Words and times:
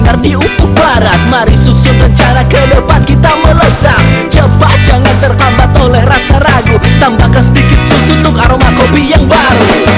bersinar 0.00 0.16
di 0.24 0.32
ufuk 0.36 0.70
barat. 0.72 1.20
Mari 1.28 1.56
susun 1.56 1.96
rencana 2.00 2.42
ke 2.48 2.60
depan 2.72 3.04
kita 3.04 3.30
melesat. 3.44 4.00
Cepat 4.32 4.76
jangan 4.88 5.16
terhambat 5.20 5.70
oleh 5.80 6.02
rasa 6.08 6.40
ragu. 6.40 6.76
Tambahkan 6.96 7.44
sedikit 7.44 7.78
susu 7.84 8.16
untuk 8.16 8.36
aroma 8.40 8.72
kopi 8.76 9.12
yang 9.12 9.28
baru. 9.28 9.89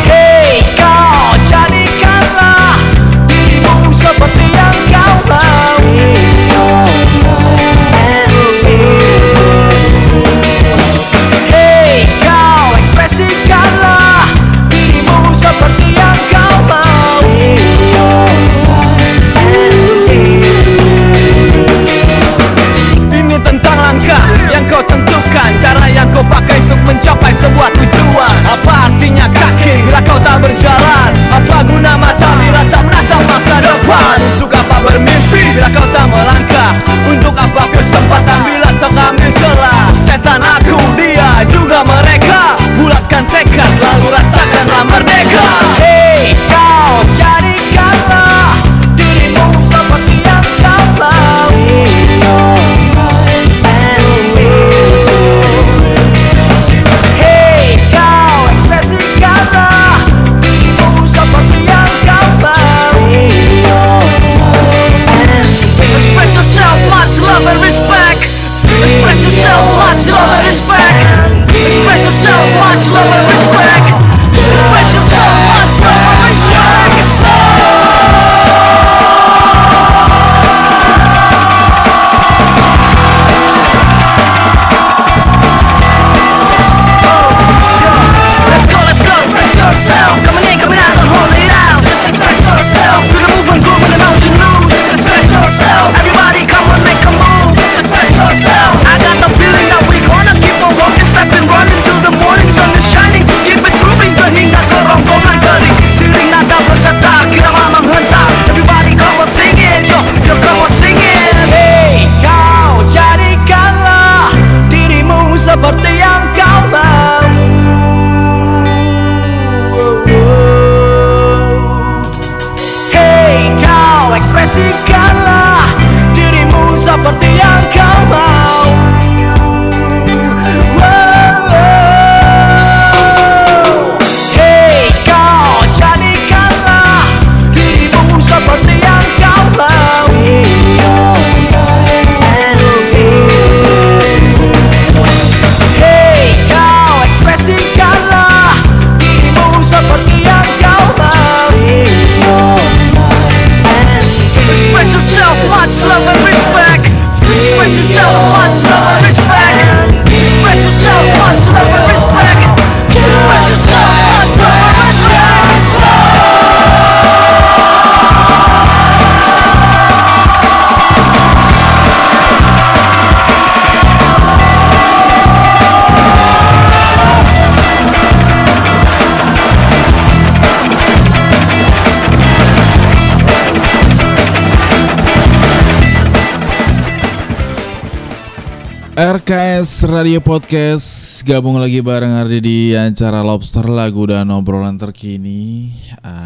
RKS 189.12 189.84
Radio 189.92 190.24
Podcast. 190.24 191.20
Gabung 191.28 191.60
lagi 191.60 191.84
bareng 191.84 192.16
Ardi 192.16 192.40
di 192.40 192.58
acara 192.72 193.20
Lobster 193.20 193.68
Lagu 193.68 194.09
dan 194.09 194.32
obrolan 194.32 194.80
terkini. 194.80 195.68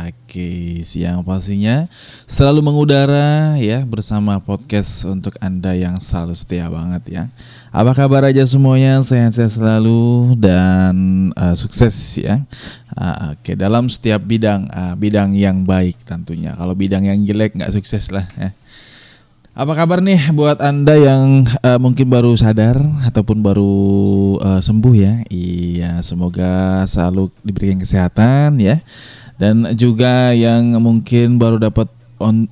Oke, 0.06 0.86
siang 0.86 1.26
pastinya 1.26 1.90
Selalu 2.30 2.62
mengudara 2.62 3.58
ya 3.58 3.82
bersama 3.82 4.38
podcast 4.38 5.02
untuk 5.02 5.34
Anda 5.42 5.74
yang 5.74 5.98
selalu 5.98 6.38
setia 6.38 6.70
banget 6.70 7.02
ya. 7.10 7.24
Apa 7.74 7.90
kabar 7.90 8.22
aja 8.22 8.46
semuanya, 8.46 9.02
sehat-sehat 9.02 9.58
selalu 9.58 10.38
dan 10.38 10.94
uh, 11.34 11.58
sukses 11.58 11.90
ya. 12.22 12.46
Uh, 12.94 13.34
Oke, 13.34 13.58
dalam 13.58 13.90
setiap 13.90 14.22
bidang, 14.22 14.70
uh, 14.70 14.94
bidang 14.94 15.34
yang 15.34 15.66
baik 15.66 16.06
tentunya. 16.06 16.54
Kalau 16.54 16.78
bidang 16.78 17.02
yang 17.02 17.18
jelek 17.26 17.58
nggak 17.58 17.74
sukses 17.74 18.14
lah 18.14 18.30
ya. 18.38 18.54
Apa 19.56 19.72
kabar 19.72 20.04
nih 20.04 20.36
buat 20.36 20.60
Anda 20.60 21.00
yang 21.00 21.48
uh, 21.64 21.80
mungkin 21.80 22.12
baru 22.12 22.36
sadar 22.36 22.76
ataupun 23.08 23.40
baru 23.40 23.72
uh, 24.36 24.60
sembuh 24.60 24.92
ya? 24.92 25.24
Iya, 25.32 25.96
semoga 26.04 26.84
selalu 26.84 27.32
diberikan 27.40 27.80
kesehatan 27.80 28.60
ya. 28.60 28.84
Dan 29.40 29.64
juga 29.72 30.36
yang 30.36 30.76
mungkin 30.76 31.40
baru 31.40 31.56
dapat 31.56 31.88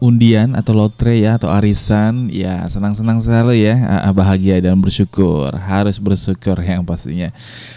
undian 0.00 0.56
atau 0.56 0.72
lotre 0.72 1.20
ya 1.20 1.36
atau 1.36 1.52
arisan, 1.52 2.32
ya 2.32 2.64
senang-senang 2.72 3.20
selalu 3.20 3.68
ya, 3.68 3.76
eh, 3.80 4.12
bahagia 4.16 4.64
dan 4.64 4.80
bersyukur. 4.80 5.52
Harus 5.60 6.00
bersyukur 6.00 6.56
yang 6.64 6.88
pastinya. 6.88 7.28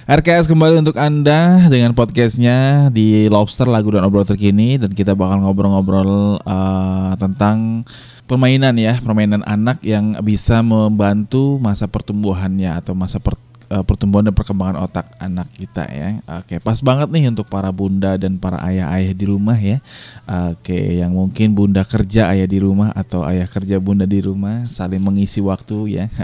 RKS 0.08 0.48
kembali 0.48 0.80
untuk 0.88 0.96
Anda 0.96 1.68
dengan 1.68 1.92
podcastnya 1.92 2.88
di 2.96 3.28
Lobster 3.28 3.68
Lagu 3.68 3.92
dan 3.92 4.08
Obrol 4.08 4.24
Terkini 4.24 4.80
dan 4.80 4.96
kita 4.96 5.20
bakal 5.20 5.44
ngobrol-ngobrol 5.44 6.40
uh, 6.48 7.12
tentang 7.20 7.84
permainan 8.28 8.76
ya 8.76 9.00
permainan 9.00 9.42
anak 9.48 9.80
yang 9.82 10.20
bisa 10.20 10.60
membantu 10.60 11.56
masa 11.58 11.88
pertumbuhannya 11.88 12.70
atau 12.76 12.92
masa 12.92 13.24
per- 13.24 13.40
eh, 13.72 13.84
pertumbuhan 13.88 14.28
dan 14.28 14.36
perkembangan 14.36 14.84
otak 14.84 15.08
anak 15.18 15.48
kita 15.56 15.88
ya. 15.88 16.20
Oke, 16.44 16.60
pas 16.60 16.78
banget 16.84 17.08
nih 17.08 17.32
untuk 17.32 17.48
para 17.48 17.72
bunda 17.72 18.20
dan 18.20 18.36
para 18.36 18.60
ayah-ayah 18.68 19.16
di 19.16 19.26
rumah 19.26 19.56
ya. 19.56 19.80
Oke, 20.28 21.00
yang 21.00 21.16
mungkin 21.16 21.56
bunda 21.56 21.88
kerja 21.88 22.28
ayah 22.36 22.48
di 22.48 22.60
rumah 22.60 22.92
atau 22.92 23.24
ayah 23.24 23.48
kerja 23.48 23.80
bunda 23.80 24.04
di 24.04 24.20
rumah 24.20 24.68
saling 24.68 25.00
mengisi 25.00 25.40
waktu 25.40 26.04
ya. 26.04 26.06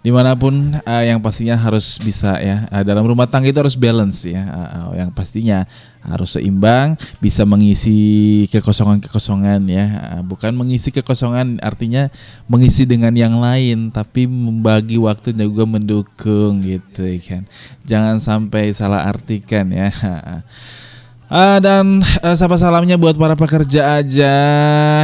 Di 0.00 0.08
mana 0.08 0.32
pun 0.32 0.80
eh, 0.80 1.04
yang 1.12 1.20
pastinya 1.20 1.60
harus 1.60 2.00
bisa 2.00 2.40
ya 2.40 2.64
eh, 2.72 2.84
dalam 2.88 3.04
rumah 3.04 3.28
tangga 3.28 3.52
itu 3.52 3.60
harus 3.60 3.76
balance 3.76 4.24
ya. 4.24 4.40
Eh, 4.48 5.04
yang 5.04 5.12
pastinya 5.12 5.68
harus 6.00 6.32
seimbang, 6.32 6.96
bisa 7.20 7.44
mengisi 7.44 8.48
kekosongan-kekosongan 8.48 9.60
ya. 9.68 9.86
Eh, 10.16 10.22
bukan 10.24 10.56
mengisi 10.56 10.88
kekosongan 10.88 11.60
artinya 11.60 12.08
mengisi 12.48 12.88
dengan 12.88 13.12
yang 13.12 13.36
lain, 13.36 13.92
tapi 13.92 14.24
membagi 14.24 14.96
waktu 14.96 15.36
juga 15.36 15.68
mendukung 15.68 16.64
gitu 16.64 17.04
kan. 17.20 17.44
Jangan 17.84 18.16
sampai 18.24 18.72
salah 18.72 19.04
artikan 19.04 19.68
ya. 19.68 19.92
Ah, 21.30 21.62
dan 21.62 22.02
eh, 22.02 22.34
sapa 22.34 22.58
salamnya 22.58 22.98
buat 22.98 23.14
para 23.14 23.38
pekerja 23.38 24.02
aja 24.02 24.34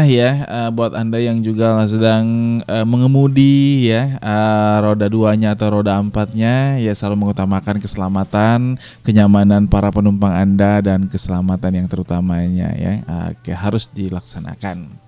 ya, 0.02 0.30
Eh, 0.42 0.68
buat 0.74 0.90
anda 0.98 1.22
yang 1.22 1.38
juga 1.38 1.78
sedang 1.86 2.58
eh, 2.66 2.82
mengemudi 2.82 3.94
ya, 3.94 4.18
eh, 4.18 4.76
roda 4.82 5.06
duanya 5.06 5.54
atau 5.54 5.78
roda 5.78 5.94
empatnya 5.94 6.82
ya 6.82 6.90
selalu 6.98 7.30
mengutamakan 7.30 7.78
keselamatan, 7.78 8.74
kenyamanan 9.06 9.70
para 9.70 9.94
penumpang 9.94 10.34
anda 10.34 10.82
dan 10.82 11.06
keselamatan 11.06 11.78
yang 11.78 11.86
terutamanya 11.86 12.74
ya, 12.74 13.06
Oke, 13.30 13.54
harus 13.54 13.86
dilaksanakan. 13.94 14.98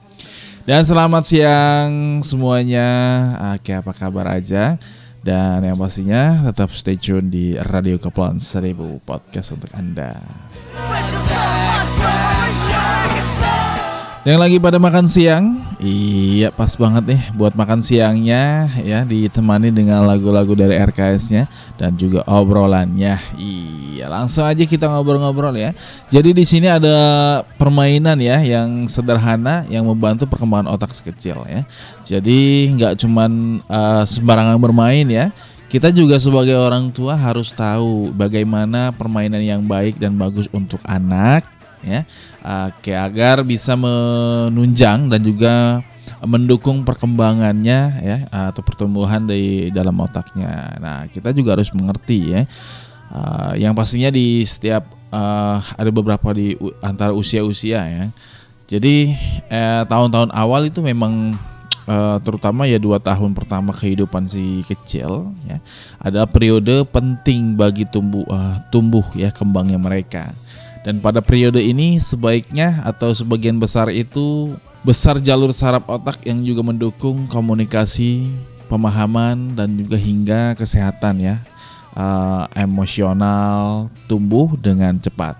Dan 0.70 0.86
selamat 0.86 1.26
siang 1.26 2.22
semuanya, 2.22 2.86
oke 3.58 3.74
apa 3.74 3.90
kabar 3.90 4.38
aja? 4.38 4.78
Dan 5.28 5.60
yang 5.60 5.76
pastinya 5.76 6.40
tetap 6.48 6.72
stay 6.72 6.96
tune 6.96 7.28
di 7.28 7.52
Radio 7.52 8.00
Kepulauan 8.00 8.40
Seribu 8.40 8.96
Podcast 9.04 9.52
untuk 9.52 9.68
anda. 9.76 10.16
Yang 14.26 14.38
lagi 14.42 14.56
pada 14.58 14.82
makan 14.82 15.06
siang, 15.06 15.62
iya 15.78 16.50
pas 16.50 16.74
banget 16.74 17.14
nih 17.14 17.22
buat 17.38 17.54
makan 17.54 17.78
siangnya 17.78 18.66
ya 18.82 19.06
ditemani 19.06 19.70
dengan 19.70 20.02
lagu-lagu 20.02 20.58
dari 20.58 20.74
RKS-nya 20.74 21.46
dan 21.78 21.94
juga 21.94 22.26
obrolannya. 22.26 23.14
Iya, 23.38 24.10
langsung 24.10 24.42
aja 24.42 24.58
kita 24.66 24.90
ngobrol-ngobrol 24.90 25.54
ya. 25.54 25.70
Jadi 26.10 26.34
di 26.34 26.42
sini 26.42 26.66
ada 26.66 26.98
permainan 27.62 28.18
ya 28.18 28.42
yang 28.42 28.90
sederhana 28.90 29.62
yang 29.70 29.86
membantu 29.86 30.26
perkembangan 30.26 30.74
otak 30.74 30.98
sekecil 30.98 31.46
ya. 31.46 31.62
Jadi 32.02 32.74
nggak 32.74 32.98
cuman 32.98 33.62
eh, 33.70 34.02
sembarangan 34.02 34.58
bermain 34.58 35.06
ya. 35.06 35.30
Kita 35.70 35.94
juga 35.94 36.18
sebagai 36.18 36.58
orang 36.58 36.90
tua 36.90 37.14
harus 37.14 37.54
tahu 37.54 38.10
bagaimana 38.16 38.90
permainan 38.90 39.44
yang 39.44 39.62
baik 39.62 40.00
dan 40.00 40.16
bagus 40.18 40.50
untuk 40.50 40.82
anak 40.82 41.57
ya. 41.84 42.06
Oke, 42.68 42.94
agar 42.94 43.42
bisa 43.42 43.74
menunjang 43.74 45.10
dan 45.10 45.20
juga 45.22 45.54
mendukung 46.24 46.82
perkembangannya 46.82 47.80
ya 48.02 48.18
atau 48.50 48.62
pertumbuhan 48.64 49.28
di 49.28 49.70
dalam 49.70 49.94
otaknya. 50.02 50.74
Nah, 50.82 50.98
kita 51.06 51.30
juga 51.30 51.54
harus 51.58 51.70
mengerti 51.70 52.34
ya. 52.34 52.42
Uh, 53.08 53.56
yang 53.56 53.72
pastinya 53.72 54.12
di 54.12 54.44
setiap 54.44 54.84
uh, 55.08 55.64
ada 55.78 55.88
beberapa 55.88 56.34
di 56.36 56.58
antara 56.84 57.16
usia-usia 57.16 57.80
ya. 57.86 58.04
Jadi 58.68 59.16
eh, 59.48 59.82
tahun-tahun 59.88 60.28
awal 60.28 60.68
itu 60.68 60.84
memang 60.84 61.40
eh, 61.88 62.16
terutama 62.20 62.68
ya 62.68 62.76
dua 62.76 63.00
tahun 63.00 63.32
pertama 63.32 63.72
kehidupan 63.72 64.28
si 64.28 64.60
kecil 64.68 65.32
ya 65.48 65.56
adalah 65.96 66.28
periode 66.28 66.84
penting 66.92 67.56
bagi 67.56 67.88
tumbuh 67.88 68.28
eh, 68.28 68.56
tumbuh 68.68 69.08
ya 69.16 69.32
kembangnya 69.32 69.80
mereka. 69.80 70.36
Dan 70.88 71.04
pada 71.04 71.20
periode 71.20 71.60
ini 71.60 72.00
sebaiknya 72.00 72.80
atau 72.80 73.12
sebagian 73.12 73.60
besar 73.60 73.92
itu 73.92 74.56
besar 74.80 75.20
jalur 75.20 75.52
saraf 75.52 75.84
otak 75.84 76.16
yang 76.24 76.40
juga 76.40 76.64
mendukung 76.64 77.28
komunikasi, 77.28 78.24
pemahaman 78.72 79.52
dan 79.52 79.76
juga 79.76 80.00
hingga 80.00 80.56
kesehatan 80.56 81.20
ya 81.20 81.36
eh, 81.92 82.44
emosional 82.56 83.92
tumbuh 84.08 84.56
dengan 84.56 84.96
cepat. 84.96 85.36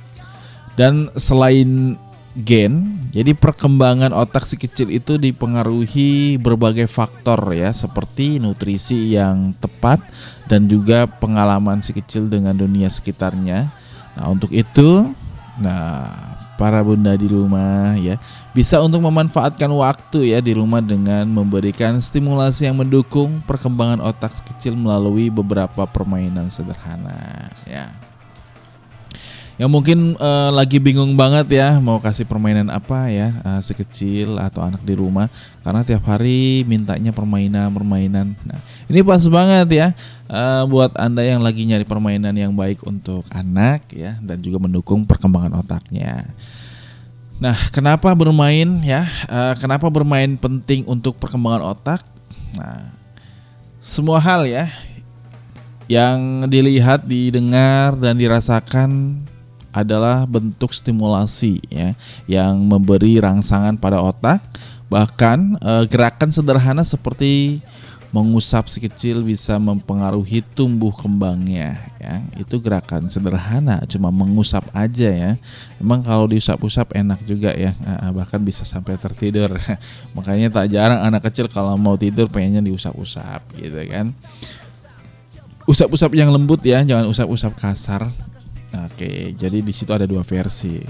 Dan 0.77 1.09
selain 1.17 1.97
gen, 2.37 3.09
jadi 3.17 3.33
perkembangan 3.33 4.13
otak 4.13 4.45
si 4.45 4.61
kecil 4.61 4.93
itu 4.93 5.17
dipengaruhi 5.17 6.37
berbagai 6.37 6.93
faktor 6.93 7.57
ya 7.57 7.73
seperti 7.73 8.37
nutrisi 8.37 9.17
yang 9.17 9.57
tepat 9.57 10.05
dan 10.45 10.69
juga 10.69 11.09
pengalaman 11.09 11.81
si 11.81 11.97
kecil 11.97 12.29
dengan 12.29 12.53
dunia 12.53 12.93
sekitarnya. 12.93 13.73
Nah, 14.13 14.35
untuk 14.35 14.51
itu 14.51 15.17
Nah, 15.59 16.39
para 16.59 16.83
bunda 16.83 17.15
di 17.15 17.31
rumah 17.31 17.95
ya 17.95 18.19
bisa 18.51 18.83
untuk 18.83 18.99
memanfaatkan 18.99 19.71
waktu 19.71 20.35
ya 20.35 20.43
di 20.43 20.59
rumah 20.59 20.83
dengan 20.83 21.23
memberikan 21.31 22.03
stimulasi 22.03 22.67
yang 22.67 22.83
mendukung 22.83 23.39
perkembangan 23.47 24.03
otak 24.03 24.35
kecil 24.43 24.75
melalui 24.75 25.31
beberapa 25.31 25.87
permainan 25.87 26.51
sederhana 26.51 27.55
ya. 27.63 27.95
Yang 29.59 29.71
mungkin 29.75 29.99
eh, 30.15 30.51
lagi 30.55 30.79
bingung 30.79 31.19
banget 31.19 31.59
ya 31.59 31.83
mau 31.83 31.99
kasih 31.99 32.23
permainan 32.27 32.71
apa 32.71 33.11
ya 33.11 33.43
eh, 33.43 33.61
si 33.63 33.75
kecil 33.75 34.39
atau 34.39 34.63
anak 34.63 34.87
di 34.87 34.95
rumah 34.95 35.27
karena 35.67 35.83
tiap 35.83 36.07
hari 36.07 36.63
mintanya 36.63 37.11
permainan-permainan. 37.11 38.39
Nah, 38.47 38.61
ini 38.87 39.03
pas 39.03 39.23
banget 39.27 39.69
ya 39.75 39.87
eh, 40.29 40.63
buat 40.69 40.95
Anda 40.95 41.25
yang 41.25 41.41
lagi 41.41 41.65
nyari 41.65 41.89
permainan 41.89 42.37
yang 42.37 42.53
baik 42.55 42.85
untuk 42.85 43.25
anak 43.33 43.89
ya 43.93 44.21
dan 44.21 44.39
juga 44.45 44.61
mendukung 44.61 45.09
perkembangan 45.09 45.57
otaknya. 45.59 46.29
Nah, 47.39 47.57
kenapa 47.71 48.13
bermain 48.15 48.69
ya? 48.85 49.09
Eh, 49.27 49.55
kenapa 49.59 49.89
bermain 49.89 50.37
penting 50.37 50.85
untuk 50.87 51.17
perkembangan 51.17 51.75
otak? 51.75 52.01
Nah, 52.55 52.93
semua 53.79 54.19
hal 54.21 54.45
ya 54.45 54.69
yang 55.89 56.45
dilihat, 56.51 57.09
didengar 57.09 57.97
dan 57.97 58.21
dirasakan 58.21 59.23
adalah 59.73 60.29
bentuk 60.29 60.73
stimulasi 60.73 61.61
ya 61.69 61.97
yang 62.29 62.59
memberi 62.61 63.21
rangsangan 63.21 63.77
pada 63.77 64.01
otak 64.01 64.41
bahkan 64.89 65.57
eh, 65.61 65.85
gerakan 65.89 66.33
sederhana 66.33 66.85
seperti 66.85 67.61
mengusap 68.09 68.73
si 68.73 68.81
kecil 68.81 69.21
bisa 69.21 69.61
mempengaruhi 69.61 70.41
tumbuh 70.57 70.93
kembangnya 70.97 71.77
ya. 72.01 72.25
Itu 72.41 72.57
gerakan 72.57 73.13
sederhana 73.13 73.85
cuma 73.85 74.09
mengusap 74.09 74.65
aja 74.73 75.09
ya. 75.13 75.33
Emang 75.77 76.01
kalau 76.01 76.25
diusap-usap 76.25 76.97
enak 76.97 77.21
juga 77.29 77.53
ya. 77.53 77.77
Ah, 77.85 78.09
bahkan 78.13 78.41
bisa 78.41 78.65
sampai 78.65 78.97
tertidur. 78.97 79.61
Makanya 80.17 80.49
tak 80.49 80.73
jarang 80.73 81.05
anak 81.05 81.29
kecil 81.29 81.53
kalau 81.53 81.77
mau 81.77 82.01
tidur 82.01 82.33
pengennya 82.33 82.65
diusap-usap 82.65 83.45
gitu 83.61 83.81
kan. 83.93 84.17
Usap-usap 85.69 86.17
yang 86.17 86.33
lembut 86.33 86.65
ya. 86.65 86.81
Jangan 86.81 87.05
usap-usap 87.13 87.53
kasar. 87.61 88.09
Oke, 88.69 89.33
jadi 89.37 89.61
di 89.61 89.73
situ 89.73 89.93
ada 89.93 90.09
dua 90.09 90.25
versi. 90.25 90.81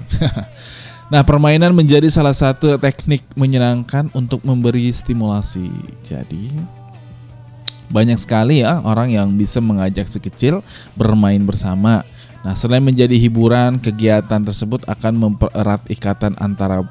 nah, 1.13 1.23
permainan 1.23 1.75
menjadi 1.75 2.07
salah 2.11 2.35
satu 2.35 2.79
teknik 2.79 3.23
menyenangkan 3.35 4.11
untuk 4.15 4.43
memberi 4.43 4.91
stimulasi. 4.91 5.71
Jadi 6.03 6.78
banyak 7.89 8.21
sekali 8.21 8.61
ya 8.61 8.85
orang 8.85 9.13
yang 9.13 9.29
bisa 9.37 9.59
mengajak 9.65 10.09
si 10.09 10.21
kecil 10.21 10.61
bermain 10.95 11.41
bersama. 11.41 12.05
Nah, 12.47 12.55
selain 12.55 12.85
menjadi 12.85 13.19
hiburan, 13.19 13.83
kegiatan 13.83 14.39
tersebut 14.39 14.87
akan 14.87 15.15
mempererat 15.19 15.83
ikatan 15.91 16.39
antara 16.39 16.87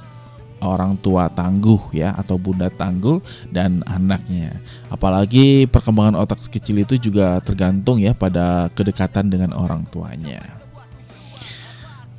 orang 0.60 0.98
tua 0.98 1.30
tangguh 1.30 1.80
ya 1.94 2.18
atau 2.18 2.36
bunda 2.36 2.68
tangguh 2.68 3.22
dan 3.54 3.86
anaknya. 3.86 4.58
Apalagi 4.90 5.70
perkembangan 5.70 6.18
otak 6.18 6.42
si 6.42 6.50
kecil 6.50 6.82
itu 6.82 6.98
juga 6.98 7.40
tergantung 7.46 8.02
ya 8.02 8.12
pada 8.18 8.68
kedekatan 8.74 9.30
dengan 9.30 9.54
orang 9.54 9.86
tuanya. 9.88 10.42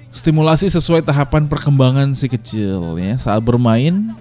Stimulasi 0.08 0.72
sesuai 0.72 1.04
tahapan 1.04 1.46
perkembangan 1.46 2.16
si 2.16 2.26
kecil 2.32 2.96
ya. 2.96 3.14
Saat 3.20 3.44
bermain 3.44 4.16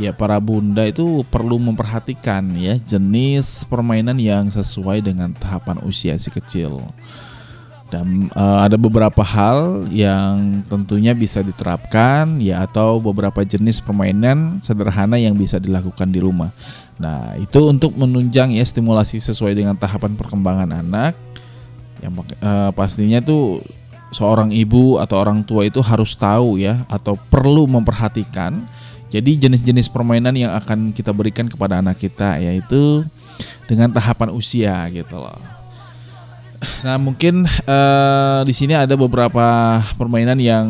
ya 0.00 0.16
para 0.16 0.40
bunda 0.40 0.88
itu 0.88 1.20
perlu 1.28 1.60
memperhatikan 1.60 2.40
ya 2.56 2.80
jenis 2.80 3.68
permainan 3.68 4.16
yang 4.16 4.48
sesuai 4.48 5.04
dengan 5.04 5.36
tahapan 5.36 5.84
usia 5.84 6.16
si 6.16 6.32
kecil. 6.32 6.80
Dan 7.90 8.30
uh, 8.38 8.62
ada 8.62 8.78
beberapa 8.78 9.20
hal 9.20 9.90
yang 9.90 10.62
tentunya 10.70 11.10
bisa 11.10 11.42
diterapkan 11.42 12.38
ya 12.38 12.62
atau 12.62 13.02
beberapa 13.02 13.42
jenis 13.42 13.82
permainan 13.82 14.62
sederhana 14.62 15.18
yang 15.18 15.34
bisa 15.34 15.58
dilakukan 15.58 16.06
di 16.06 16.22
rumah. 16.22 16.54
Nah, 17.02 17.34
itu 17.34 17.66
untuk 17.66 17.98
menunjang 17.98 18.54
ya 18.54 18.62
stimulasi 18.62 19.18
sesuai 19.18 19.58
dengan 19.58 19.74
tahapan 19.74 20.14
perkembangan 20.14 20.70
anak. 20.70 21.18
Yang 21.98 22.30
uh, 22.40 22.70
pastinya 22.78 23.18
tuh 23.18 23.58
seorang 24.14 24.54
ibu 24.54 25.02
atau 25.02 25.18
orang 25.18 25.42
tua 25.42 25.66
itu 25.66 25.82
harus 25.82 26.14
tahu 26.14 26.62
ya 26.62 26.86
atau 26.86 27.18
perlu 27.18 27.66
memperhatikan. 27.66 28.62
Jadi 29.10 29.42
jenis-jenis 29.42 29.90
permainan 29.90 30.38
yang 30.38 30.54
akan 30.54 30.94
kita 30.94 31.10
berikan 31.10 31.50
kepada 31.50 31.82
anak 31.82 31.98
kita 31.98 32.38
yaitu 32.38 33.02
dengan 33.66 33.90
tahapan 33.90 34.30
usia 34.30 34.86
gitu 34.94 35.18
loh. 35.18 35.38
Nah 36.84 37.00
mungkin 37.00 37.48
uh, 37.64 38.40
di 38.44 38.52
sini 38.52 38.76
ada 38.76 38.92
beberapa 38.94 39.80
permainan 39.96 40.36
yang 40.38 40.68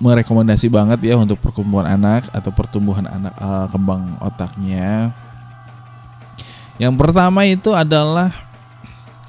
merekomendasi 0.00 0.72
banget 0.72 1.04
ya 1.04 1.14
untuk 1.20 1.36
pertumbuhan 1.38 1.86
anak 1.86 2.26
atau 2.32 2.50
pertumbuhan 2.50 3.06
anak 3.06 3.34
uh, 3.38 3.68
kembang 3.70 4.16
otaknya. 4.18 5.14
Yang 6.82 6.94
pertama 6.98 7.46
itu 7.46 7.70
adalah 7.76 8.32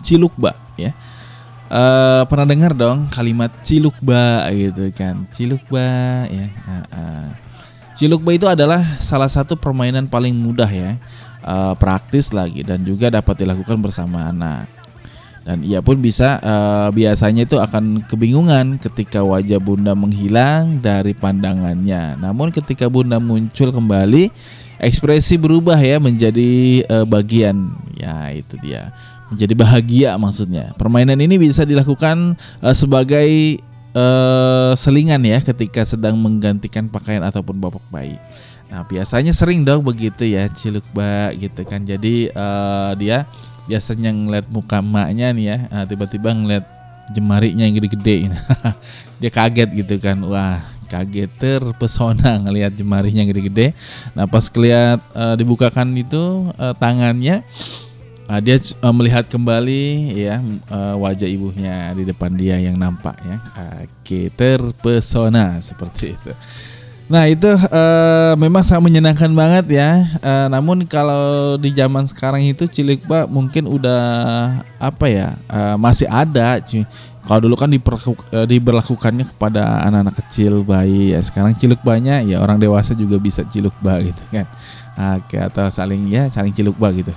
cilukba 0.01 0.57
ya. 0.79 0.95
Uh, 1.67 2.23
pernah 2.31 2.47
dengar 2.47 2.71
dong 2.71 3.11
kalimat 3.11 3.51
cilukba 3.61 4.47
gitu 4.55 4.87
kan? 4.95 5.27
Cilukba 5.35 5.85
ya. 6.31 6.47
Uh. 6.89 7.46
Cilukba 7.97 8.37
itu 8.37 8.45
adalah 8.45 9.01
salah 9.01 9.27
satu 9.27 9.57
permainan 9.57 10.05
paling 10.05 10.37
mudah 10.37 10.69
ya, 10.69 11.01
uh, 11.41 11.73
praktis 11.73 12.29
lagi 12.29 12.61
dan 12.61 12.85
juga 12.85 13.09
dapat 13.09 13.41
dilakukan 13.41 13.81
bersama 13.81 14.29
anak 14.29 14.77
dan 15.47 15.63
ia 15.63 15.79
pun 15.79 15.95
bisa 16.03 16.43
uh, 16.43 16.91
biasanya 16.91 17.47
itu 17.47 17.55
akan 17.55 18.03
kebingungan 18.03 18.75
ketika 18.83 19.23
wajah 19.23 19.63
bunda 19.63 19.95
menghilang 19.95 20.83
dari 20.83 21.15
pandangannya. 21.15 22.19
Namun 22.19 22.51
ketika 22.51 22.91
bunda 22.91 23.15
muncul 23.15 23.71
kembali, 23.71 24.27
ekspresi 24.75 25.39
berubah 25.39 25.79
ya 25.79 26.03
menjadi 26.03 26.83
uh, 26.91 27.07
bagian. 27.07 27.71
Ya 27.95 28.27
itu 28.35 28.59
dia 28.59 28.91
menjadi 29.31 29.55
bahagia 29.55 30.11
maksudnya. 30.19 30.75
Permainan 30.75 31.15
ini 31.23 31.39
bisa 31.39 31.63
dilakukan 31.63 32.35
uh, 32.59 32.75
sebagai 32.75 33.63
uh, 33.97 34.77
selingan 34.77 35.25
ya 35.25 35.41
ketika 35.41 35.81
sedang 35.81 36.13
menggantikan 36.21 36.85
pakaian 36.85 37.25
ataupun 37.25 37.57
babak 37.57 37.81
bayi. 37.89 38.21
Nah 38.69 38.85
biasanya 38.85 39.33
sering 39.33 39.65
dong 39.65 39.81
begitu 39.81 40.21
ya 40.27 40.45
ciluk 40.53 40.85
bak 40.93 41.33
gitu 41.41 41.65
kan. 41.65 41.81
Jadi 41.81 42.29
uh, 42.29 42.93
dia 42.93 43.25
biasanya 43.67 44.15
ngeliat 44.15 44.47
muka 44.47 44.79
emaknya 44.79 45.35
nih 45.35 45.45
ya 45.45 45.57
ah, 45.69 45.83
tiba-tiba 45.83 46.31
ngeliat 46.31 46.65
jemarinya 47.11 47.67
yang 47.67 47.75
gede-gede 47.75 48.31
dia 49.19 49.31
kaget 49.31 49.69
gitu 49.83 49.95
kan 49.99 50.17
wah 50.23 50.63
kaget 50.87 51.27
terpesona 51.35 52.39
ngelihat 52.47 52.71
jemarinya 52.71 53.27
gede-gede 53.27 53.75
nah 54.15 54.23
pas 54.23 54.47
kelihat 54.47 55.03
uh, 55.11 55.35
dibukakan 55.35 55.91
itu 55.99 56.47
uh, 56.55 56.71
tangannya 56.79 57.43
uh, 58.27 58.39
dia 58.43 58.59
uh, 58.83 58.93
melihat 58.93 59.25
kembali 59.27 60.13
ya 60.15 60.43
uh, 60.69 60.95
wajah 60.99 61.27
ibunya 61.27 61.91
di 61.95 62.03
depan 62.03 62.35
dia 62.35 62.59
yang 62.59 62.75
nampak 62.75 63.15
ya 63.23 63.37
oke 63.87 64.19
terpesona 64.35 65.59
seperti 65.63 66.13
itu 66.15 66.31
Nah 67.07 67.23
itu 67.31 67.47
uh, 67.47 68.35
memang 68.35 68.67
sangat 68.67 68.91
menyenangkan 68.91 69.31
banget 69.31 69.79
ya. 69.79 70.03
Uh, 70.19 70.51
namun 70.51 70.83
kalau 70.83 71.55
di 71.55 71.71
zaman 71.71 72.03
sekarang 72.03 72.43
itu 72.43 72.67
cilik 72.67 72.99
pak 73.07 73.31
mungkin 73.31 73.63
udah 73.63 74.03
apa 74.75 75.05
ya 75.07 75.27
uh, 75.47 75.79
masih 75.79 76.03
ada. 76.11 76.59
Kalau 77.27 77.39
dulu 77.43 77.55
kan 77.59 77.71
diberlakukannya 78.47 79.25
kepada 79.35 79.83
anak-anak 79.87 80.15
kecil 80.23 80.63
bayi 80.63 81.15
ya 81.15 81.19
sekarang 81.23 81.55
ciluk 81.59 81.79
banyak 81.83 82.27
ya 82.27 82.39
orang 82.39 82.55
dewasa 82.59 82.95
juga 82.95 83.19
bisa 83.19 83.43
ciluk 83.47 83.75
ba 83.79 84.03
gitu 84.03 84.23
kan. 84.31 84.47
Oke 85.15 85.39
atau 85.39 85.67
saling 85.71 86.11
ya 86.11 86.27
saling 86.27 86.51
ciluk 86.51 86.75
ba 86.75 86.91
gitu. 86.91 87.15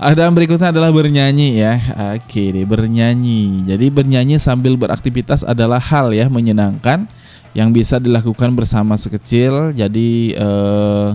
Yang 0.00 0.32
berikutnya 0.34 0.72
adalah 0.72 0.88
bernyanyi 0.88 1.60
ya. 1.60 1.74
Oke 2.16 2.50
deh 2.50 2.64
bernyanyi. 2.64 3.68
Jadi 3.68 3.86
bernyanyi 3.92 4.40
sambil 4.40 4.74
beraktivitas 4.80 5.44
adalah 5.44 5.78
hal 5.78 6.10
ya 6.16 6.32
menyenangkan 6.32 7.06
yang 7.52 7.70
bisa 7.70 8.00
dilakukan 8.00 8.56
bersama 8.56 8.96
sekecil. 8.96 9.76
Jadi 9.76 10.32
eh, 10.32 11.08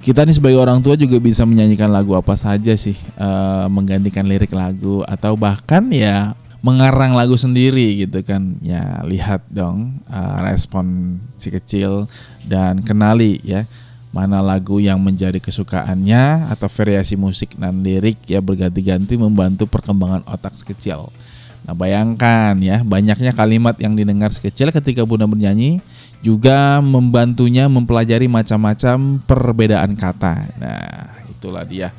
kita 0.00 0.24
nih 0.24 0.36
sebagai 0.36 0.60
orang 0.60 0.80
tua 0.80 0.96
juga 0.96 1.20
bisa 1.20 1.44
menyanyikan 1.44 1.92
lagu 1.92 2.16
apa 2.16 2.34
saja 2.36 2.72
sih, 2.74 2.96
eh, 2.96 3.66
menggantikan 3.68 4.24
lirik 4.24 4.52
lagu 4.56 5.04
atau 5.04 5.36
bahkan 5.36 5.84
ya 5.92 6.32
mengarang 6.64 7.12
lagu 7.12 7.36
sendiri 7.36 8.00
gitu 8.08 8.24
kan. 8.24 8.56
Ya 8.64 9.04
lihat 9.04 9.44
dong 9.52 10.00
eh, 10.08 10.36
respon 10.48 11.20
si 11.36 11.52
kecil 11.52 12.08
dan 12.48 12.80
kenali 12.80 13.44
ya 13.44 13.68
mana 14.14 14.38
lagu 14.38 14.78
yang 14.78 15.02
menjadi 15.02 15.42
kesukaannya 15.42 16.46
atau 16.46 16.70
variasi 16.70 17.18
musik 17.18 17.58
dan 17.58 17.82
lirik 17.82 18.22
ya 18.30 18.38
berganti-ganti 18.38 19.18
membantu 19.18 19.66
perkembangan 19.66 20.22
otak 20.30 20.54
sekecil. 20.54 21.10
Nah 21.66 21.74
bayangkan 21.74 22.54
ya 22.62 22.86
banyaknya 22.86 23.34
kalimat 23.34 23.74
yang 23.82 23.98
didengar 23.98 24.30
sekecil 24.30 24.70
ketika 24.70 25.02
Bunda 25.02 25.26
bernyanyi 25.26 25.82
juga 26.22 26.78
membantunya 26.78 27.66
mempelajari 27.66 28.30
macam-macam 28.30 29.18
perbedaan 29.26 29.98
kata. 29.98 30.46
Nah 30.62 31.18
itulah 31.26 31.66
dia 31.66 31.90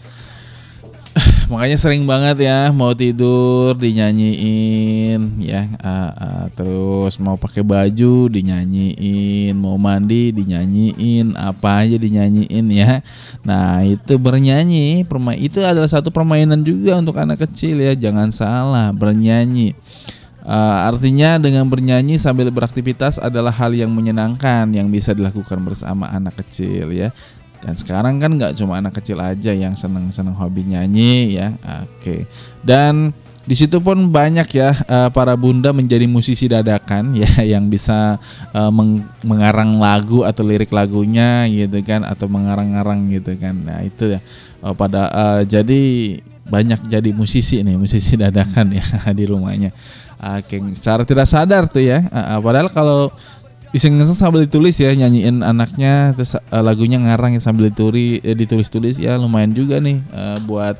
makanya 1.51 1.77
sering 1.77 2.03
banget 2.09 2.49
ya 2.49 2.73
mau 2.73 2.91
tidur 2.97 3.77
dinyanyiin 3.77 5.37
ya 5.41 5.69
uh, 5.77 6.11
uh, 6.15 6.45
terus 6.55 7.19
mau 7.19 7.35
pakai 7.35 7.61
baju 7.61 8.31
dinyanyiin. 8.31 9.53
Mau 9.53 9.75
mandi 9.75 10.31
dinyanyiin. 10.31 11.35
Apa 11.35 11.83
aja 11.85 11.99
dinyanyiin 11.99 12.65
ya. 12.71 13.03
Nah 13.43 13.83
itu 13.83 14.15
bernyanyi. 14.15 15.03
Permain 15.05 15.37
itu 15.37 15.59
adalah 15.61 15.91
satu 15.91 16.09
permainan 16.09 16.63
juga 16.63 16.97
untuk 16.97 17.19
anak 17.19 17.45
kecil 17.45 17.83
ya. 17.83 17.93
Jangan 17.93 18.31
salah 18.31 18.89
bernyanyi. 18.95 19.75
Uh, 20.45 20.93
artinya 20.93 21.41
dengan 21.41 21.65
bernyanyi 21.65 22.21
sambil 22.21 22.53
beraktivitas 22.53 23.17
adalah 23.17 23.49
hal 23.49 23.73
yang 23.73 23.89
menyenangkan 23.89 24.69
yang 24.69 24.93
bisa 24.93 25.09
dilakukan 25.09 25.57
bersama 25.65 26.05
anak 26.13 26.37
kecil 26.45 26.93
ya. 26.93 27.09
Dan 27.65 27.73
sekarang 27.73 28.21
kan 28.21 28.29
nggak 28.37 28.53
cuma 28.61 28.77
anak 28.77 29.01
kecil 29.01 29.17
aja 29.17 29.49
yang 29.49 29.73
seneng-seneng 29.73 30.37
hobi 30.37 30.69
nyanyi 30.69 31.41
ya. 31.41 31.49
Oke. 31.81 32.29
Dan 32.61 33.09
di 33.45 33.53
situ 33.53 33.77
pun 33.77 34.09
banyak 34.09 34.49
ya 34.57 34.73
uh, 34.89 35.09
para 35.13 35.37
bunda 35.37 35.69
menjadi 35.69 36.09
musisi 36.09 36.49
dadakan 36.49 37.13
ya 37.13 37.29
yang 37.57 37.69
bisa 37.69 38.17
uh, 38.53 38.73
meng 38.73 39.05
mengarang 39.21 39.77
lagu 39.77 40.25
atau 40.25 40.41
lirik 40.41 40.73
lagunya 40.73 41.45
gitu 41.45 41.77
kan 41.85 42.01
atau 42.05 42.25
mengarang-arang 42.25 43.05
gitu 43.13 43.37
kan. 43.37 43.53
Nah, 43.53 43.81
itu 43.81 44.17
ya 44.17 44.19
uh, 44.61 44.73
pada 44.73 45.09
uh, 45.09 45.41
jadi 45.41 45.81
banyak 46.45 46.89
jadi 46.89 47.09
musisi 47.09 47.65
nih, 47.65 47.77
musisi 47.77 48.13
dadakan 48.13 48.77
ya 48.77 48.85
di 49.17 49.25
rumahnya. 49.25 49.73
Oke, 50.15 50.57
secara 50.73 51.05
tidak 51.05 51.29
sadar 51.29 51.69
tuh 51.69 51.85
ya. 51.85 52.01
Padahal 52.41 52.71
kalau 52.71 53.13
iseng-iseng 53.75 54.15
sambil 54.15 54.47
ditulis 54.47 54.79
ya 54.79 54.95
nyanyiin 54.95 55.43
anaknya 55.43 56.15
terus 56.15 56.39
uh, 56.39 56.63
lagunya 56.63 56.95
ngarang 56.95 57.35
ya 57.35 57.43
sambil 57.43 57.67
dituri 57.67 58.23
eh, 58.23 58.31
ditulis-tulis 58.31 58.95
ya 59.03 59.19
lumayan 59.19 59.51
juga 59.51 59.83
nih 59.83 59.99
uh, 60.15 60.39
buat 60.47 60.79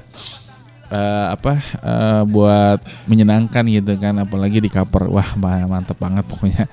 uh, 0.95 1.35
apa 1.35 1.59
uh, 1.83 2.21
buat 2.23 2.79
menyenangkan 3.03 3.67
gitu 3.67 3.93
kan 3.99 4.15
apalagi 4.21 4.63
di 4.63 4.69
cover. 4.71 5.11
Wah 5.11 5.35
mantep 5.67 5.97
banget 5.99 6.23
pokoknya. 6.25 6.65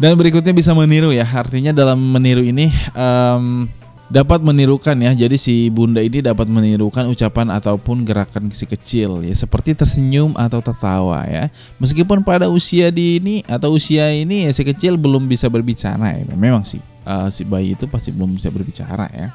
Dan 0.00 0.16
berikutnya 0.16 0.56
bisa 0.56 0.72
meniru 0.72 1.12
ya 1.12 1.28
artinya 1.28 1.76
dalam 1.76 2.00
meniru 2.00 2.40
ini 2.40 2.72
um, 2.96 3.68
dapat 4.10 4.42
menirukan 4.42 4.98
ya. 4.98 5.14
Jadi 5.14 5.38
si 5.38 5.54
bunda 5.70 6.02
ini 6.02 6.20
dapat 6.20 6.50
menirukan 6.50 7.06
ucapan 7.06 7.54
ataupun 7.54 8.02
gerakan 8.02 8.50
si 8.50 8.66
kecil 8.66 9.22
ya 9.22 9.32
seperti 9.32 9.78
tersenyum 9.78 10.34
atau 10.34 10.58
tertawa 10.58 11.22
ya. 11.30 11.48
Meskipun 11.78 12.26
pada 12.26 12.50
usia 12.50 12.90
di 12.90 13.22
ini 13.22 13.46
atau 13.46 13.78
usia 13.78 14.10
ini 14.10 14.50
ya 14.50 14.52
si 14.52 14.66
kecil 14.66 14.98
belum 14.98 15.30
bisa 15.30 15.46
berbicara 15.46 16.18
ya. 16.18 16.26
Memang 16.34 16.66
sih 16.66 16.82
uh, 17.06 17.30
si 17.30 17.46
bayi 17.46 17.78
itu 17.78 17.86
pasti 17.86 18.10
belum 18.10 18.34
bisa 18.36 18.50
berbicara 18.50 19.06
ya. 19.14 19.30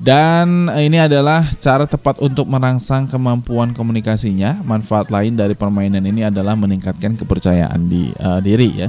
Dan 0.00 0.72
ini 0.74 0.98
adalah 0.98 1.46
cara 1.60 1.86
tepat 1.86 2.18
untuk 2.18 2.48
merangsang 2.48 3.06
kemampuan 3.06 3.76
komunikasinya. 3.76 4.64
Manfaat 4.64 5.12
lain 5.12 5.36
dari 5.36 5.54
permainan 5.54 6.02
ini 6.02 6.26
adalah 6.26 6.56
meningkatkan 6.58 7.14
kepercayaan 7.20 7.80
di 7.86 8.10
uh, 8.18 8.40
diri 8.40 8.88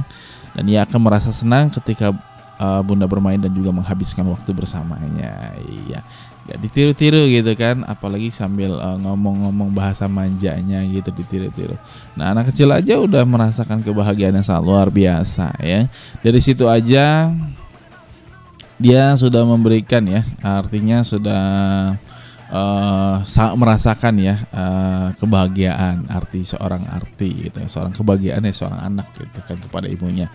Dan 0.56 0.72
ia 0.72 0.88
akan 0.88 1.00
merasa 1.04 1.30
senang 1.36 1.68
ketika 1.68 2.16
uh, 2.60 2.80
bunda 2.84 3.08
bermain 3.08 3.40
dan 3.40 3.52
juga 3.52 3.72
menghabiskan 3.72 4.26
waktu 4.28 4.50
bersamanya. 4.52 5.56
Iya. 5.62 6.00
Ya 6.46 6.54
ditiru-tiru 6.62 7.26
gitu 7.26 7.58
kan 7.58 7.82
apalagi 7.90 8.30
sambil 8.30 8.78
ngomong 8.78 9.02
ngomong-ngomong 9.50 9.70
bahasa 9.74 10.06
manjanya 10.06 10.78
gitu 10.86 11.10
ditiru-tiru. 11.10 11.74
Nah 12.14 12.30
anak 12.30 12.54
kecil 12.54 12.70
aja 12.70 13.02
udah 13.02 13.26
merasakan 13.26 13.82
kebahagiaan 13.82 14.38
yang 14.38 14.46
sangat 14.46 14.62
luar 14.62 14.86
biasa 14.86 15.58
ya. 15.58 15.90
Dari 16.22 16.38
situ 16.38 16.70
aja 16.70 17.34
dia 18.78 19.04
sudah 19.18 19.42
memberikan 19.42 20.06
ya. 20.06 20.22
Artinya 20.38 21.02
sudah 21.02 21.42
sa- 23.26 23.58
merasakan 23.58 24.14
ya 24.22 24.38
eh, 24.54 25.08
kebahagiaan 25.18 26.06
arti 26.06 26.46
seorang 26.46 26.86
arti 26.86 27.50
gitu, 27.50 27.58
seorang 27.66 27.90
kebahagiaan 27.90 28.46
ya 28.46 28.54
seorang 28.54 28.80
anak 28.86 29.10
gitu 29.18 29.40
kan 29.42 29.58
kepada 29.58 29.90
ibunya. 29.90 30.30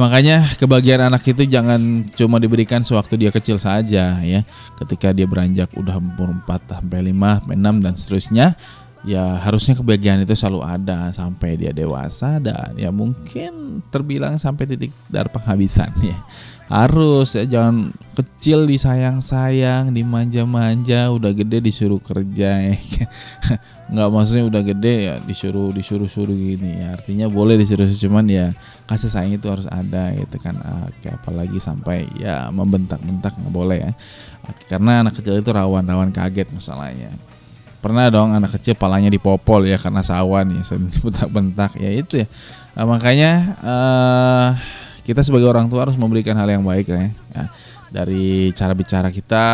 Makanya 0.00 0.46
kebahagiaan 0.58 1.10
anak 1.10 1.26
itu 1.26 1.46
jangan 1.46 2.06
cuma 2.14 2.38
diberikan 2.38 2.82
sewaktu 2.82 3.26
dia 3.26 3.30
kecil 3.34 3.58
saja 3.58 4.18
ya. 4.22 4.40
Ketika 4.78 5.10
dia 5.10 5.26
beranjak 5.26 5.70
udah 5.74 5.98
umur 5.98 6.34
4 6.46 6.78
sampai 6.78 7.10
5, 7.10 7.42
sampai 7.42 7.56
6 7.56 7.84
dan 7.84 7.94
seterusnya, 7.94 8.46
ya 9.06 9.38
harusnya 9.38 9.78
kebahagiaan 9.78 10.22
itu 10.26 10.34
selalu 10.34 10.60
ada 10.66 11.14
sampai 11.14 11.54
dia 11.54 11.70
dewasa 11.70 12.42
dan 12.42 12.74
ya 12.74 12.90
mungkin 12.90 13.82
terbilang 13.94 14.36
sampai 14.38 14.66
titik 14.66 14.90
dar 15.06 15.30
penghabisan 15.30 15.90
ya. 16.02 16.18
Harus 16.68 17.32
ya 17.32 17.48
jangan 17.48 17.96
kecil 18.12 18.68
disayang-sayang, 18.68 19.88
dimanja-manja, 19.88 21.08
udah 21.08 21.32
gede 21.32 21.64
disuruh 21.64 21.96
kerja 21.96 22.60
ya. 22.60 22.76
nggak 23.92 24.08
maksudnya 24.12 24.44
udah 24.52 24.62
gede 24.68 24.94
ya 25.08 25.14
disuruh 25.24 25.72
disuruh 25.72 26.12
suruh 26.12 26.36
gini 26.36 26.84
ya. 26.84 26.92
Artinya 26.92 27.26
boleh 27.32 27.56
disuruh 27.56 27.88
cuman 27.88 28.28
ya 28.28 28.52
kasih 28.84 29.08
sayang 29.08 29.40
itu 29.40 29.48
harus 29.48 29.64
ada 29.72 30.12
gitu 30.12 30.36
kan. 30.36 30.60
Oke, 30.92 31.08
apalagi 31.08 31.56
sampai 31.56 32.04
ya 32.20 32.52
membentak-bentak 32.52 33.32
nggak 33.40 33.54
boleh 33.54 33.78
ya. 33.88 33.92
Karena 34.68 35.00
anak 35.00 35.16
kecil 35.16 35.40
itu 35.40 35.48
rawan-rawan 35.48 36.12
kaget 36.12 36.52
masalahnya. 36.52 37.16
Pernah 37.80 38.12
dong 38.12 38.36
anak 38.36 38.60
kecil 38.60 38.76
palanya 38.76 39.08
dipopol 39.08 39.64
ya 39.64 39.80
karena 39.80 40.04
sawan 40.04 40.52
ya 40.52 40.62
bentak-bentak 41.00 41.80
ya 41.80 41.90
itu 41.96 42.20
ya. 42.20 42.28
Nah, 42.76 42.84
makanya 42.84 43.32
eh, 43.64 44.48
kita 45.08 45.24
sebagai 45.24 45.48
orang 45.48 45.72
tua 45.72 45.88
harus 45.88 45.96
memberikan 45.96 46.36
hal 46.36 46.44
yang 46.52 46.60
baik 46.60 46.92
ya. 46.92 47.08
Ya, 47.32 47.44
dari 47.88 48.52
cara 48.52 48.76
bicara 48.76 49.08
kita, 49.08 49.46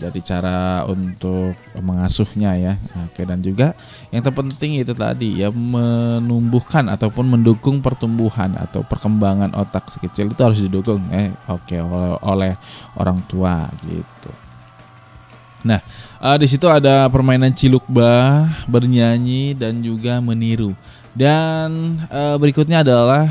dari 0.00 0.20
cara 0.24 0.88
untuk 0.88 1.52
mengasuhnya 1.76 2.56
ya. 2.56 2.74
Oke 3.04 3.28
dan 3.28 3.44
juga 3.44 3.76
yang 4.08 4.24
terpenting 4.24 4.80
itu 4.80 4.96
tadi 4.96 5.44
ya 5.44 5.52
menumbuhkan 5.52 6.88
ataupun 6.88 7.28
mendukung 7.28 7.84
pertumbuhan 7.84 8.56
atau 8.56 8.80
perkembangan 8.80 9.52
otak 9.52 9.92
si 9.92 10.00
kecil 10.00 10.32
itu 10.32 10.40
harus 10.40 10.64
didukung 10.64 11.04
eh 11.12 11.28
oke 11.44 11.76
oleh, 12.24 12.56
orang 12.96 13.20
tua 13.28 13.68
gitu. 13.84 14.32
Nah, 15.68 15.84
eh, 16.24 16.36
di 16.40 16.46
situ 16.48 16.64
ada 16.64 17.04
permainan 17.12 17.52
cilukba, 17.52 18.48
bernyanyi 18.64 19.52
dan 19.52 19.84
juga 19.84 20.16
meniru. 20.24 20.72
Dan 21.12 22.00
eh, 22.08 22.36
berikutnya 22.38 22.80
adalah 22.80 23.28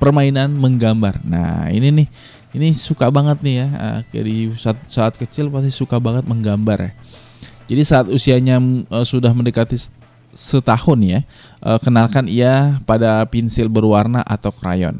permainan 0.00 0.48
menggambar. 0.56 1.20
Nah, 1.20 1.68
ini 1.68 1.92
nih, 1.92 2.08
ini 2.56 2.72
suka 2.72 3.12
banget 3.12 3.44
nih 3.44 3.54
ya. 3.60 3.68
eh, 3.68 3.98
Dari 4.08 4.36
saat, 4.56 4.80
saat 4.88 5.14
kecil 5.20 5.52
pasti 5.52 5.70
suka 5.70 6.00
banget 6.00 6.24
menggambar 6.24 6.88
ya. 6.88 6.92
Jadi 7.70 7.82
saat 7.84 8.06
usianya 8.08 8.58
eh, 8.88 9.06
sudah 9.06 9.30
mendekati 9.30 9.76
setahun 10.32 10.98
ya, 11.04 11.20
eh, 11.62 11.78
kenalkan 11.84 12.24
ia 12.26 12.80
pada 12.88 13.22
pensil 13.28 13.68
berwarna 13.68 14.24
atau 14.24 14.48
krayon. 14.50 14.96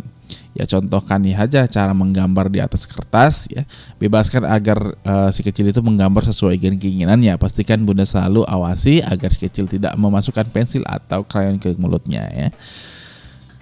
Ya 0.50 0.66
contohkan 0.66 1.22
nih 1.22 1.38
aja 1.38 1.62
cara 1.66 1.94
menggambar 1.94 2.50
di 2.50 2.58
atas 2.60 2.82
kertas 2.86 3.46
ya. 3.50 3.62
Bebaskan 3.98 4.44
agar 4.46 4.94
eh, 5.02 5.30
si 5.32 5.40
kecil 5.40 5.72
itu 5.72 5.80
menggambar 5.80 6.28
sesuai 6.28 6.60
keinginannya. 6.60 7.34
Pastikan 7.40 7.82
bunda 7.82 8.04
selalu 8.04 8.44
awasi 8.46 9.00
agar 9.00 9.32
si 9.32 9.48
kecil 9.48 9.66
tidak 9.66 9.96
memasukkan 9.96 10.46
pensil 10.50 10.84
atau 10.86 11.24
krayon 11.24 11.56
ke 11.56 11.72
mulutnya 11.78 12.28
ya. 12.30 12.48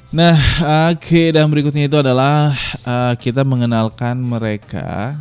Nah, 0.08 0.40
oke 0.88 1.36
dan 1.36 1.52
berikutnya 1.52 1.84
itu 1.84 2.00
adalah 2.00 2.56
eh, 2.80 3.14
kita 3.20 3.44
mengenalkan 3.44 4.16
mereka. 4.16 5.20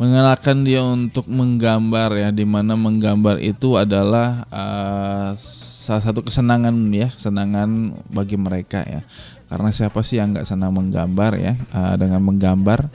Mengenalkan 0.00 0.66
dia 0.66 0.82
untuk 0.82 1.30
menggambar 1.30 2.10
ya 2.16 2.28
di 2.34 2.42
mana 2.42 2.74
menggambar 2.74 3.38
itu 3.38 3.78
adalah 3.78 4.42
eh, 4.50 5.30
salah 5.38 6.02
satu 6.02 6.26
kesenangan 6.26 6.74
ya 6.90 7.14
kesenangan 7.14 7.94
bagi 8.10 8.34
mereka 8.34 8.82
ya. 8.82 9.06
Karena 9.46 9.70
siapa 9.70 10.02
sih 10.02 10.18
yang 10.18 10.34
nggak 10.34 10.46
senang 10.46 10.74
menggambar 10.74 11.38
ya 11.38 11.54
Eh, 11.54 11.94
dengan 12.02 12.18
menggambar 12.18 12.90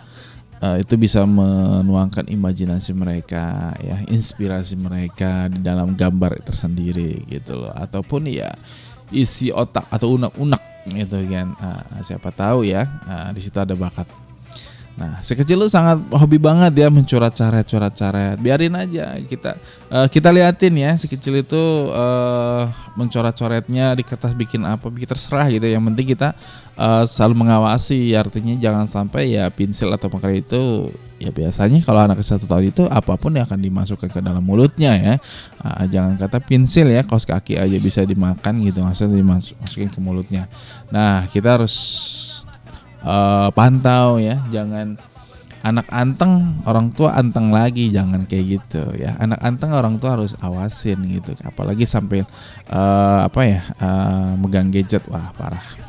eh, 0.59 0.83
itu 0.83 0.99
bisa 0.99 1.23
menuangkan 1.23 2.27
imajinasi 2.27 2.91
mereka 2.91 3.71
ya 3.79 4.03
inspirasi 4.11 4.75
mereka 4.75 5.47
di 5.47 5.63
dalam 5.63 5.95
gambar 5.95 6.43
tersendiri 6.43 7.23
gitu 7.31 7.55
loh. 7.55 7.71
Ataupun 7.71 8.27
ya 8.27 8.51
isi 9.13 9.53
otak 9.53 9.85
atau 9.93 10.17
unek-unek 10.17 10.61
gitu 10.93 11.17
kan. 11.29 11.53
Ah, 11.57 12.01
siapa 12.05 12.29
tahu 12.29 12.65
ya 12.65 12.85
ah, 13.05 13.29
di 13.33 13.41
situ 13.41 13.57
ada 13.57 13.73
bakat 13.73 14.05
Nah, 14.95 15.19
si 15.19 15.35
kecil 15.35 15.59
lu 15.59 15.67
sangat 15.67 15.99
hobi 16.07 16.39
banget 16.39 16.71
dia 16.71 16.87
mencoret 16.87 17.35
coret 17.35 17.67
coret 17.67 17.93
coret. 17.93 18.37
Biarin 18.39 18.79
aja 18.79 19.19
kita 19.27 19.59
eh, 19.91 20.07
kita 20.07 20.31
liatin 20.31 20.71
ya 20.71 20.95
si 20.95 21.11
kecil 21.11 21.43
itu 21.43 21.63
eh, 21.91 22.63
mencoret 22.95 23.35
coretnya 23.35 23.91
di 23.91 24.07
kertas 24.07 24.31
bikin 24.31 24.63
apa, 24.63 24.87
bikin 24.87 25.11
terserah 25.11 25.51
gitu. 25.51 25.67
Yang 25.67 25.83
penting 25.91 26.07
kita 26.15 26.29
eh, 26.79 27.03
selalu 27.11 27.43
mengawasi. 27.43 28.15
Artinya 28.15 28.55
jangan 28.55 28.87
sampai 28.87 29.35
ya 29.35 29.51
pensil 29.51 29.91
atau 29.91 30.07
marker 30.07 30.31
itu 30.31 30.87
ya 31.19 31.31
biasanya 31.31 31.79
kalau 31.83 31.99
anak 32.03 32.19
satu 32.23 32.47
tahun 32.47 32.71
itu 32.71 32.83
apa 32.91 33.15
pun 33.19 33.35
yang 33.35 33.47
akan 33.47 33.59
dimasukkan 33.59 34.07
ke 34.07 34.19
dalam 34.23 34.43
mulutnya 34.43 34.95
ya. 34.95 35.13
Ah, 35.59 35.83
jangan 35.91 36.15
kata 36.15 36.39
pensil 36.39 36.87
ya, 36.87 37.03
kaos 37.03 37.27
kaki 37.27 37.59
aja 37.59 37.77
bisa 37.83 37.99
dimakan 38.03 38.63
gitu, 38.63 38.79
maksudnya 38.79 39.19
dimasukin 39.19 39.91
ke 39.91 39.99
mulutnya. 39.99 40.47
Nah, 40.87 41.25
kita 41.31 41.59
harus 41.59 41.73
eh, 43.05 43.49
pantau 43.53 44.17
ya 44.17 44.41
jangan 44.49 44.97
anak 45.65 45.89
anteng 45.89 46.61
orang 46.69 46.93
tua 46.93 47.17
anteng 47.17 47.49
lagi 47.49 47.89
jangan 47.89 48.29
kayak 48.29 48.61
gitu 48.61 48.85
ya. 49.01 49.17
Anak 49.17 49.41
anteng 49.41 49.73
orang 49.73 49.97
tua 49.97 50.13
harus 50.13 50.37
awasin 50.37 51.01
gitu. 51.09 51.33
Apalagi 51.41 51.89
sampai 51.89 52.21
eh, 52.69 53.19
apa 53.25 53.41
ya 53.41 53.61
eh, 53.81 54.31
megang 54.37 54.69
gadget. 54.69 55.01
Wah 55.09 55.33
parah. 55.33 55.85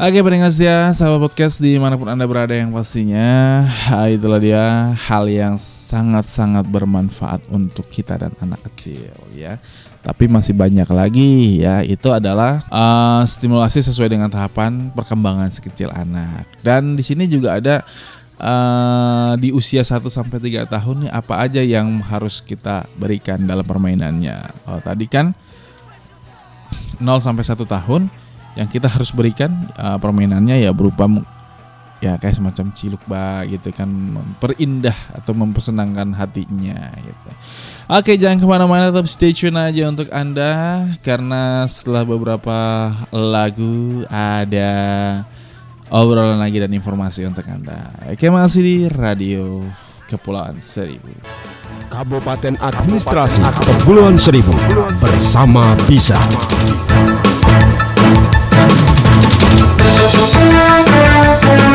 Oke 0.00 0.24
pendengar 0.24 0.48
setia 0.48 0.96
sahabat 0.96 1.28
podcast 1.28 1.60
di 1.60 1.76
mana 1.76 1.92
pun 2.00 2.08
anda 2.08 2.24
berada 2.24 2.56
yang 2.56 2.72
pastinya 2.72 3.68
ah, 3.92 4.08
itulah 4.08 4.40
dia 4.40 4.96
hal 4.96 5.28
yang 5.28 5.60
sangat-sangat 5.60 6.64
bermanfaat 6.64 7.44
untuk 7.52 7.84
kita 7.92 8.16
dan 8.16 8.32
anak 8.40 8.64
kecil 8.64 9.12
ya 9.36 9.60
tapi 10.00 10.24
masih 10.26 10.56
banyak 10.56 10.88
lagi 10.88 11.60
ya. 11.60 11.84
Itu 11.84 12.12
adalah 12.12 12.64
eh, 12.66 13.22
stimulasi 13.28 13.84
sesuai 13.84 14.08
dengan 14.08 14.32
tahapan 14.32 14.88
perkembangan 14.92 15.52
sekecil 15.52 15.92
anak. 15.92 16.48
Dan 16.64 16.96
di 16.96 17.04
sini 17.04 17.28
juga 17.28 17.60
ada 17.60 17.84
eh, 18.40 19.32
di 19.40 19.52
usia 19.52 19.84
1 19.84 20.00
sampai 20.08 20.40
3 20.40 20.64
tahun 20.66 20.96
nih 21.06 21.12
apa 21.12 21.34
aja 21.44 21.60
yang 21.60 22.00
harus 22.00 22.40
kita 22.40 22.88
berikan 22.96 23.44
dalam 23.44 23.64
permainannya. 23.64 24.40
Oh, 24.64 24.80
tadi 24.80 25.04
kan 25.04 25.36
0 26.96 27.04
sampai 27.20 27.44
1 27.44 27.60
tahun 27.64 28.08
yang 28.56 28.68
kita 28.68 28.88
harus 28.88 29.12
berikan 29.12 29.52
eh, 29.76 29.98
permainannya 30.00 30.64
ya 30.64 30.72
berupa 30.72 31.06
ya 32.00 32.16
kayak 32.16 32.40
semacam 32.40 32.72
ciluk 32.72 33.04
ba 33.04 33.44
gitu 33.44 33.68
kan 33.76 33.86
memperindah 33.86 34.96
atau 35.20 35.36
mempersenangkan 35.36 36.16
hatinya 36.16 36.96
gitu. 36.96 37.30
Oke 37.90 38.14
jangan 38.14 38.38
ke 38.38 38.46
mana-mana 38.46 38.94
tetap 38.94 39.10
stay 39.10 39.34
tune 39.34 39.58
aja 39.58 39.90
untuk 39.90 40.06
anda 40.14 40.86
karena 41.02 41.66
setelah 41.66 42.06
beberapa 42.06 42.86
lagu 43.10 44.06
ada 44.06 44.70
obrolan 45.90 46.38
lagi 46.38 46.62
dan 46.62 46.70
informasi 46.70 47.26
untuk 47.26 47.42
anda. 47.50 47.90
Oke 48.06 48.30
masih 48.30 48.62
di 48.62 48.76
radio 48.86 49.66
Kepulauan 50.06 50.62
Seribu. 50.62 51.10
Kabupaten 51.90 52.62
Administrasi 52.62 53.42
Kepulauan 53.58 54.22
Seribu 54.22 54.54
bersama 55.02 55.66
bisa. 55.90 56.14
Usap 59.90 61.69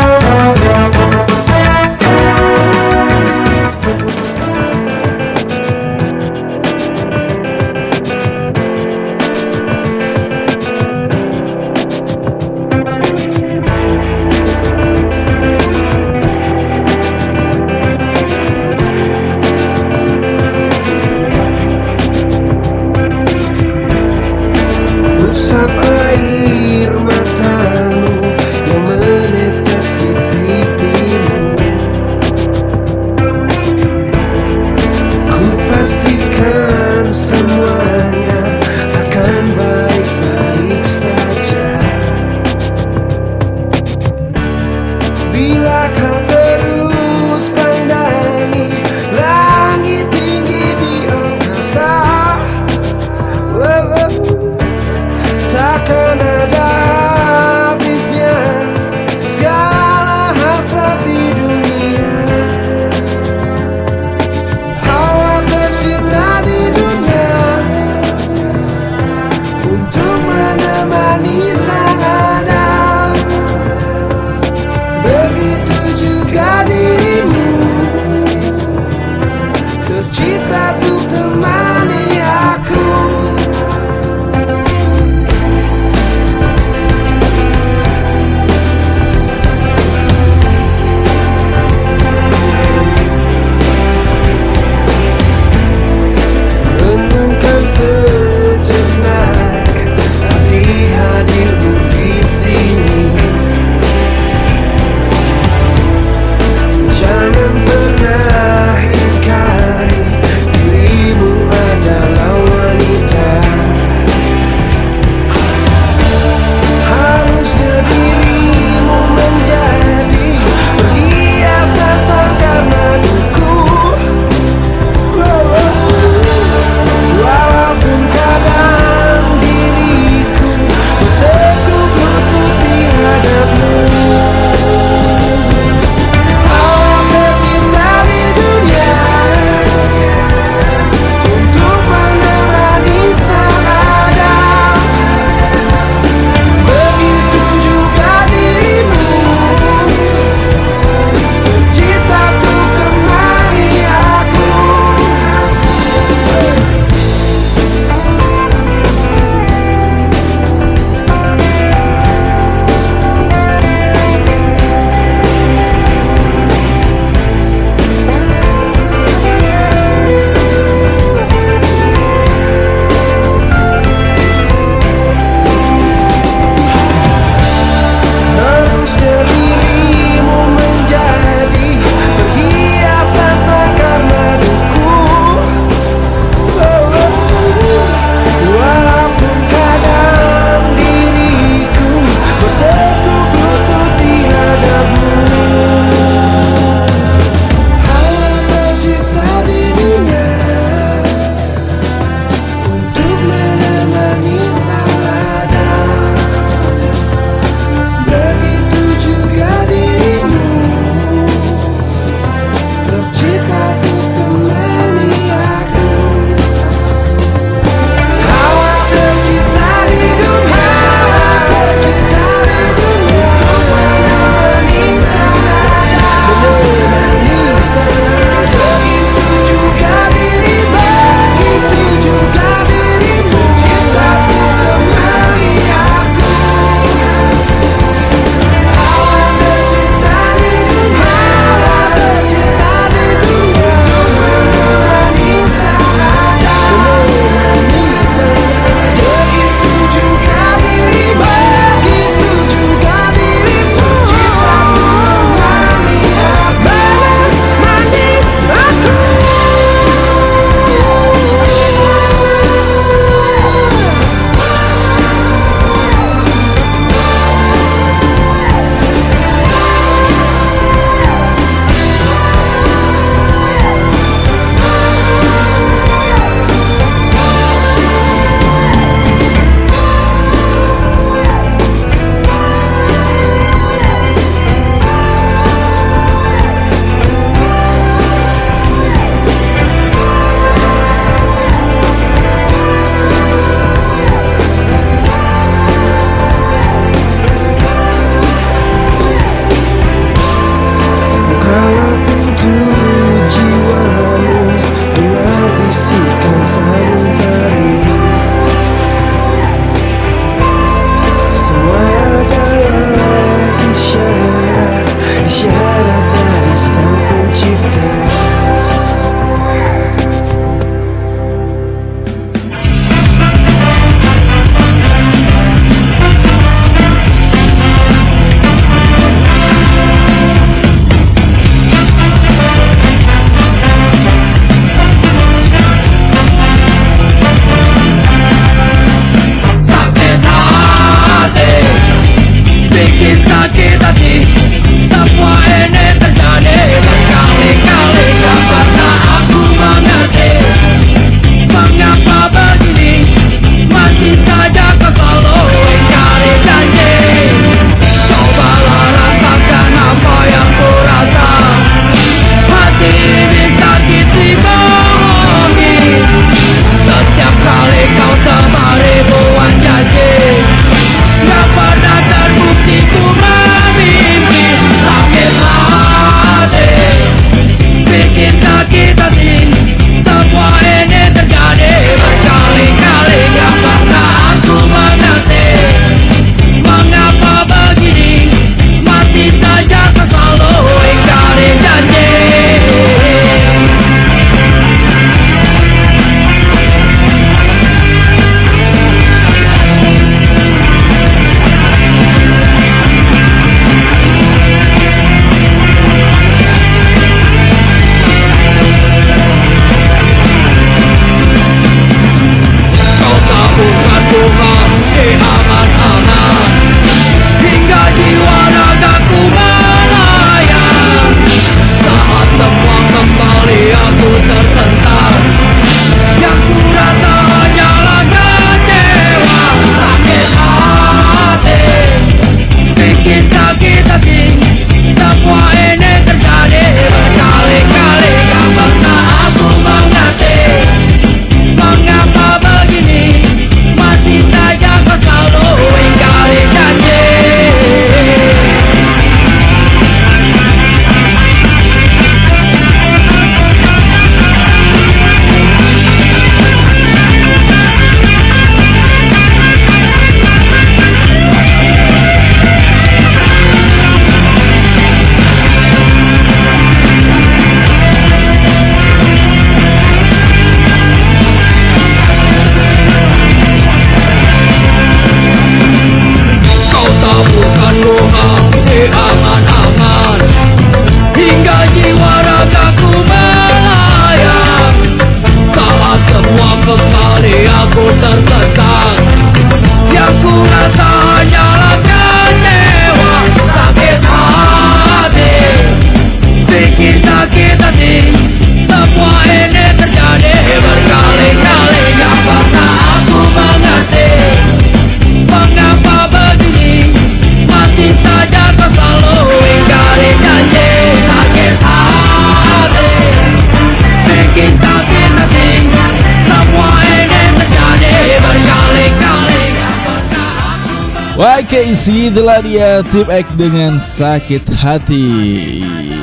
YKC 521.56 522.12
itulah 522.12 522.44
dia 522.44 522.84
tip 522.92 523.08
X 523.08 523.32
dengan 523.40 523.80
sakit 523.80 524.44
hati. 524.60 525.08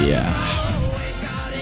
Ya. 0.08 0.24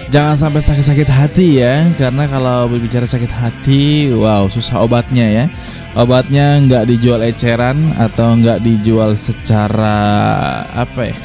Jangan 0.07 0.39
sampai 0.39 0.63
sakit-sakit 0.63 1.07
hati 1.11 1.59
ya 1.59 1.91
Karena 1.99 2.23
kalau 2.27 2.67
berbicara 2.67 3.07
sakit 3.07 3.31
hati 3.31 4.11
Wow 4.15 4.47
susah 4.47 4.87
obatnya 4.87 5.27
ya. 5.27 5.45
Obatnya 5.91 6.63
nggak 6.63 6.87
dijual 6.87 7.19
eceran 7.19 7.91
Atau 7.99 8.39
nggak 8.39 8.63
dijual 8.63 9.19
secara 9.19 9.99
Apa 10.71 11.11
ya 11.11 11.19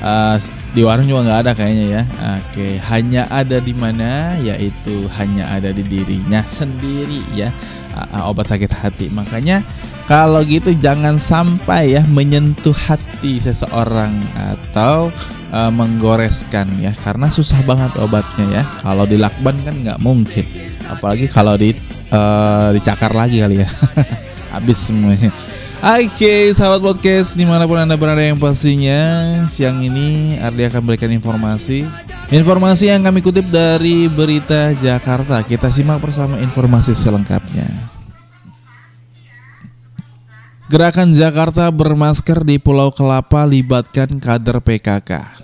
uh, 0.00 0.36
Di 0.72 0.80
warung 0.84 1.12
juga 1.12 1.28
nggak 1.28 1.40
ada 1.44 1.52
kayaknya 1.52 1.86
ya. 1.92 2.02
Oke 2.40 2.80
Hanya 2.88 3.28
ada 3.28 3.60
di 3.60 3.76
mana? 3.76 4.32
Yaitu 4.40 5.12
hanya 5.20 5.44
ada 5.60 5.76
di 5.76 5.84
dirinya 5.84 6.40
sendiri 6.48 7.20
ya 7.36 7.52
uh, 8.12 8.30
Obat 8.30 8.50
sakit 8.50 8.70
hati 8.70 9.06
Makanya 9.10 9.66
kalau 10.08 10.40
gitu 10.40 10.72
jangan 10.72 11.20
sampai 11.20 11.98
ya 11.98 12.02
menyentuh 12.08 12.72
hati 12.72 13.36
seseorang 13.44 14.24
atau 14.32 15.12
uh, 15.52 15.68
menggoreskan 15.68 16.80
ya 16.80 16.96
karena 17.04 17.28
susah 17.28 17.60
banget 17.60 17.92
obatnya 18.00 18.46
ya. 18.48 18.62
Kalau 18.80 19.04
dilakban 19.04 19.60
kan 19.68 19.74
nggak 19.84 20.00
mungkin, 20.00 20.48
apalagi 20.88 21.28
kalau 21.28 21.60
di 21.60 21.76
uh, 22.08 22.72
dicakar 22.72 23.12
lagi 23.12 23.44
kali 23.44 23.60
ya. 23.64 23.68
Habis 24.56 24.88
semuanya. 24.88 25.28
Oke, 25.78 26.10
okay, 26.10 26.42
sahabat 26.56 26.82
podcast 26.82 27.38
di 27.38 27.44
mana 27.46 27.68
pun 27.68 27.78
anda 27.78 27.94
berada 27.94 28.18
yang 28.18 28.40
pastinya 28.40 28.98
siang 29.46 29.78
ini 29.84 30.40
Ardi 30.40 30.66
akan 30.66 30.82
berikan 30.82 31.12
informasi 31.12 31.86
Informasi 32.28 32.92
yang 32.92 33.08
kami 33.08 33.24
kutip 33.24 33.48
dari 33.48 34.04
Berita 34.04 34.76
Jakarta 34.76 35.40
Kita 35.40 35.72
simak 35.72 36.04
bersama 36.04 36.36
informasi 36.36 36.92
selengkapnya 36.92 37.88
Gerakan 40.68 41.16
Jakarta 41.16 41.72
bermasker 41.72 42.44
di 42.44 42.60
Pulau 42.60 42.92
Kelapa 42.92 43.48
libatkan 43.48 44.20
kader 44.20 44.60
PKK. 44.60 45.40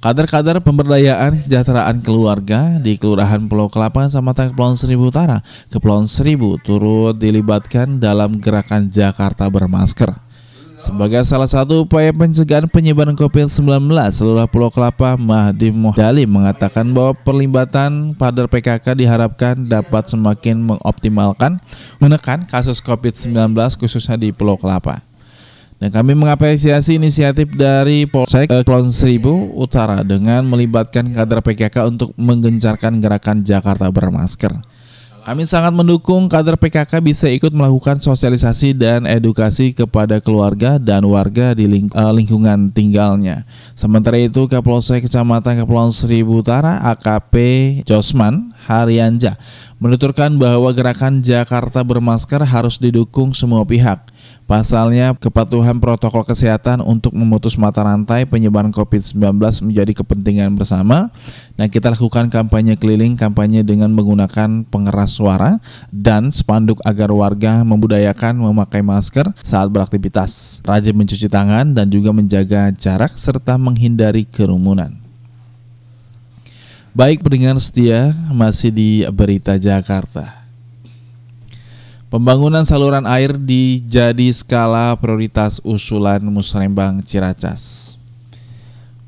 Kader-kader 0.00 0.64
pemberdayaan 0.64 1.36
kesejahteraan 1.36 2.00
keluarga 2.00 2.80
di 2.80 2.96
Kelurahan 2.96 3.44
Pulau 3.44 3.68
Kelapa, 3.68 4.08
Samatan 4.08 4.56
Kepulauan 4.56 4.80
Seribu 4.80 5.12
Utara, 5.12 5.44
Kepulauan 5.68 6.08
Seribu 6.08 6.56
turut 6.56 7.20
dilibatkan 7.20 8.00
dalam 8.00 8.40
gerakan 8.40 8.88
Jakarta 8.88 9.44
bermasker. 9.52 10.27
Sebagai 10.78 11.26
salah 11.26 11.50
satu 11.50 11.82
upaya 11.82 12.14
pencegahan 12.14 12.70
penyebaran 12.70 13.18
COVID-19, 13.18 13.90
seluruh 14.14 14.46
Pulau 14.46 14.70
Kelapa, 14.70 15.18
Mahdi 15.18 15.74
Muhdali 15.74 16.22
mengatakan 16.22 16.86
bahwa 16.94 17.18
perlibatan 17.18 18.14
pada 18.14 18.46
PKK 18.46 18.94
diharapkan 18.94 19.58
dapat 19.58 20.06
semakin 20.06 20.62
mengoptimalkan 20.62 21.58
menekan 21.98 22.46
kasus 22.46 22.78
COVID-19 22.78 23.58
khususnya 23.74 24.14
di 24.14 24.30
Pulau 24.30 24.54
Kelapa. 24.54 25.02
Dan 25.82 25.90
kami 25.90 26.14
mengapresiasi 26.14 26.94
inisiatif 26.94 27.50
dari 27.58 28.06
Polsek 28.06 28.46
Kepulauan 28.46 28.94
Seribu 28.94 29.50
Utara 29.58 30.06
dengan 30.06 30.46
melibatkan 30.46 31.10
kader 31.10 31.42
PKK 31.42 31.90
untuk 31.90 32.14
menggencarkan 32.14 33.02
gerakan 33.02 33.42
Jakarta 33.42 33.90
bermasker. 33.90 34.54
Kami 35.28 35.44
sangat 35.44 35.76
mendukung 35.76 36.24
kader 36.24 36.56
PKK 36.56 37.04
bisa 37.04 37.28
ikut 37.28 37.52
melakukan 37.52 38.00
sosialisasi 38.00 38.72
dan 38.72 39.04
edukasi 39.04 39.76
kepada 39.76 40.24
keluarga 40.24 40.80
dan 40.80 41.04
warga 41.04 41.52
di 41.52 41.68
ling 41.68 41.92
uh, 41.92 42.08
lingkungan 42.16 42.72
tinggalnya. 42.72 43.44
Sementara 43.76 44.16
itu, 44.16 44.48
Kapolsek 44.48 45.04
Kecamatan 45.04 45.60
Kepulauan 45.60 45.92
Seribu 45.92 46.40
Utara 46.40 46.80
AKP 46.96 47.36
Josman 47.84 48.56
Haryanja 48.64 49.36
menuturkan 49.78 50.34
bahwa 50.38 50.70
gerakan 50.74 51.22
Jakarta 51.22 51.82
bermasker 51.82 52.42
harus 52.44 52.78
didukung 52.78 53.34
semua 53.34 53.62
pihak 53.66 54.10
Pasalnya, 54.48 55.12
kepatuhan 55.12 55.76
protokol 55.76 56.24
kesehatan 56.24 56.80
untuk 56.80 57.12
memutus 57.12 57.60
mata 57.60 57.84
rantai 57.84 58.24
penyebaran 58.24 58.72
COVID-19 58.72 59.36
menjadi 59.60 59.92
kepentingan 60.00 60.56
bersama. 60.56 61.12
Nah, 61.60 61.68
kita 61.68 61.92
lakukan 61.92 62.32
kampanye 62.32 62.80
keliling, 62.80 63.12
kampanye 63.12 63.60
dengan 63.60 63.92
menggunakan 63.92 64.64
pengeras 64.64 65.20
suara 65.20 65.60
dan 65.92 66.32
spanduk 66.32 66.80
agar 66.88 67.12
warga 67.12 67.60
membudayakan 67.60 68.40
memakai 68.40 68.80
masker 68.80 69.28
saat 69.44 69.68
beraktivitas, 69.68 70.64
rajin 70.64 70.96
mencuci 70.96 71.28
tangan 71.28 71.76
dan 71.76 71.92
juga 71.92 72.16
menjaga 72.16 72.72
jarak 72.72 73.20
serta 73.20 73.60
menghindari 73.60 74.24
kerumunan. 74.24 75.07
Baik 76.96 77.20
pendengar 77.20 77.60
setia, 77.60 78.16
masih 78.32 78.72
di 78.72 79.04
Berita 79.12 79.60
Jakarta. 79.60 80.40
Pembangunan 82.08 82.64
saluran 82.64 83.04
air 83.04 83.36
dijadi 83.36 84.32
skala 84.32 84.96
prioritas 84.96 85.60
usulan 85.60 86.24
Musrembang 86.24 87.04
Ciracas. 87.04 87.94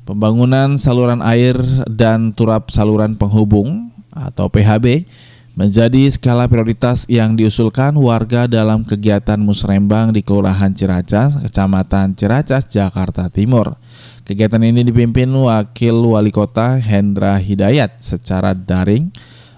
Pembangunan 0.05 0.77
saluran 0.77 1.25
air 1.25 1.57
dan 1.89 2.29
turap 2.29 2.69
saluran 2.69 3.17
penghubung 3.17 3.89
atau 4.13 4.45
PHB 4.45 5.09
menjadi 5.53 6.07
skala 6.07 6.47
prioritas 6.47 7.03
yang 7.11 7.35
diusulkan 7.35 7.93
warga 7.99 8.47
dalam 8.47 8.87
kegiatan 8.87 9.37
Musrembang 9.37 10.15
di 10.15 10.23
Kelurahan 10.23 10.71
Ciracas, 10.71 11.35
Kecamatan 11.39 12.15
Ciracas, 12.15 12.71
Jakarta 12.71 13.27
Timur. 13.27 13.75
Kegiatan 14.23 14.63
ini 14.63 14.87
dipimpin 14.87 15.27
Wakil 15.27 15.97
Wali 16.07 16.31
Kota 16.31 16.79
Hendra 16.79 17.35
Hidayat 17.35 17.99
secara 17.99 18.55
daring 18.55 19.11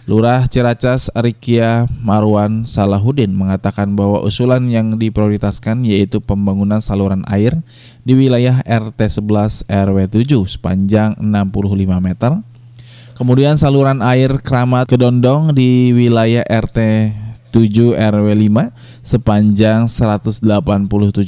Lurah 0.04 0.52
Ciracas 0.52 1.08
Rikia 1.16 1.88
Marwan 2.04 2.68
Salahuddin 2.68 3.32
mengatakan 3.32 3.96
bahwa 3.96 4.20
usulan 4.20 4.68
yang 4.68 5.00
diprioritaskan 5.00 5.88
yaitu 5.88 6.20
pembangunan 6.20 6.84
saluran 6.84 7.24
air 7.32 7.56
di 8.04 8.12
wilayah 8.12 8.60
RT 8.68 9.00
11 9.24 9.64
RW 9.64 10.00
7 10.12 10.60
sepanjang 10.60 11.16
65 11.24 12.04
meter. 12.04 12.36
Kemudian 13.14 13.62
saluran 13.62 14.02
air 14.02 14.42
Keramat 14.42 14.90
Kedondong 14.90 15.54
di 15.54 15.94
wilayah 15.94 16.42
RT 16.50 16.78
7 17.54 17.94
RW 17.94 18.28
5 18.50 19.06
sepanjang 19.06 19.86
187 19.86 20.42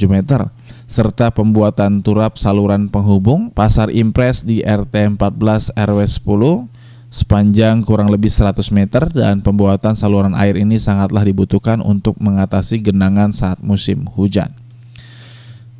meter 0.09 0.49
serta 0.89 1.29
pembuatan 1.29 2.01
turap 2.01 2.41
saluran 2.41 2.89
penghubung 2.89 3.53
Pasar 3.53 3.93
Impres 3.93 4.41
di 4.41 4.65
RT 4.65 5.21
14 5.21 5.77
RW 5.77 5.99
10 6.09 6.73
sepanjang 7.13 7.85
kurang 7.85 8.09
lebih 8.09 8.33
100 8.33 8.65
meter 8.73 9.05
dan 9.13 9.45
pembuatan 9.45 9.93
saluran 9.93 10.33
air 10.33 10.57
ini 10.57 10.81
sangatlah 10.81 11.21
dibutuhkan 11.21 11.85
untuk 11.85 12.17
mengatasi 12.17 12.81
genangan 12.81 13.29
saat 13.29 13.61
musim 13.61 14.09
hujan. 14.09 14.64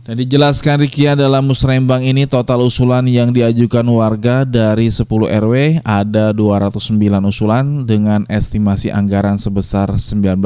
Dan 0.05 0.21
dijelaskan 0.21 0.85
Rikia 0.85 1.17
dalam 1.17 1.49
musrembang 1.49 2.05
ini 2.05 2.29
total 2.29 2.61
usulan 2.61 3.09
yang 3.09 3.33
diajukan 3.33 3.81
warga 3.89 4.45
dari 4.45 4.85
10 4.85 5.01
RW 5.09 5.81
ada 5.81 6.29
209 6.29 6.93
usulan 7.25 7.89
dengan 7.89 8.21
estimasi 8.29 8.93
anggaran 8.93 9.41
sebesar 9.41 9.89
19,6 9.97 10.37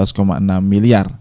miliar. 0.64 1.12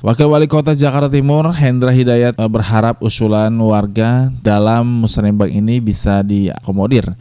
Wakil 0.00 0.24
Wali 0.24 0.48
Kota 0.48 0.72
Jakarta 0.72 1.12
Timur 1.12 1.52
Hendra 1.52 1.92
Hidayat 1.92 2.40
eh, 2.40 2.48
berharap 2.48 3.04
usulan 3.04 3.52
warga 3.60 4.32
dalam 4.40 5.04
musrembang 5.04 5.52
ini 5.52 5.76
bisa 5.76 6.24
diakomodir 6.24 7.12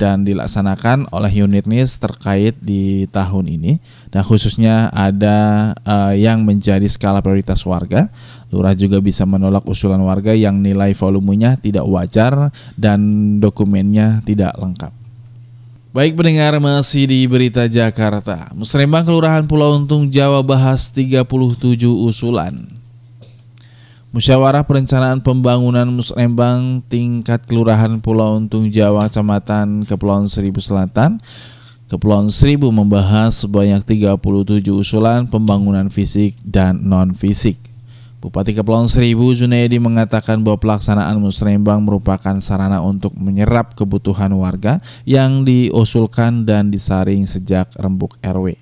dan 0.00 0.24
dilaksanakan 0.24 1.12
oleh 1.12 1.44
unit 1.44 1.68
NIS 1.68 2.00
terkait 2.00 2.56
di 2.56 3.04
tahun 3.12 3.52
ini 3.52 3.84
dan 4.08 4.24
khususnya 4.24 4.88
ada 4.96 5.70
uh, 5.84 6.16
yang 6.16 6.40
menjadi 6.40 6.88
skala 6.88 7.20
prioritas 7.20 7.60
warga. 7.68 8.08
Lurah 8.50 8.74
juga 8.74 8.98
bisa 8.98 9.22
menolak 9.22 9.62
usulan 9.62 10.02
warga 10.02 10.34
yang 10.34 10.58
nilai 10.58 10.90
volumenya 10.98 11.54
tidak 11.54 11.86
wajar 11.86 12.50
dan 12.74 12.98
dokumennya 13.38 14.26
tidak 14.26 14.58
lengkap. 14.58 14.90
Baik 15.90 16.18
pendengar 16.18 16.58
masih 16.58 17.06
di 17.06 17.26
Berita 17.30 17.66
Jakarta. 17.70 18.50
Musrembang 18.54 19.06
Kelurahan 19.06 19.46
Pulau 19.46 19.74
Untung 19.78 20.06
Jawa 20.10 20.42
bahas 20.42 20.90
37 20.90 21.26
usulan. 21.86 22.66
Musyawarah 24.10 24.66
Perencanaan 24.66 25.22
Pembangunan 25.22 25.86
Musrembang 25.86 26.82
tingkat 26.90 27.46
Kelurahan 27.46 28.02
Pulau 28.02 28.34
Untung 28.42 28.66
Jawa 28.66 29.06
Kecamatan 29.06 29.86
Kepulauan 29.86 30.26
Seribu 30.26 30.58
Selatan 30.58 31.22
Kepulauan 31.86 32.26
Seribu 32.26 32.74
membahas 32.74 33.46
sebanyak 33.46 33.86
37 33.86 34.66
usulan 34.74 35.30
pembangunan 35.30 35.86
fisik 35.94 36.34
dan 36.42 36.82
non-fisik 36.82 37.69
Bupati 38.20 38.52
Kepulauan 38.52 38.84
Seribu 38.84 39.32
Junaidi 39.32 39.80
mengatakan 39.80 40.44
bahwa 40.44 40.60
pelaksanaan 40.60 41.16
musrembang 41.16 41.80
merupakan 41.80 42.36
sarana 42.44 42.84
untuk 42.84 43.16
menyerap 43.16 43.72
kebutuhan 43.72 44.28
warga 44.36 44.76
yang 45.08 45.40
diusulkan 45.48 46.44
dan 46.44 46.68
disaring 46.68 47.24
sejak 47.24 47.72
rembuk 47.80 48.20
RW. 48.20 48.60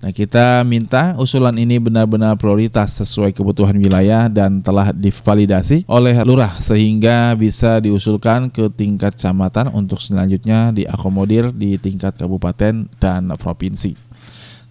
Nah, 0.00 0.12
kita 0.12 0.64
minta 0.64 1.12
usulan 1.20 1.56
ini 1.60 1.76
benar-benar 1.76 2.40
prioritas 2.40 3.04
sesuai 3.04 3.36
kebutuhan 3.36 3.76
wilayah 3.76 4.32
dan 4.32 4.64
telah 4.64 4.96
divalidasi 4.96 5.84
oleh 5.84 6.16
lurah 6.24 6.56
sehingga 6.60 7.36
bisa 7.36 7.84
diusulkan 7.84 8.48
ke 8.48 8.72
tingkat 8.72 9.16
kecamatan 9.16 9.72
untuk 9.76 10.00
selanjutnya 10.00 10.72
diakomodir 10.72 11.52
di 11.52 11.76
tingkat 11.76 12.16
kabupaten 12.16 12.88
dan 12.96 13.28
provinsi. 13.36 14.13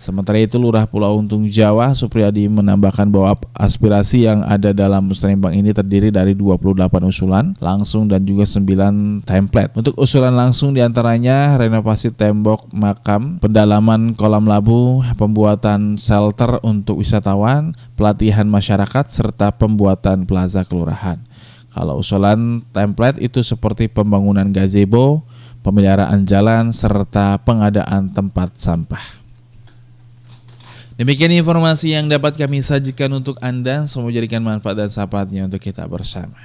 Sementara 0.04 0.36
itu 0.36 0.60
Lurah 0.60 0.84
Pulau 0.84 1.16
Untung 1.16 1.48
Jawa 1.48 1.96
Supriyadi 1.96 2.52
menambahkan 2.52 3.08
bahwa 3.08 3.39
aspirasi 3.56 4.28
yang 4.28 4.44
ada 4.44 4.76
dalam 4.76 5.08
musrembang 5.08 5.56
ini 5.56 5.72
terdiri 5.72 6.12
dari 6.12 6.36
28 6.36 6.76
usulan 7.08 7.56
langsung 7.63 8.12
dan 8.12 8.28
juga 8.28 8.44
9 8.44 9.24
template. 9.24 9.72
Untuk 9.80 9.96
usulan 9.96 10.36
langsung 10.36 10.76
di 10.76 10.84
antaranya 10.84 11.56
renovasi 11.56 12.12
tembok 12.12 12.68
makam, 12.76 13.39
pendalaman 13.39 14.12
kolam 14.12 14.44
labu, 14.44 15.00
pembuatan 15.16 15.96
shelter 15.96 16.60
untuk 16.68 17.00
wisatawan, 17.00 17.72
pelatihan 17.96 18.52
masyarakat 18.52 19.08
serta 19.08 19.56
pembuatan 19.56 20.28
plaza 20.28 20.68
kelurahan. 20.68 21.24
Kalau 21.72 22.04
usulan 22.04 22.60
template 22.76 23.24
itu 23.24 23.39
seperti 23.39 23.88
pembangunan 23.88 24.52
gazebo, 24.52 25.24
pemeliharaan 25.63 26.28
jalan 26.28 26.76
serta 26.76 27.39
pengadaan 27.39 28.12
tempat 28.12 28.60
sampah. 28.60 29.23
Demikian 30.93 31.34
informasi 31.34 31.97
yang 31.97 32.06
dapat 32.06 32.38
kami 32.38 32.62
sajikan 32.62 33.10
untuk 33.17 33.41
Anda. 33.41 33.89
Semoga 33.89 34.13
jadikan 34.13 34.45
manfaat 34.45 34.77
dan 34.77 34.93
sahabatnya 34.93 35.49
untuk 35.49 35.58
kita 35.58 35.89
bersama. 35.89 36.38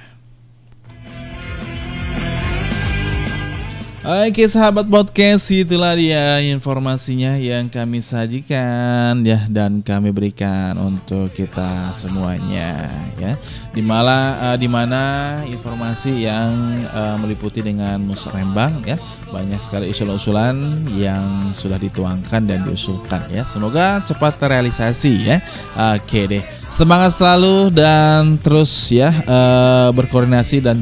Oke 4.09 4.49
sahabat 4.49 4.89
podcast 4.89 5.53
itulah 5.53 5.93
dia 5.93 6.41
informasinya 6.41 7.37
yang 7.37 7.69
kami 7.69 8.01
sajikan 8.01 9.21
ya 9.21 9.45
dan 9.45 9.85
kami 9.85 10.09
berikan 10.09 10.81
untuk 10.81 11.29
kita 11.29 11.93
semuanya 11.93 12.89
ya. 13.21 13.37
Di 13.69 13.85
mana 13.85 14.33
uh, 14.49 14.57
di 14.57 14.65
mana 14.65 15.01
informasi 15.45 16.25
yang 16.25 16.49
uh, 16.89 17.21
meliputi 17.21 17.61
dengan 17.61 18.01
musrembang 18.01 18.81
ya 18.81 18.97
banyak 19.29 19.61
sekali 19.61 19.93
usul-usulan 19.93 20.89
yang 20.89 21.53
sudah 21.53 21.77
dituangkan 21.77 22.49
dan 22.49 22.65
diusulkan 22.65 23.29
ya. 23.29 23.45
Semoga 23.45 24.01
cepat 24.01 24.41
terrealisasi 24.41 25.13
ya. 25.21 25.37
Oke 25.77 26.25
deh 26.25 26.41
semangat 26.79 27.19
selalu 27.19 27.75
dan 27.75 28.39
terus 28.39 28.71
ya 28.87 29.11
uh, 29.27 29.91
berkoordinasi 29.91 30.63
dan 30.63 30.79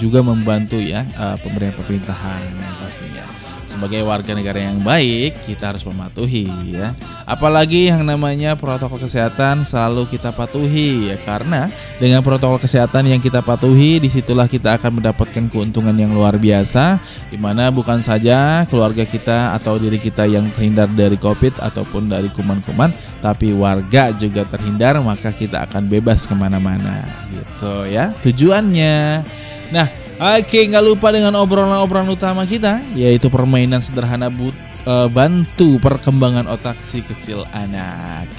juga 0.00 0.24
membantu 0.24 0.80
ya 0.80 1.04
uh, 1.12 1.36
pemberian 1.44 1.76
pemerintahan 1.76 2.55
yang 2.60 2.76
pastinya. 2.80 3.26
Sebagai 3.66 4.06
warga 4.06 4.30
negara 4.30 4.62
yang 4.62 4.78
baik, 4.80 5.42
kita 5.42 5.74
harus 5.74 5.82
mematuhi 5.82 6.46
ya. 6.70 6.94
Apalagi 7.26 7.90
yang 7.90 8.06
namanya 8.06 8.54
protokol 8.54 9.02
kesehatan 9.02 9.66
selalu 9.66 10.06
kita 10.06 10.30
patuhi 10.30 11.10
ya 11.10 11.16
karena 11.18 11.74
dengan 11.98 12.22
protokol 12.22 12.62
kesehatan 12.62 13.10
yang 13.10 13.18
kita 13.18 13.42
patuhi 13.42 13.98
di 13.98 14.06
situlah 14.06 14.46
kita 14.46 14.78
akan 14.78 15.02
mendapatkan 15.02 15.50
keuntungan 15.50 15.98
yang 15.98 16.14
luar 16.14 16.38
biasa 16.38 17.02
di 17.28 17.38
mana 17.40 17.74
bukan 17.74 17.98
saja 17.98 18.62
keluarga 18.70 19.02
kita 19.02 19.58
atau 19.58 19.82
diri 19.82 19.98
kita 19.98 20.30
yang 20.30 20.54
terhindar 20.54 20.86
dari 20.94 21.18
Covid 21.18 21.58
ataupun 21.58 22.06
dari 22.06 22.30
kuman-kuman, 22.30 22.94
tapi 23.18 23.50
warga 23.50 24.14
juga 24.14 24.46
terhindar 24.46 25.02
maka 25.02 25.34
kita 25.34 25.66
akan 25.66 25.90
bebas 25.90 26.30
ke 26.30 26.34
mana-mana 26.38 27.26
gitu 27.34 27.90
ya. 27.90 28.14
Tujuannya 28.22 29.26
Nah, 29.74 29.90
oke 30.16 30.58
nggak 30.72 30.84
lupa 30.84 31.12
dengan 31.12 31.36
obrolan-obrolan 31.36 32.08
utama 32.12 32.42
kita, 32.48 32.80
yaitu 32.96 33.28
permainan 33.28 33.80
sederhana 33.84 34.32
but, 34.32 34.56
uh, 34.88 35.08
bantu 35.10 35.76
perkembangan 35.82 36.48
otak 36.48 36.80
si 36.80 37.04
kecil 37.04 37.44
anak. 37.52 38.30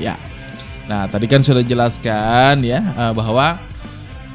Ya. 0.00 0.16
Nah, 0.88 1.04
tadi 1.04 1.28
kan 1.28 1.44
sudah 1.44 1.60
jelaskan 1.60 2.64
ya 2.64 2.80
uh, 2.96 3.12
bahwa 3.12 3.60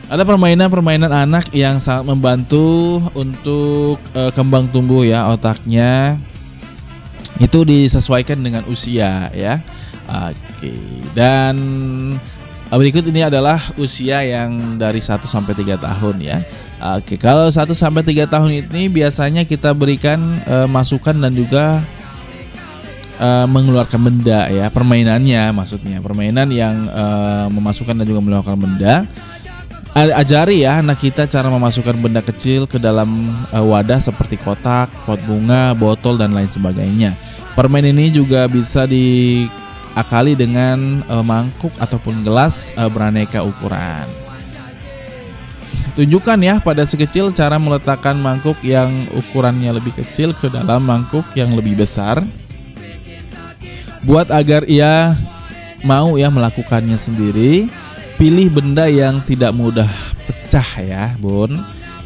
ada 0.05 0.21
permainan-permainan 0.21 1.09
anak 1.09 1.49
yang 1.55 1.81
sangat 1.81 2.13
membantu 2.13 3.01
untuk 3.17 3.97
uh, 4.13 4.29
kembang 4.29 4.69
tumbuh 4.69 5.01
ya 5.01 5.25
otaknya. 5.33 6.21
Itu 7.41 7.65
disesuaikan 7.65 8.45
dengan 8.45 8.69
usia 8.69 9.33
ya. 9.33 9.65
Oke. 10.05 10.77
Dan 11.17 11.57
Berikut 12.73 13.05
ini 13.05 13.21
adalah 13.21 13.61
usia 13.77 14.25
yang 14.25 14.81
dari 14.81 14.97
1 14.97 15.21
sampai 15.29 15.53
3 15.53 15.77
tahun 15.77 16.17
ya. 16.25 16.41
Oke, 16.83 17.15
kalau 17.15 17.47
1 17.47 17.63
sampai 17.71 18.03
3 18.03 18.27
tahun 18.27 18.67
ini 18.67 18.91
biasanya 18.91 19.47
kita 19.47 19.71
berikan 19.71 20.43
uh, 20.43 20.67
masukan 20.67 21.15
dan 21.15 21.31
juga 21.31 21.79
uh, 23.23 23.47
mengeluarkan 23.47 24.03
benda 24.03 24.51
ya, 24.51 24.67
permainannya 24.67 25.55
maksudnya. 25.55 26.03
Permainan 26.03 26.51
yang 26.51 26.91
uh, 26.91 27.47
memasukkan 27.47 27.95
dan 27.95 28.03
juga 28.03 28.19
mengeluarkan 28.19 28.59
benda. 28.59 29.07
Ajari 29.95 30.65
ya 30.65 30.83
anak 30.83 31.05
kita 31.05 31.23
cara 31.29 31.47
memasukkan 31.47 31.95
benda 32.01 32.19
kecil 32.19 32.67
ke 32.67 32.75
dalam 32.75 33.31
uh, 33.55 33.63
wadah 33.63 34.03
seperti 34.03 34.35
kotak, 34.35 34.91
pot 35.07 35.23
bunga, 35.23 35.71
botol 35.71 36.19
dan 36.19 36.35
lain 36.35 36.51
sebagainya. 36.51 37.15
Permen 37.55 37.87
ini 37.87 38.11
juga 38.11 38.43
bisa 38.51 38.83
di 38.83 39.47
akali 39.95 40.35
dengan 40.35 40.99
uh, 41.07 41.23
mangkuk 41.23 41.71
ataupun 41.79 42.27
gelas 42.27 42.75
uh, 42.75 42.91
beraneka 42.91 43.39
ukuran. 43.39 44.22
Tunjukkan 45.93 46.39
ya 46.41 46.57
pada 46.57 46.83
si 46.89 46.97
kecil 46.97 47.29
cara 47.29 47.61
meletakkan 47.61 48.17
mangkuk 48.17 48.57
yang 48.65 49.05
ukurannya 49.13 49.77
lebih 49.77 49.93
kecil 49.93 50.33
ke 50.33 50.49
dalam 50.49 50.85
mangkuk 50.85 51.27
yang 51.37 51.53
lebih 51.53 51.77
besar. 51.77 52.25
Buat 54.03 54.33
agar 54.33 54.67
ia 54.67 55.15
mau 55.85 56.17
ya 56.19 56.27
melakukannya 56.33 56.97
sendiri, 56.97 57.69
pilih 58.17 58.51
benda 58.51 58.89
yang 58.89 59.23
tidak 59.23 59.53
mudah 59.55 59.87
pecah 60.27 60.69
ya, 60.81 61.03
Bun 61.21 61.61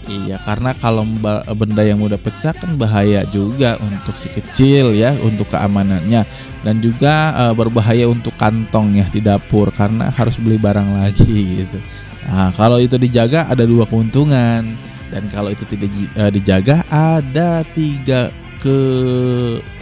Iya, 0.07 0.39
karena 0.39 0.71
kalau 0.71 1.03
benda 1.51 1.83
yang 1.83 1.99
mudah 1.99 2.15
pecah 2.15 2.55
kan 2.55 2.79
bahaya 2.79 3.27
juga 3.27 3.75
untuk 3.83 4.15
si 4.15 4.31
kecil 4.31 4.95
ya, 4.95 5.19
untuk 5.19 5.51
keamanannya 5.51 6.23
dan 6.63 6.75
juga 6.79 7.35
e, 7.35 7.43
berbahaya 7.51 8.07
untuk 8.07 8.31
kantong 8.39 9.03
ya 9.03 9.05
di 9.11 9.19
dapur 9.19 9.67
karena 9.75 10.07
harus 10.15 10.39
beli 10.39 10.55
barang 10.55 10.95
lagi 10.95 11.59
gitu. 11.67 11.83
Nah, 12.27 12.51
kalau 12.53 12.77
itu 12.77 12.99
dijaga 12.99 13.47
ada 13.47 13.63
dua 13.63 13.87
keuntungan 13.87 14.75
dan 15.07 15.23
kalau 15.31 15.47
itu 15.47 15.63
tidak 15.63 15.89
e, 15.95 16.23
dijaga 16.35 16.83
ada 16.91 17.63
tiga 17.71 18.35
ke 18.59 18.77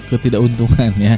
ketidakuntungan 0.08 0.94
ya. 1.10 1.18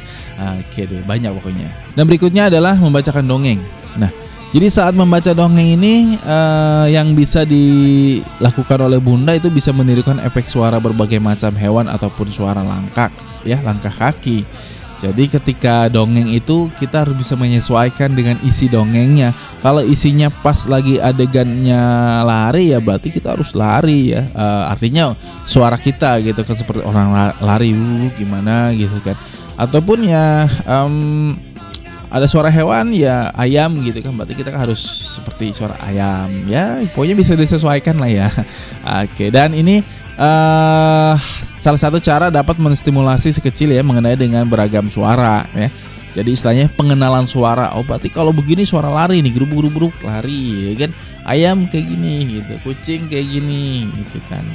Oke 0.64 0.88
deh, 0.88 1.04
banyak 1.04 1.30
pokoknya. 1.36 1.68
Dan 1.92 2.08
berikutnya 2.08 2.48
adalah 2.48 2.74
membacakan 2.80 3.28
dongeng. 3.28 3.60
Nah, 4.00 4.08
jadi 4.48 4.72
saat 4.72 4.96
membaca 4.96 5.36
dongeng 5.36 5.76
ini 5.76 6.16
uh, 6.24 6.88
yang 6.88 7.12
bisa 7.12 7.44
dilakukan 7.44 8.80
oleh 8.80 8.96
bunda 8.96 9.36
itu 9.36 9.52
bisa 9.52 9.76
menirukan 9.76 10.16
efek 10.24 10.48
suara 10.48 10.80
berbagai 10.80 11.20
macam 11.20 11.52
hewan 11.52 11.84
ataupun 11.84 12.32
suara 12.32 12.64
langkah 12.64 13.12
ya 13.44 13.60
langkah 13.60 13.92
kaki. 13.92 14.48
Jadi 14.98 15.30
ketika 15.30 15.86
dongeng 15.86 16.26
itu 16.26 16.66
kita 16.74 17.06
harus 17.06 17.14
bisa 17.14 17.38
menyesuaikan 17.38 18.18
dengan 18.18 18.36
isi 18.42 18.66
dongengnya. 18.66 19.30
Kalau 19.62 19.80
isinya 19.80 20.26
pas 20.26 20.66
lagi 20.66 20.98
adegannya 20.98 21.78
lari 22.26 22.74
ya 22.74 22.82
berarti 22.82 23.14
kita 23.14 23.38
harus 23.38 23.54
lari 23.54 24.10
ya. 24.12 24.26
Uh, 24.34 24.74
artinya 24.74 25.14
suara 25.46 25.78
kita 25.78 26.18
gitu 26.26 26.42
kan 26.42 26.58
seperti 26.58 26.82
orang 26.82 27.14
lari 27.38 27.70
uh, 27.70 28.10
gimana 28.18 28.74
gitu 28.74 28.98
kan. 29.00 29.14
Ataupun 29.58 30.06
ya 30.06 30.46
um, 30.66 31.34
ada 32.08 32.24
suara 32.24 32.48
hewan 32.48 32.92
ya 32.92 33.28
ayam 33.36 33.80
gitu 33.84 34.00
kan. 34.00 34.16
Berarti 34.16 34.34
kita 34.36 34.52
harus 34.52 34.80
seperti 35.16 35.52
suara 35.52 35.76
ayam. 35.80 36.48
Ya 36.48 36.84
pokoknya 36.92 37.16
bisa 37.16 37.36
disesuaikan 37.36 38.00
lah 38.00 38.10
ya. 38.10 38.28
Oke 39.04 39.28
dan 39.28 39.52
ini 39.52 39.84
uh, 40.16 41.14
salah 41.60 41.80
satu 41.80 42.00
cara 42.00 42.32
dapat 42.32 42.56
menstimulasi 42.56 43.32
si 43.32 43.40
kecil 43.40 43.72
ya 43.76 43.84
mengenai 43.84 44.16
dengan 44.16 44.48
beragam 44.48 44.88
suara 44.88 45.44
ya. 45.52 45.68
Jadi 46.16 46.34
istilahnya 46.34 46.66
pengenalan 46.72 47.28
suara. 47.28 47.76
Oh 47.76 47.84
berarti 47.84 48.08
kalau 48.08 48.32
begini 48.32 48.64
suara 48.64 48.88
lari 48.88 49.20
nih 49.20 49.32
gerubuk 49.36 49.68
gerubuk 49.68 49.94
lari 50.00 50.72
ya 50.72 50.88
kan? 50.88 50.90
Ayam 51.28 51.68
kayak 51.68 51.84
gini 51.84 52.40
gitu 52.40 52.54
kucing 52.64 53.06
kayak 53.12 53.28
gini 53.28 53.84
gitu 53.92 54.18
kan 54.24 54.48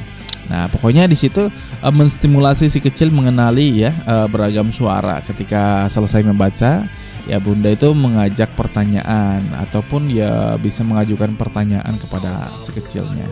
Nah, 0.52 0.68
pokoknya 0.68 1.08
di 1.08 1.16
situ 1.16 1.48
uh, 1.80 1.94
menstimulasi 1.94 2.68
si 2.68 2.84
kecil 2.84 3.08
mengenali 3.10 3.84
ya 3.88 3.96
uh, 4.04 4.28
beragam 4.28 4.70
suara 4.76 5.24
ketika 5.24 5.88
selesai 5.88 6.20
membaca 6.20 6.84
ya 7.24 7.38
Bunda 7.40 7.72
itu 7.72 7.96
mengajak 7.96 8.52
pertanyaan 8.60 9.56
ataupun 9.56 10.12
ya 10.12 10.60
bisa 10.60 10.84
mengajukan 10.84 11.40
pertanyaan 11.40 11.96
kepada 11.96 12.52
si 12.60 12.76
kecilnya. 12.76 13.32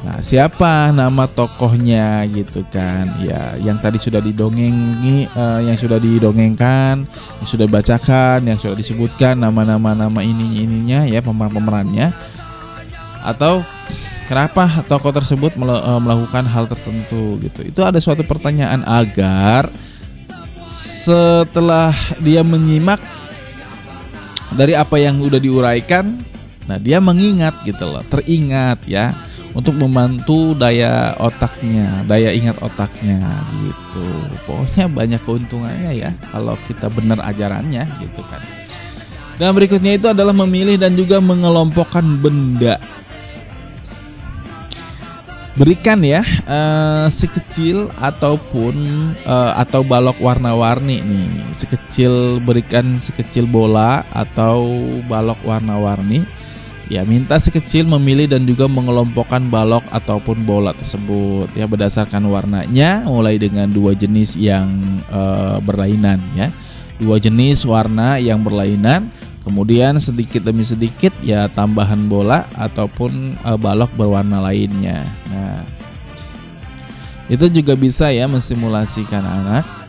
Nah, 0.00 0.24
siapa 0.24 0.92
nama 0.96 1.28
tokohnya 1.28 2.24
gitu 2.32 2.64
kan? 2.72 3.20
Ya, 3.20 3.56
yang 3.60 3.76
tadi 3.80 4.00
sudah 4.00 4.24
didongengi, 4.24 5.28
uh, 5.36 5.60
yang 5.60 5.76
sudah 5.76 6.00
didongengkan, 6.00 7.04
yang 7.40 7.48
sudah 7.48 7.68
dibacakan, 7.68 8.48
yang 8.48 8.56
sudah 8.56 8.76
disebutkan 8.76 9.36
nama-nama 9.36 9.92
nama 9.92 10.20
ini 10.24 10.64
ininya 10.64 11.04
ya 11.04 11.20
pemeran-pemerannya. 11.20 12.16
Atau 13.20 13.60
kenapa 14.30 14.86
tokoh 14.86 15.10
tersebut 15.10 15.58
eh, 15.58 16.00
melakukan 16.00 16.46
hal 16.46 16.70
tertentu 16.70 17.42
gitu. 17.42 17.66
Itu 17.66 17.82
ada 17.82 17.98
suatu 17.98 18.22
pertanyaan 18.22 18.86
agar 18.86 19.74
setelah 20.62 21.90
dia 22.22 22.46
menyimak 22.46 23.02
dari 24.54 24.78
apa 24.78 25.02
yang 25.02 25.18
udah 25.18 25.42
diuraikan 25.42 26.30
Nah 26.70 26.78
dia 26.78 27.02
mengingat 27.02 27.66
gitu 27.66 27.82
loh, 27.82 28.06
teringat 28.06 28.86
ya. 28.86 29.26
untuk 29.50 29.74
membantu 29.74 30.54
daya 30.54 31.10
otaknya, 31.18 32.06
daya 32.06 32.30
ingat 32.30 32.62
otaknya 32.62 33.42
gitu. 33.58 34.06
Pokoknya 34.46 34.86
banyak 34.86 35.18
keuntungannya 35.26 35.90
ya 35.90 36.14
kalau 36.30 36.54
kita 36.70 36.86
benar 36.86 37.18
ajarannya 37.26 37.82
gitu 37.98 38.22
kan. 38.30 38.38
Dan 39.42 39.50
berikutnya 39.58 39.98
itu 39.98 40.06
adalah 40.06 40.30
memilih 40.30 40.78
dan 40.78 40.94
juga 40.94 41.18
mengelompokkan 41.18 42.22
benda. 42.22 42.78
Berikan 45.58 45.98
ya 46.06 46.22
eh, 46.46 47.06
sekecil 47.10 47.90
ataupun 47.98 48.74
eh, 49.18 49.52
atau 49.58 49.82
balok 49.82 50.22
warna-warni 50.22 51.02
nih. 51.02 51.50
Sekecil 51.50 52.38
berikan 52.38 52.94
sekecil 53.02 53.50
bola 53.50 54.06
atau 54.14 54.62
balok 55.10 55.42
warna-warni. 55.42 56.22
Ya, 56.90 57.06
minta 57.06 57.38
sekecil 57.38 57.86
memilih 57.86 58.26
dan 58.26 58.50
juga 58.50 58.66
mengelompokkan 58.66 59.46
balok 59.46 59.86
ataupun 59.94 60.42
bola 60.42 60.74
tersebut 60.74 61.46
ya 61.54 61.70
berdasarkan 61.70 62.26
warnanya 62.26 63.06
mulai 63.06 63.38
dengan 63.38 63.70
dua 63.70 63.94
jenis 63.94 64.38
yang 64.38 65.02
eh, 65.10 65.58
berlainan 65.66 66.22
ya. 66.38 66.54
Dua 67.00 67.16
jenis 67.16 67.64
warna 67.64 68.20
yang 68.20 68.44
berlainan, 68.44 69.08
kemudian 69.44 69.96
sedikit 69.96 70.44
demi 70.44 70.62
sedikit 70.64 71.12
ya 71.24 71.48
tambahan 71.50 72.06
bola 72.06 72.46
ataupun 72.56 73.40
eh, 73.40 73.58
balok 73.58 73.92
berwarna 73.96 74.40
lainnya. 74.44 75.08
Nah, 75.28 75.64
itu 77.30 77.46
juga 77.46 77.78
bisa 77.78 78.10
ya 78.10 78.26
mensimulasikan 78.26 79.22
anak 79.22 79.80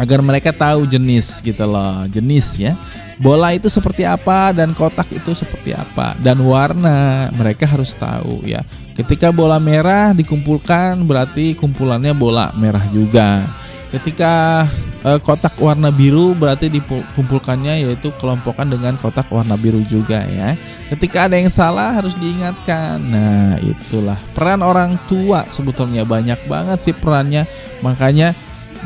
agar 0.00 0.24
mereka 0.24 0.48
tahu 0.48 0.88
jenis 0.88 1.44
gitu 1.44 1.64
loh, 1.68 2.08
jenis 2.08 2.56
ya. 2.56 2.72
Bola 3.20 3.52
itu 3.52 3.68
seperti 3.68 4.08
apa 4.08 4.48
dan 4.56 4.72
kotak 4.72 5.12
itu 5.12 5.36
seperti 5.36 5.76
apa 5.76 6.16
dan 6.24 6.40
warna 6.40 7.28
mereka 7.36 7.68
harus 7.68 7.92
tahu 7.92 8.40
ya. 8.48 8.64
Ketika 8.96 9.28
bola 9.28 9.60
merah 9.60 10.16
dikumpulkan 10.16 11.04
berarti 11.04 11.52
kumpulannya 11.52 12.16
bola 12.16 12.48
merah 12.56 12.84
juga. 12.88 13.44
Ketika 13.90 14.64
eh, 15.02 15.18
kotak 15.18 15.58
warna 15.58 15.90
biru 15.90 16.30
berarti 16.38 16.70
dikumpulkannya 16.70 17.82
yaitu 17.82 18.14
kelompokan 18.22 18.70
dengan 18.70 18.94
kotak 18.94 19.26
warna 19.34 19.58
biru 19.58 19.82
juga 19.82 20.22
ya. 20.30 20.54
Ketika 20.94 21.26
ada 21.26 21.34
yang 21.34 21.50
salah 21.50 21.98
harus 21.98 22.14
diingatkan. 22.14 23.02
Nah, 23.02 23.58
itulah 23.58 24.18
peran 24.30 24.62
orang 24.62 24.94
tua 25.10 25.50
sebetulnya 25.50 26.06
banyak 26.06 26.38
banget 26.46 26.78
sih 26.86 26.94
perannya. 26.94 27.50
Makanya 27.82 28.38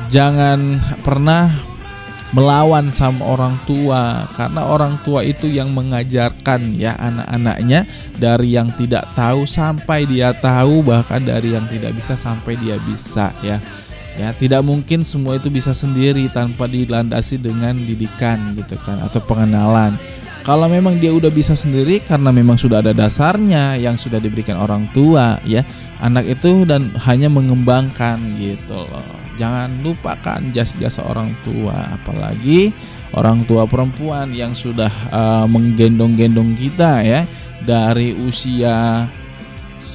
jangan 0.09 0.81
pernah 1.05 1.53
melawan 2.35 2.91
sama 2.91 3.23
orang 3.23 3.63
tua 3.63 4.27
karena 4.35 4.67
orang 4.67 4.99
tua 5.07 5.23
itu 5.23 5.47
yang 5.47 5.71
mengajarkan 5.71 6.75
ya 6.75 6.99
anak-anaknya 6.99 7.87
dari 8.19 8.59
yang 8.59 8.75
tidak 8.75 9.07
tahu 9.15 9.47
sampai 9.47 10.03
dia 10.03 10.35
tahu 10.43 10.83
bahkan 10.83 11.23
dari 11.23 11.55
yang 11.55 11.71
tidak 11.71 11.95
bisa 11.95 12.19
sampai 12.19 12.59
dia 12.59 12.75
bisa 12.83 13.31
ya 13.39 13.63
ya 14.15 14.31
tidak 14.35 14.63
mungkin 14.63 15.03
semua 15.03 15.39
itu 15.39 15.51
bisa 15.51 15.75
sendiri 15.75 16.31
tanpa 16.31 16.71
dilandasi 16.71 17.39
dengan 17.43 17.83
didikan 17.83 18.55
gitu 18.55 18.79
kan 18.83 19.03
atau 19.03 19.19
pengenalan. 19.23 19.99
Kalau 20.45 20.69
memang 20.69 21.01
dia 21.01 21.09
udah 21.09 21.33
bisa 21.33 21.57
sendiri 21.57 22.05
karena 22.05 22.29
memang 22.29 22.61
sudah 22.61 22.85
ada 22.85 22.93
dasarnya 22.93 23.81
yang 23.81 23.97
sudah 23.97 24.21
diberikan 24.21 24.61
orang 24.61 24.93
tua 24.93 25.41
ya 25.41 25.65
anak 26.05 26.37
itu 26.37 26.69
dan 26.69 26.93
hanya 27.01 27.33
mengembangkan 27.33 28.37
gitu 28.37 28.85
loh. 28.85 29.09
Jangan 29.41 29.81
lupakan 29.81 30.53
jasa-jasa 30.53 31.01
orang 31.01 31.33
tua 31.43 31.97
apalagi 31.97 32.77
orang 33.17 33.49
tua 33.49 33.65
perempuan 33.65 34.37
yang 34.37 34.53
sudah 34.53 34.93
uh, 35.11 35.49
menggendong-gendong 35.49 36.53
kita 36.55 37.01
ya 37.03 37.25
dari 37.65 38.13
usia 38.13 39.09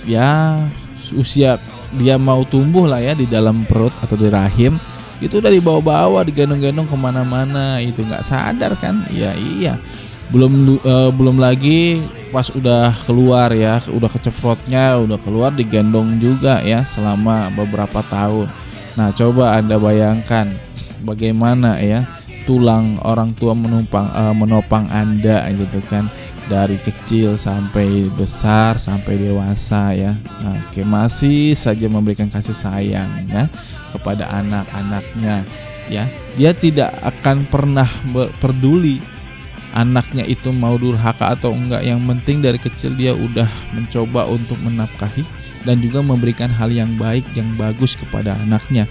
ya 0.09 0.65
usia 1.13 1.61
dia 1.97 2.19
mau 2.21 2.45
tumbuh 2.45 2.85
lah 2.85 3.01
ya 3.01 3.17
di 3.17 3.25
dalam 3.25 3.65
perut 3.65 3.93
atau 4.03 4.13
di 4.13 4.29
rahim 4.29 4.77
itu 5.19 5.43
udah 5.43 5.51
dibawa-bawa 5.51 6.23
digendong-gendong 6.23 6.87
ke 6.87 6.95
mana-mana 6.95 7.83
itu 7.83 8.03
nggak 8.03 8.23
sadar 8.23 8.75
kan? 8.79 9.03
Ya 9.11 9.35
iya. 9.35 9.75
Belum 10.31 10.79
uh, 10.85 11.11
belum 11.11 11.41
lagi 11.41 12.05
pas 12.29 12.47
udah 12.53 12.93
keluar 13.09 13.49
ya 13.51 13.81
udah 13.89 14.05
keceprotnya 14.13 15.01
udah 15.01 15.17
keluar 15.25 15.49
digendong 15.51 16.21
juga 16.21 16.61
ya 16.63 16.85
selama 16.85 17.51
beberapa 17.51 18.05
tahun. 18.07 18.47
Nah, 18.95 19.09
coba 19.11 19.57
Anda 19.57 19.81
bayangkan 19.81 20.55
bagaimana 21.03 21.81
ya 21.81 22.05
tulang 22.49 22.97
orang 23.05 23.37
tua 23.37 23.53
menumpang 23.53 24.09
uh, 24.09 24.33
menopang 24.33 24.89
Anda 24.89 25.45
gitu 25.53 25.85
kan 25.85 26.09
dari 26.49 26.81
kecil 26.81 27.37
sampai 27.37 28.09
besar 28.09 28.81
sampai 28.81 29.21
dewasa 29.21 29.93
ya. 29.93 30.17
Oke, 30.65 30.81
masih 30.81 31.53
saja 31.53 31.85
memberikan 31.85 32.25
kasih 32.25 32.57
sayang 32.57 33.29
ya 33.29 33.45
kepada 33.93 34.25
anak-anaknya 34.33 35.45
ya. 35.93 36.09
Dia 36.33 36.57
tidak 36.57 36.89
akan 37.05 37.45
pernah 37.45 37.85
peduli 38.41 38.97
anaknya 39.77 40.25
itu 40.25 40.49
mau 40.49 40.73
durhaka 40.81 41.37
atau 41.37 41.53
enggak 41.53 41.85
yang 41.85 42.01
penting 42.01 42.41
dari 42.41 42.57
kecil 42.57 42.97
dia 42.97 43.13
udah 43.13 43.45
mencoba 43.77 44.25
untuk 44.25 44.57
menafkahi 44.57 45.21
dan 45.69 45.77
juga 45.85 46.01
memberikan 46.01 46.49
hal 46.49 46.73
yang 46.73 46.97
baik 46.97 47.21
yang 47.37 47.53
bagus 47.53 47.93
kepada 47.93 48.33
anaknya 48.41 48.89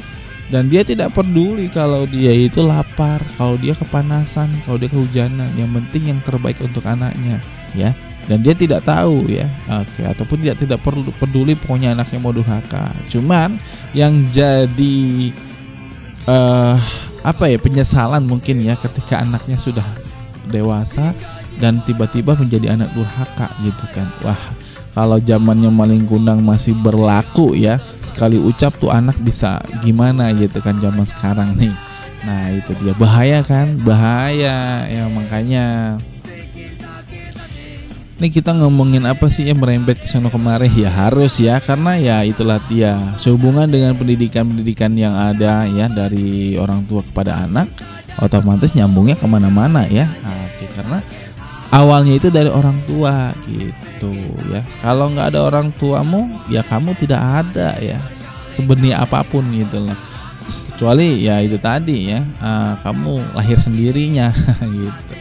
dan 0.48 0.72
dia 0.72 0.80
tidak 0.80 1.12
peduli 1.12 1.68
kalau 1.68 2.08
dia 2.08 2.32
itu 2.32 2.64
lapar, 2.64 3.20
kalau 3.36 3.60
dia 3.60 3.76
kepanasan, 3.76 4.64
kalau 4.64 4.80
dia 4.80 4.88
kehujanan. 4.88 5.52
Yang 5.60 5.70
penting 5.76 6.02
yang 6.08 6.20
terbaik 6.24 6.56
untuk 6.64 6.88
anaknya, 6.88 7.44
ya. 7.76 7.92
Dan 8.28 8.44
dia 8.44 8.52
tidak 8.52 8.84
tahu 8.84 9.24
ya, 9.28 9.48
oke, 9.68 10.04
ataupun 10.04 10.44
dia 10.44 10.52
tidak 10.52 10.84
perlu 10.84 11.08
peduli 11.16 11.56
pokoknya 11.56 11.96
anaknya 11.96 12.20
mau 12.20 12.32
durhaka. 12.32 12.92
Cuman 13.08 13.56
yang 13.96 14.28
jadi 14.28 15.32
uh, 16.28 16.76
apa 17.24 17.48
ya 17.48 17.56
penyesalan 17.56 18.28
mungkin 18.28 18.60
ya 18.60 18.76
ketika 18.76 19.24
anaknya 19.24 19.56
sudah 19.56 19.84
dewasa 20.48 21.16
dan 21.58 21.82
tiba-tiba 21.82 22.38
menjadi 22.38 22.74
anak 22.78 22.94
durhaka 22.94 23.50
gitu 23.62 23.84
kan. 23.94 24.10
Wah 24.22 24.38
kalau 24.94 25.18
zamannya 25.22 25.70
maling 25.70 26.06
kundang 26.06 26.42
masih 26.42 26.74
berlaku 26.74 27.54
ya 27.54 27.78
sekali 28.02 28.38
ucap 28.38 28.74
tuh 28.82 28.90
anak 28.90 29.18
bisa 29.22 29.62
gimana 29.82 30.34
gitu 30.34 30.58
kan 30.58 30.78
zaman 30.82 31.06
sekarang 31.06 31.54
nih. 31.58 31.74
Nah 32.26 32.50
itu 32.50 32.74
dia. 32.82 32.94
Bahaya 32.98 33.46
kan? 33.46 33.78
Bahaya. 33.82 34.86
Ya 34.90 35.04
makanya. 35.06 35.98
Ini 38.18 38.34
kita 38.34 38.50
ngomongin 38.50 39.06
apa 39.06 39.30
sih 39.30 39.46
yang 39.46 39.62
merembet 39.62 40.02
ke 40.02 40.10
sana 40.10 40.26
kemarin 40.26 40.66
ya 40.74 40.90
harus 40.90 41.38
ya 41.38 41.62
karena 41.62 41.94
ya 41.94 42.26
itulah 42.26 42.58
dia. 42.66 43.14
Sehubungan 43.14 43.70
dengan 43.70 43.94
pendidikan-pendidikan 43.94 44.90
yang 44.98 45.14
ada 45.14 45.62
ya 45.70 45.86
dari 45.86 46.58
orang 46.58 46.82
tua 46.90 47.06
kepada 47.06 47.46
anak 47.46 47.70
otomatis 48.18 48.74
nyambungnya 48.74 49.14
ke 49.14 49.22
mana-mana 49.22 49.86
ya. 49.86 50.10
Nah, 50.26 50.50
oke 50.50 50.66
karena 50.74 50.98
awalnya 51.74 52.16
itu 52.16 52.28
dari 52.28 52.48
orang 52.48 52.84
tua 52.84 53.32
gitu 53.48 54.12
ya. 54.48 54.62
Kalau 54.80 55.12
nggak 55.12 55.34
ada 55.34 55.40
orang 55.44 55.72
tuamu 55.76 56.28
ya 56.48 56.64
kamu 56.64 56.96
tidak 56.96 57.20
ada 57.20 57.76
ya. 57.82 57.98
Sebenih 58.58 58.98
apa 58.98 59.22
pun 59.22 59.46
gitu 59.54 59.86
loh 59.86 59.98
kecuali 60.78 61.26
ya 61.26 61.42
itu 61.42 61.58
tadi 61.58 62.14
ya 62.14 62.22
uh, 62.38 62.78
kamu 62.86 63.34
lahir 63.34 63.58
sendirinya 63.58 64.30
gitu. 64.78 65.14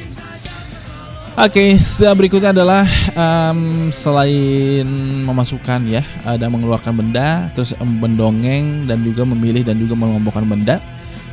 Oke, 1.37 1.77
okay, 1.77 2.13
berikutnya 2.17 2.49
adalah 2.49 2.85
um, 3.13 3.89
selain 3.93 4.85
memasukkan 5.21 5.85
ya 5.85 6.01
ada 6.25 6.49
mengeluarkan 6.49 6.93
benda, 6.97 7.53
terus 7.53 7.77
mendongeng 7.77 8.89
dan 8.89 9.05
juga 9.05 9.21
memilih 9.21 9.61
dan 9.61 9.77
juga 9.77 9.93
mengelompokkan 9.93 10.45
benda. 10.45 10.81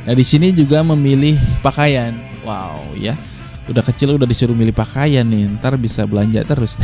Nah 0.05 0.13
di 0.13 0.21
sini 0.21 0.53
juga 0.53 0.85
memilih 0.85 1.37
pakaian. 1.65 2.17
Wow 2.45 2.93
ya, 2.97 3.17
udah 3.65 3.83
kecil 3.85 4.17
udah 4.17 4.27
disuruh 4.29 4.53
milih 4.53 4.73
pakaian 4.73 5.25
nih, 5.25 5.49
ntar 5.57 5.77
bisa 5.79 6.05
belanja 6.05 6.45
terus. 6.45 6.77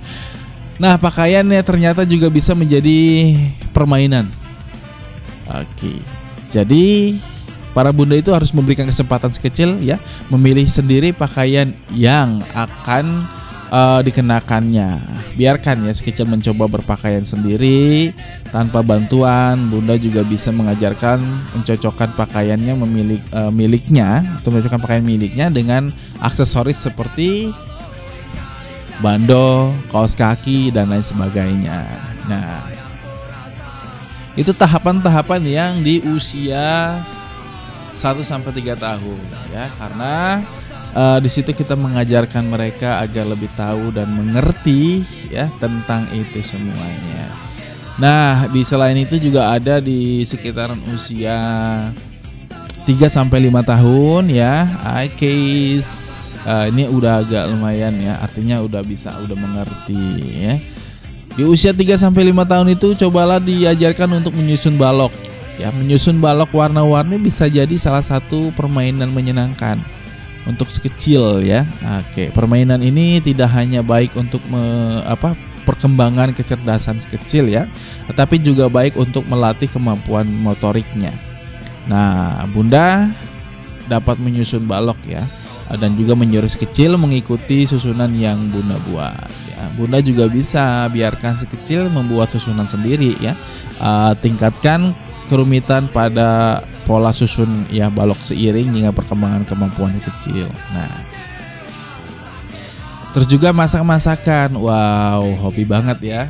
nah 0.82 0.96
pakaiannya 0.96 1.60
ternyata 1.66 2.06
juga 2.06 2.30
bisa 2.30 2.54
menjadi 2.54 3.36
permainan. 3.74 4.30
Oke, 5.50 5.98
jadi 6.46 7.18
para 7.74 7.90
bunda 7.94 8.18
itu 8.18 8.30
harus 8.34 8.50
memberikan 8.50 8.86
kesempatan 8.86 9.30
sekecil 9.30 9.78
ya 9.82 9.98
memilih 10.30 10.66
sendiri 10.66 11.14
pakaian 11.14 11.74
yang 11.94 12.42
akan 12.54 13.26
uh, 13.70 14.00
dikenakannya. 14.04 15.22
Biarkan 15.38 15.86
ya 15.86 15.94
sekecil 15.94 16.26
mencoba 16.28 16.68
berpakaian 16.68 17.24
sendiri 17.24 18.12
tanpa 18.50 18.84
bantuan. 18.84 19.70
Bunda 19.70 19.96
juga 19.96 20.26
bisa 20.26 20.50
mengajarkan 20.52 21.48
mencocokkan 21.56 22.18
pakaiannya 22.18 22.74
memilih 22.76 23.20
uh, 23.32 23.48
miliknya 23.48 24.42
atau 24.42 24.52
mencocokkan 24.52 24.82
pakaian 24.82 25.06
miliknya 25.06 25.48
dengan 25.48 25.94
aksesoris 26.20 26.76
seperti 26.76 27.54
bando, 29.00 29.72
kaos 29.88 30.12
kaki 30.12 30.68
dan 30.68 30.92
lain 30.92 31.06
sebagainya. 31.06 31.96
Nah, 32.28 32.68
itu 34.36 34.52
tahapan-tahapan 34.52 35.42
yang 35.48 35.72
di 35.80 36.04
usia 36.04 37.00
1 37.90 38.22
sampai 38.22 38.54
3 38.54 38.78
tahun 38.78 39.22
ya 39.50 39.66
karena 39.74 40.46
eh, 40.94 41.18
di 41.22 41.30
situ 41.30 41.50
kita 41.54 41.74
mengajarkan 41.74 42.50
mereka 42.50 43.02
agar 43.02 43.28
lebih 43.30 43.50
tahu 43.54 43.94
dan 43.94 44.10
mengerti 44.10 45.04
ya 45.30 45.50
tentang 45.62 46.10
itu 46.14 46.42
semuanya. 46.42 47.36
Nah, 48.00 48.48
di 48.48 48.64
selain 48.64 48.96
itu 48.96 49.20
juga 49.20 49.52
ada 49.52 49.76
di 49.76 50.24
sekitaran 50.24 50.80
usia 50.88 51.36
3 52.88 53.12
sampai 53.12 53.52
5 53.52 53.60
tahun 53.60 54.32
ya. 54.32 54.54
case 55.20 56.40
ini 56.72 56.88
udah 56.88 57.20
agak 57.20 57.44
lumayan 57.52 58.00
ya, 58.00 58.16
artinya 58.16 58.64
udah 58.64 58.80
bisa 58.80 59.20
udah 59.20 59.36
mengerti 59.36 60.00
ya. 60.32 60.56
Di 61.36 61.44
usia 61.44 61.76
3 61.76 62.00
sampai 62.00 62.32
5 62.32 62.40
tahun 62.48 62.72
itu 62.72 62.96
cobalah 62.96 63.36
diajarkan 63.36 64.24
untuk 64.24 64.32
menyusun 64.32 64.80
balok. 64.80 65.12
Ya, 65.60 65.68
menyusun 65.68 66.24
balok 66.24 66.56
warna-warni 66.56 67.20
bisa 67.20 67.44
jadi 67.44 67.76
salah 67.76 68.00
satu 68.00 68.48
permainan 68.56 69.12
menyenangkan 69.12 69.99
untuk 70.48 70.72
sekecil 70.72 71.44
ya. 71.44 71.66
Oke, 72.04 72.32
permainan 72.32 72.80
ini 72.80 73.20
tidak 73.20 73.52
hanya 73.52 73.84
baik 73.84 74.16
untuk 74.16 74.40
me, 74.48 74.60
apa 75.04 75.36
perkembangan 75.68 76.32
kecerdasan 76.32 76.98
sekecil 76.98 77.52
ya, 77.52 77.68
tetapi 78.08 78.40
juga 78.40 78.72
baik 78.72 78.96
untuk 78.96 79.28
melatih 79.28 79.68
kemampuan 79.68 80.26
motoriknya. 80.26 81.12
Nah, 81.86 82.44
Bunda 82.48 83.10
dapat 83.90 84.22
menyusun 84.22 84.70
balok 84.70 85.02
ya 85.02 85.26
dan 85.78 85.94
juga 85.98 86.14
menyuruh 86.14 86.50
si 86.50 86.58
kecil 86.58 86.94
mengikuti 86.98 87.66
susunan 87.66 88.10
yang 88.14 88.50
Bunda 88.50 88.78
buat 88.82 89.30
ya. 89.50 89.70
Bunda 89.74 90.02
juga 90.02 90.26
bisa 90.26 90.90
biarkan 90.90 91.38
si 91.38 91.46
kecil 91.46 91.86
membuat 91.92 92.34
susunan 92.34 92.66
sendiri 92.66 93.14
ya. 93.22 93.38
Uh, 93.78 94.14
tingkatkan 94.18 94.94
kerumitan 95.30 95.86
pada 95.94 96.60
pola 96.82 97.14
susun 97.14 97.70
ya 97.70 97.86
balok 97.86 98.18
seiring 98.26 98.74
hingga 98.74 98.90
perkembangan 98.90 99.46
kemampuan 99.46 99.94
si 99.94 100.02
kecil. 100.02 100.50
Nah, 100.74 101.06
Terus 103.10 103.26
juga 103.26 103.50
masak-masakan. 103.50 104.54
Wow, 104.54 105.34
hobi 105.42 105.66
banget 105.66 105.98
ya. 106.02 106.22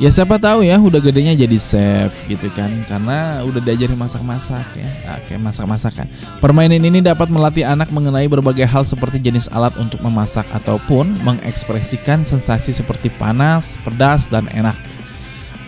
Ya 0.00 0.08
siapa 0.08 0.40
tahu 0.40 0.64
ya 0.64 0.80
udah 0.80 0.96
gedenya 0.96 1.36
jadi 1.36 1.60
chef 1.60 2.24
gitu 2.24 2.48
kan 2.56 2.88
karena 2.88 3.44
udah 3.44 3.60
diajari 3.60 3.92
masak-masak 3.92 4.72
ya. 4.72 4.90
Oke, 5.20 5.36
masak-masakan. 5.36 6.08
Permainan 6.40 6.80
ini 6.80 7.04
dapat 7.04 7.28
melatih 7.28 7.68
anak 7.68 7.92
mengenai 7.92 8.24
berbagai 8.24 8.64
hal 8.64 8.80
seperti 8.80 9.20
jenis 9.20 9.44
alat 9.52 9.76
untuk 9.76 10.00
memasak 10.00 10.48
ataupun 10.56 11.20
mengekspresikan 11.20 12.24
sensasi 12.24 12.72
seperti 12.72 13.12
panas, 13.20 13.76
pedas 13.84 14.24
dan 14.24 14.48
enak. 14.56 14.80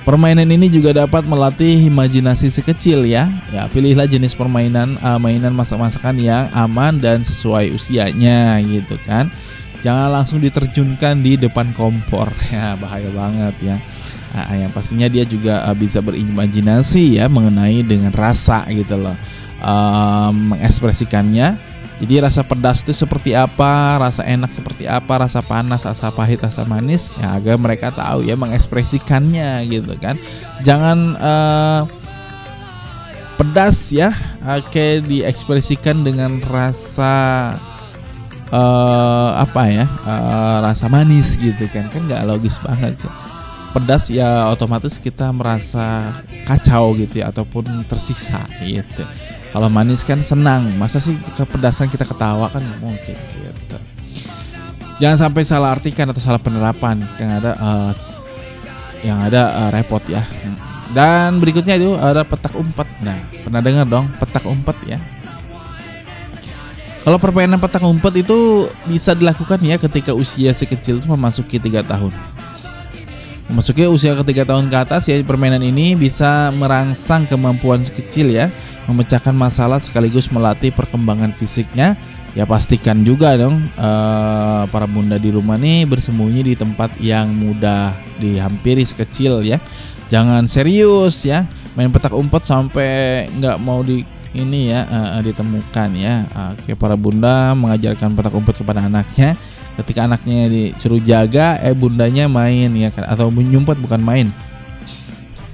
Permainan 0.03 0.51
ini 0.51 0.67
juga 0.67 0.91
dapat 0.91 1.23
melatih 1.23 1.87
imajinasi 1.87 2.51
sekecil 2.51 3.07
ya. 3.07 3.31
Ya, 3.55 3.71
pilihlah 3.71 4.11
jenis 4.11 4.35
permainan 4.35 4.99
uh, 4.99 5.15
mainan 5.15 5.55
masak-masakan 5.55 6.19
yang 6.19 6.51
aman 6.51 6.99
dan 6.99 7.23
sesuai 7.23 7.71
usianya 7.71 8.59
gitu 8.67 8.99
kan. 9.07 9.31
Jangan 9.79 10.11
langsung 10.11 10.43
diterjunkan 10.43 11.23
di 11.23 11.39
depan 11.39 11.71
kompor 11.71 12.35
ya, 12.55 12.75
bahaya 12.75 13.15
banget 13.15 13.55
ya. 13.63 13.77
Nah, 14.35 14.51
yang 14.59 14.75
pastinya 14.75 15.07
dia 15.07 15.23
juga 15.23 15.63
uh, 15.71 15.77
bisa 15.77 16.03
berimajinasi 16.03 17.23
ya 17.23 17.31
mengenai 17.31 17.87
dengan 17.87 18.11
rasa 18.11 18.67
gitu 18.75 18.99
loh. 18.99 19.15
Um, 19.63 20.51
mengekspresikannya 20.51 21.72
jadi 22.01 22.25
rasa 22.25 22.41
pedas 22.43 22.81
itu 22.83 22.97
seperti 22.97 23.37
apa, 23.37 24.01
rasa 24.01 24.25
enak 24.25 24.51
seperti 24.51 24.89
apa, 24.89 25.29
rasa 25.29 25.45
panas, 25.45 25.85
rasa 25.85 26.09
pahit, 26.11 26.41
rasa 26.41 26.65
manis, 26.65 27.13
ya 27.21 27.37
agar 27.37 27.61
mereka 27.61 27.93
tahu 27.93 28.25
ya 28.25 28.35
mengekspresikannya 28.35 29.69
gitu 29.69 29.95
kan. 30.01 30.17
Jangan 30.65 30.99
uh, 31.21 31.83
pedas 33.37 33.93
ya, 33.93 34.11
oke 34.43 35.05
diekspresikan 35.07 36.03
dengan 36.03 36.43
rasa 36.43 37.15
uh, 38.51 39.31
apa 39.39 39.63
ya, 39.71 39.87
uh, 40.03 40.59
rasa 40.65 40.91
manis 40.91 41.39
gitu 41.39 41.71
kan, 41.71 41.87
kan 41.93 42.09
nggak 42.09 42.25
logis 42.27 42.59
banget. 42.65 42.99
Pedas 43.73 44.13
ya 44.13 44.53
otomatis 44.53 45.01
kita 45.01 45.33
merasa 45.33 46.13
kacau 46.45 46.93
gitu 46.99 47.25
ya 47.25 47.33
ataupun 47.33 47.89
tersiksa 47.89 48.45
gitu. 48.61 49.07
Kalau 49.53 49.69
manis 49.69 50.01
kan 50.01 50.25
senang, 50.25 50.73
masa 50.81 50.97
sih 50.97 51.13
kepedasan 51.37 51.93
kita 51.93 52.09
ketawa 52.09 52.49
kan 52.49 52.65
mungkin 52.81 53.17
gitu. 53.21 53.77
Jangan 54.97 55.29
sampai 55.29 55.43
salah 55.45 55.77
artikan 55.77 56.09
atau 56.09 56.25
salah 56.25 56.41
penerapan 56.41 57.05
yang 57.21 57.31
ada 57.37 57.51
uh, 57.61 57.93
yang 59.05 59.19
ada 59.21 59.43
uh, 59.53 59.71
repot 59.71 60.01
ya. 60.09 60.25
Dan 60.97 61.37
berikutnya 61.37 61.77
itu 61.77 61.93
ada 62.01 62.25
petak 62.25 62.57
umpet. 62.57 62.89
Nah, 63.05 63.29
pernah 63.45 63.61
dengar 63.61 63.85
dong 63.85 64.09
petak 64.17 64.45
umpet 64.49 64.77
ya? 64.89 64.99
Kalau 67.03 67.19
permainan 67.19 67.59
petak 67.59 67.83
umpet 67.83 68.25
itu 68.25 68.71
bisa 68.87 69.13
dilakukan 69.13 69.59
ya 69.61 69.77
ketika 69.77 70.15
usia 70.15 70.55
si 70.55 70.65
kecil 70.65 70.97
itu 71.03 71.09
memasuki 71.11 71.59
tiga 71.61 71.85
tahun. 71.85 72.15
Memasuki 73.53 73.85
usia 73.85 74.17
ketiga 74.17 74.49
tahun 74.49 74.73
ke 74.73 74.77
atas 74.81 75.13
ya 75.13 75.21
permainan 75.21 75.61
ini 75.61 75.93
bisa 75.93 76.49
merangsang 76.57 77.29
kemampuan 77.29 77.85
sekecil 77.85 78.33
ya. 78.33 78.49
Memecahkan 78.89 79.37
masalah 79.37 79.77
sekaligus 79.77 80.33
melatih 80.33 80.73
perkembangan 80.73 81.37
fisiknya. 81.37 82.01
Ya 82.33 82.49
pastikan 82.49 83.05
juga 83.05 83.37
dong 83.37 83.69
uh, 83.77 84.65
para 84.73 84.89
bunda 84.89 85.21
di 85.21 85.29
rumah 85.29 85.61
nih 85.61 85.85
bersembunyi 85.85 86.49
di 86.49 86.55
tempat 86.57 86.97
yang 86.97 87.29
mudah 87.37 87.93
dihampiri 88.25 88.89
sekecil 88.89 89.45
ya. 89.45 89.61
Jangan 90.09 90.49
serius 90.49 91.21
ya. 91.21 91.45
Main 91.77 91.93
petak 91.93 92.17
umpet 92.17 92.49
sampai 92.49 93.29
nggak 93.37 93.61
mau 93.61 93.85
di 93.85 94.01
ini 94.33 94.73
ya 94.73 94.89
uh, 94.89 95.21
ditemukan 95.21 95.93
ya. 95.93 96.25
Oke 96.57 96.73
para 96.73 96.97
bunda 96.97 97.53
mengajarkan 97.53 98.17
petak 98.17 98.33
umpet 98.33 98.65
kepada 98.65 98.89
anaknya 98.89 99.37
ketika 99.81 100.05
anaknya 100.05 100.51
disuruh 100.51 101.01
jaga 101.01 101.57
eh 101.63 101.73
bundanya 101.73 102.29
main 102.29 102.69
ya 102.77 102.93
kan? 102.93 103.09
Atau 103.09 103.33
nyumpet 103.33 103.79
bukan 103.81 104.01
main. 104.03 104.29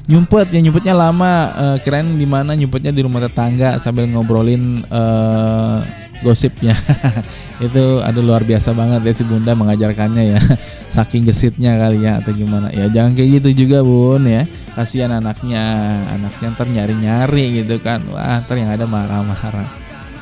Nyumpet 0.09 0.49
ya 0.51 0.61
nyumpetnya 0.65 0.97
lama. 0.97 1.33
Uh, 1.53 1.77
kirain 1.85 2.09
di 2.17 2.25
mana 2.25 2.57
nyumpetnya? 2.57 2.91
Di 2.91 3.05
rumah 3.05 3.21
tetangga 3.21 3.77
sambil 3.77 4.09
ngobrolin 4.09 4.83
uh, 4.89 5.85
gosipnya. 6.25 6.75
Itu 7.67 8.01
ada 8.01 8.19
luar 8.19 8.43
biasa 8.43 8.73
banget 8.73 9.05
ya 9.05 9.13
si 9.13 9.25
bunda 9.29 9.53
mengajarkannya 9.53 10.25
ya. 10.35 10.41
Saking 10.97 11.29
gesitnya 11.29 11.77
kali 11.77 12.09
ya 12.09 12.25
atau 12.25 12.33
gimana. 12.33 12.73
Ya 12.73 12.89
jangan 12.89 13.15
kayak 13.15 13.45
gitu 13.45 13.69
juga 13.69 13.85
bun 13.85 14.25
ya. 14.25 14.49
Kasihan 14.73 15.13
anaknya. 15.13 15.63
Anaknya 16.09 16.57
ntar 16.57 16.69
nyari 16.73 17.45
gitu 17.63 17.77
kan. 17.79 18.09
Wah 18.09 18.43
ntar 18.43 18.57
yang 18.57 18.73
ada 18.73 18.89
marah-marah. 18.89 19.69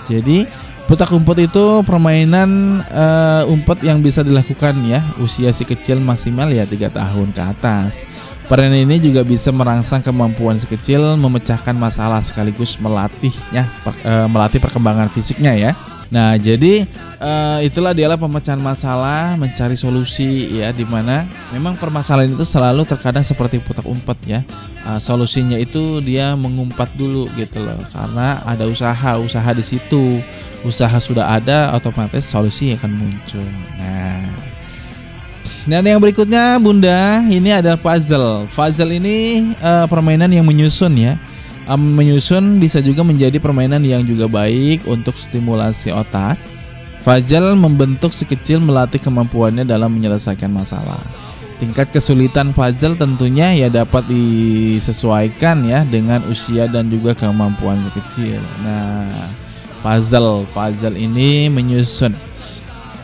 Jadi 0.07 0.47
Petak 0.87 1.11
umpet 1.11 1.51
itu 1.51 1.83
permainan 1.83 2.79
uh, 2.95 3.43
umpet 3.51 3.83
yang 3.83 3.99
bisa 3.99 4.23
dilakukan 4.23 4.87
ya 4.87 5.03
usia 5.19 5.51
si 5.51 5.67
kecil 5.67 5.99
maksimal 5.99 6.47
ya 6.47 6.63
tiga 6.63 6.87
tahun 6.95 7.35
ke 7.35 7.43
atas. 7.43 8.07
Permainan 8.47 8.87
ini 8.87 9.03
juga 9.03 9.27
bisa 9.27 9.51
merangsang 9.51 9.99
kemampuan 9.99 10.63
si 10.63 10.71
kecil 10.71 11.19
memecahkan 11.19 11.75
masalah 11.75 12.23
sekaligus 12.23 12.79
melatihnya 12.79 13.67
per, 13.83 13.99
uh, 14.07 14.31
melatih 14.31 14.63
perkembangan 14.63 15.11
fisiknya 15.11 15.59
ya. 15.59 15.73
Nah, 16.07 16.39
jadi 16.39 16.87
uh, 17.19 17.59
itulah 17.67 17.91
dialah 17.91 18.15
pemecahan 18.15 18.61
masalah, 18.61 19.35
mencari 19.35 19.75
solusi 19.75 20.63
ya 20.63 20.71
di 20.71 20.87
mana 20.87 21.27
memang 21.51 21.75
permasalahan 21.75 22.31
itu 22.31 22.47
selalu 22.47 22.87
terkadang 22.87 23.27
seperti 23.27 23.59
putak 23.59 23.83
umpet 23.83 24.15
ya. 24.23 24.41
Uh, 24.87 25.03
solusinya 25.03 25.59
itu 25.59 25.99
dia 25.99 26.39
mengumpat 26.39 26.95
dulu 26.95 27.27
gitu 27.35 27.59
loh. 27.59 27.83
Karena 27.91 28.39
ada 28.47 28.71
usaha, 28.71 29.19
usaha 29.19 29.51
di 29.51 29.65
situ. 29.67 30.23
Usaha 30.63 30.95
sudah 31.03 31.27
ada, 31.27 31.75
otomatis 31.75 32.23
solusi 32.23 32.75
akan 32.79 32.91
muncul. 32.95 33.47
Nah, 33.79 34.47
dan 35.67 35.83
yang 35.83 35.99
berikutnya 35.99 36.63
Bunda, 36.63 37.27
ini 37.27 37.51
adalah 37.51 37.75
puzzle. 37.75 38.47
Puzzle 38.47 38.95
ini 38.95 39.51
uh, 39.59 39.91
permainan 39.91 40.31
yang 40.31 40.47
menyusun 40.47 40.95
ya 40.95 41.19
um, 41.69 41.99
menyusun 41.99 42.63
bisa 42.63 42.79
juga 42.83 43.03
menjadi 43.03 43.37
permainan 43.43 43.83
yang 43.83 44.03
juga 44.07 44.31
baik 44.31 44.87
untuk 44.87 45.19
stimulasi 45.19 45.93
otak. 45.93 46.39
Fajal 47.07 47.55
membentuk 47.55 48.11
si 48.11 48.27
kecil 48.27 48.59
melatih 48.59 48.99
kemampuannya 48.99 49.63
dalam 49.63 49.95
menyelesaikan 49.95 50.51
masalah. 50.51 51.07
Tingkat 51.63 51.95
kesulitan 51.95 52.51
puzzle 52.51 52.99
tentunya 52.99 53.55
ya 53.55 53.71
dapat 53.71 54.11
disesuaikan 54.11 55.63
ya 55.65 55.87
dengan 55.87 56.27
usia 56.27 56.67
dan 56.67 56.91
juga 56.91 57.15
kemampuan 57.15 57.81
si 57.87 57.91
kecil. 57.95 58.43
Nah, 58.61 59.31
puzzle, 59.87 60.51
puzzle 60.51 60.99
ini 60.99 61.47
menyusun. 61.47 62.19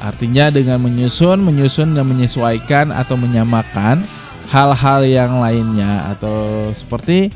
Artinya 0.02 0.50
dengan 0.50 0.82
menyusun, 0.82 1.38
menyusun 1.46 1.94
dan 1.94 2.10
menyesuaikan 2.10 2.90
atau 2.90 3.14
menyamakan 3.14 4.10
hal-hal 4.50 5.06
yang 5.06 5.38
lainnya 5.38 6.10
atau 6.12 6.68
seperti 6.74 7.30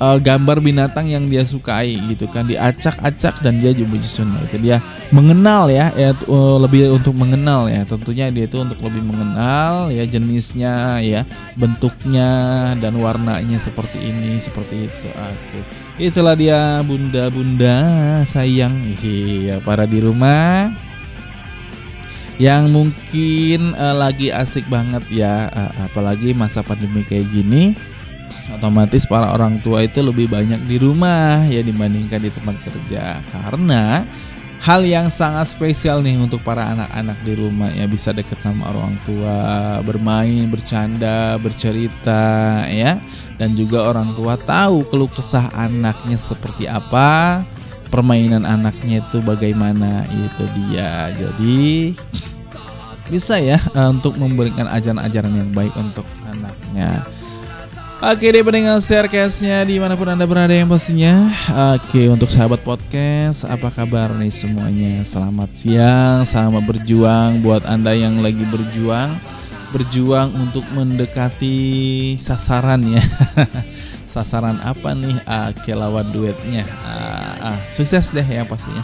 eh, 0.00 0.18
gambar 0.18 0.64
binatang 0.64 1.06
yang 1.06 1.28
dia 1.28 1.44
sukai 1.44 2.00
gitu 2.08 2.24
kan. 2.32 2.48
Diacak-acak 2.48 3.44
dan 3.44 3.60
dia 3.60 3.76
Nah, 3.76 4.42
itu 4.48 4.56
dia 4.60 4.80
mengenal 5.12 5.68
ya 5.68 5.92
ya 5.94 6.16
eh, 6.16 6.56
lebih 6.60 6.96
untuk 6.96 7.12
mengenal 7.12 7.68
ya. 7.68 7.84
Tentunya 7.84 8.32
dia 8.32 8.48
itu 8.48 8.56
untuk 8.60 8.80
lebih 8.80 9.04
mengenal 9.04 9.92
ya 9.92 10.04
jenisnya 10.08 11.04
ya 11.04 11.28
bentuknya 11.54 12.72
dan 12.80 12.96
warnanya 12.96 13.60
seperti 13.60 14.00
ini 14.00 14.40
seperti 14.40 14.88
itu. 14.88 15.08
Oke. 15.12 15.60
Itulah 16.00 16.34
dia 16.34 16.80
bunda-bunda 16.80 17.76
sayang. 18.24 18.96
Iya 19.04 19.60
para 19.60 19.84
di 19.84 20.00
rumah. 20.00 20.72
Yang 22.40 22.64
mungkin 22.72 23.60
eh, 23.76 23.96
lagi 23.96 24.32
asik 24.32 24.64
banget 24.72 25.04
ya 25.12 25.52
eh, 25.52 25.72
apalagi 25.84 26.32
masa 26.32 26.64
pandemi 26.64 27.04
kayak 27.04 27.28
gini 27.28 27.76
otomatis 28.48 29.04
para 29.04 29.30
orang 29.36 29.60
tua 29.60 29.84
itu 29.84 30.00
lebih 30.00 30.32
banyak 30.32 30.64
di 30.64 30.80
rumah 30.80 31.44
ya 31.44 31.60
dibandingkan 31.60 32.24
di 32.24 32.30
tempat 32.32 32.56
kerja. 32.64 33.20
Karena 33.28 34.08
hal 34.60 34.84
yang 34.84 35.12
sangat 35.12 35.52
spesial 35.52 36.00
nih 36.00 36.20
untuk 36.20 36.44
para 36.44 36.72
anak-anak 36.72 37.18
di 37.24 37.32
rumah 37.36 37.72
ya 37.72 37.88
bisa 37.88 38.12
deket 38.12 38.40
sama 38.40 38.68
orang 38.72 39.00
tua 39.04 39.36
bermain 39.84 40.48
bercanda 40.48 41.36
bercerita 41.36 42.64
ya. 42.68 43.00
Dan 43.36 43.52
juga 43.52 43.88
orang 43.88 44.16
tua 44.16 44.36
tahu 44.40 44.84
keluh 44.88 45.10
kesah 45.10 45.52
anaknya 45.52 46.16
seperti 46.16 46.68
apa 46.68 47.42
permainan 47.90 48.46
anaknya 48.46 49.02
itu 49.02 49.18
bagaimana 49.20 50.06
itu 50.08 50.44
dia. 50.54 51.10
Jadi 51.18 51.92
bisa 53.10 53.42
ya 53.42 53.58
eh, 53.58 53.88
untuk 53.90 54.14
memberikan 54.14 54.70
ajaran-ajaran 54.70 55.34
yang 55.34 55.50
baik 55.50 55.74
untuk 55.74 56.06
anaknya 56.24 57.02
Oke 58.00 58.32
deh 58.32 58.40
pendengar 58.40 58.80
staircase-nya 58.80 59.60
di 59.68 59.76
mana 59.76 59.92
pun 59.92 60.08
anda 60.08 60.24
berada 60.24 60.56
yang 60.56 60.72
pastinya. 60.72 61.28
Oke 61.76 62.08
untuk 62.08 62.32
sahabat 62.32 62.64
podcast 62.64 63.44
apa 63.44 63.68
kabar 63.68 64.16
nih 64.16 64.32
semuanya? 64.32 65.04
Selamat 65.04 65.52
siang 65.52 66.24
selamat 66.24 66.64
berjuang 66.64 67.44
buat 67.44 67.60
anda 67.68 67.92
yang 67.92 68.24
lagi 68.24 68.40
berjuang. 68.48 69.20
Berjuang 69.76 70.32
untuk 70.32 70.64
mendekati 70.72 72.16
sasaran 72.16 72.88
ya. 72.88 73.04
Sasaran 74.16 74.64
apa 74.64 74.96
nih? 74.96 75.20
Oke 75.52 75.76
lawan 75.76 76.08
duetnya. 76.08 76.64
Ah, 76.80 77.36
ah, 77.36 77.58
Sukses 77.68 78.16
deh 78.16 78.24
yang 78.24 78.48
pastinya. 78.48 78.80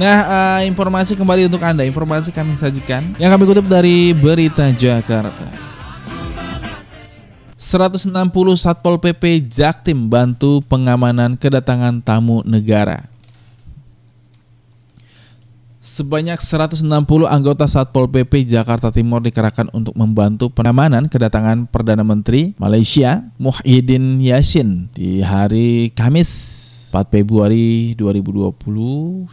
Nah, 0.00 0.18
eh, 0.24 0.72
informasi 0.72 1.20
kembali 1.20 1.52
untuk 1.52 1.60
Anda. 1.60 1.84
Informasi 1.84 2.32
kami 2.32 2.56
sajikan 2.56 3.12
yang 3.20 3.28
kami 3.28 3.44
kutip 3.44 3.68
dari 3.68 4.16
Berita 4.16 4.72
Jakarta. 4.72 5.67
160 7.58 8.14
Satpol 8.54 9.02
PP 9.02 9.50
Jaktim 9.50 10.06
bantu 10.06 10.62
pengamanan 10.62 11.34
kedatangan 11.34 11.98
tamu 12.06 12.38
negara. 12.46 13.10
Sebanyak 15.82 16.38
160 16.38 16.86
anggota 17.26 17.66
Satpol 17.66 18.06
PP 18.06 18.46
Jakarta 18.46 18.94
Timur 18.94 19.26
dikerahkan 19.26 19.74
untuk 19.74 19.98
membantu 19.98 20.46
pengamanan 20.54 21.10
kedatangan 21.10 21.66
Perdana 21.66 22.06
Menteri 22.06 22.54
Malaysia 22.62 23.26
Muhyiddin 23.42 24.22
Yassin 24.22 24.86
di 24.94 25.18
hari 25.18 25.90
Kamis 25.98 26.30
4 26.88 27.12
Februari 27.12 27.92
2021 27.92 29.28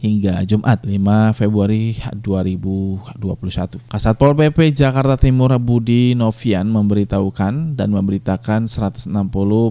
hingga 0.00 0.40
Jumat 0.48 0.80
5 0.80 1.36
Februari 1.36 1.92
2021. 2.24 3.84
Kasatpol 3.92 4.32
PP 4.32 4.72
Jakarta 4.72 5.20
Timur 5.20 5.52
Budi 5.60 6.16
Novian 6.16 6.72
memberitahukan 6.72 7.76
dan 7.76 7.88
memberitakan 7.92 8.64
160 8.64 9.12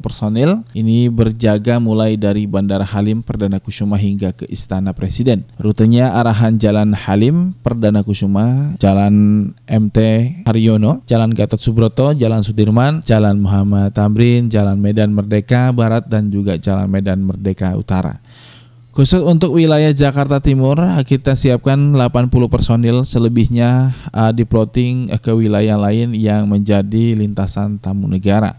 personil 0.06 0.62
ini 0.78 1.10
berjaga 1.10 1.82
mulai 1.82 2.14
dari 2.14 2.46
Bandara 2.46 2.86
Halim 2.86 3.26
Perdana 3.26 3.58
Kusuma 3.58 3.98
hingga 3.98 4.30
ke 4.38 4.46
Istana 4.46 4.94
Presiden. 4.94 5.50
Rutenya 5.58 6.14
arahan 6.14 6.62
Jalan 6.62 6.94
Halim 6.94 7.58
Perdana 7.66 8.06
Kusuma, 8.06 8.78
Jalan 8.78 9.50
MT 9.66 9.98
Haryono, 10.46 11.02
Jalan 11.10 11.34
Gatot 11.34 11.58
Subroto, 11.58 12.14
Jalan 12.14 12.46
Sudirman, 12.46 13.02
Jalan 13.02 13.42
Muhammad 13.42 13.98
Tamrin, 13.98 14.46
Jalan 14.54 14.78
Medan 14.78 15.10
Merdeka 15.16 15.74
Barat 15.74 16.06
dan 16.06 16.30
juga 16.30 16.62
Jalan 16.62 16.86
Medan 16.92 17.15
Merdeka 17.24 17.72
Utara. 17.78 18.20
Khusus 18.96 19.20
untuk 19.28 19.60
wilayah 19.60 19.92
Jakarta 19.92 20.40
Timur, 20.40 20.80
kita 21.04 21.36
siapkan 21.36 21.76
80 21.76 22.32
personil 22.48 23.04
selebihnya 23.04 23.92
uh, 24.16 24.32
diploting 24.32 25.12
ke 25.20 25.36
wilayah 25.36 25.76
lain 25.76 26.16
yang 26.16 26.48
menjadi 26.48 27.12
lintasan 27.20 27.76
tamu 27.76 28.08
negara. 28.08 28.56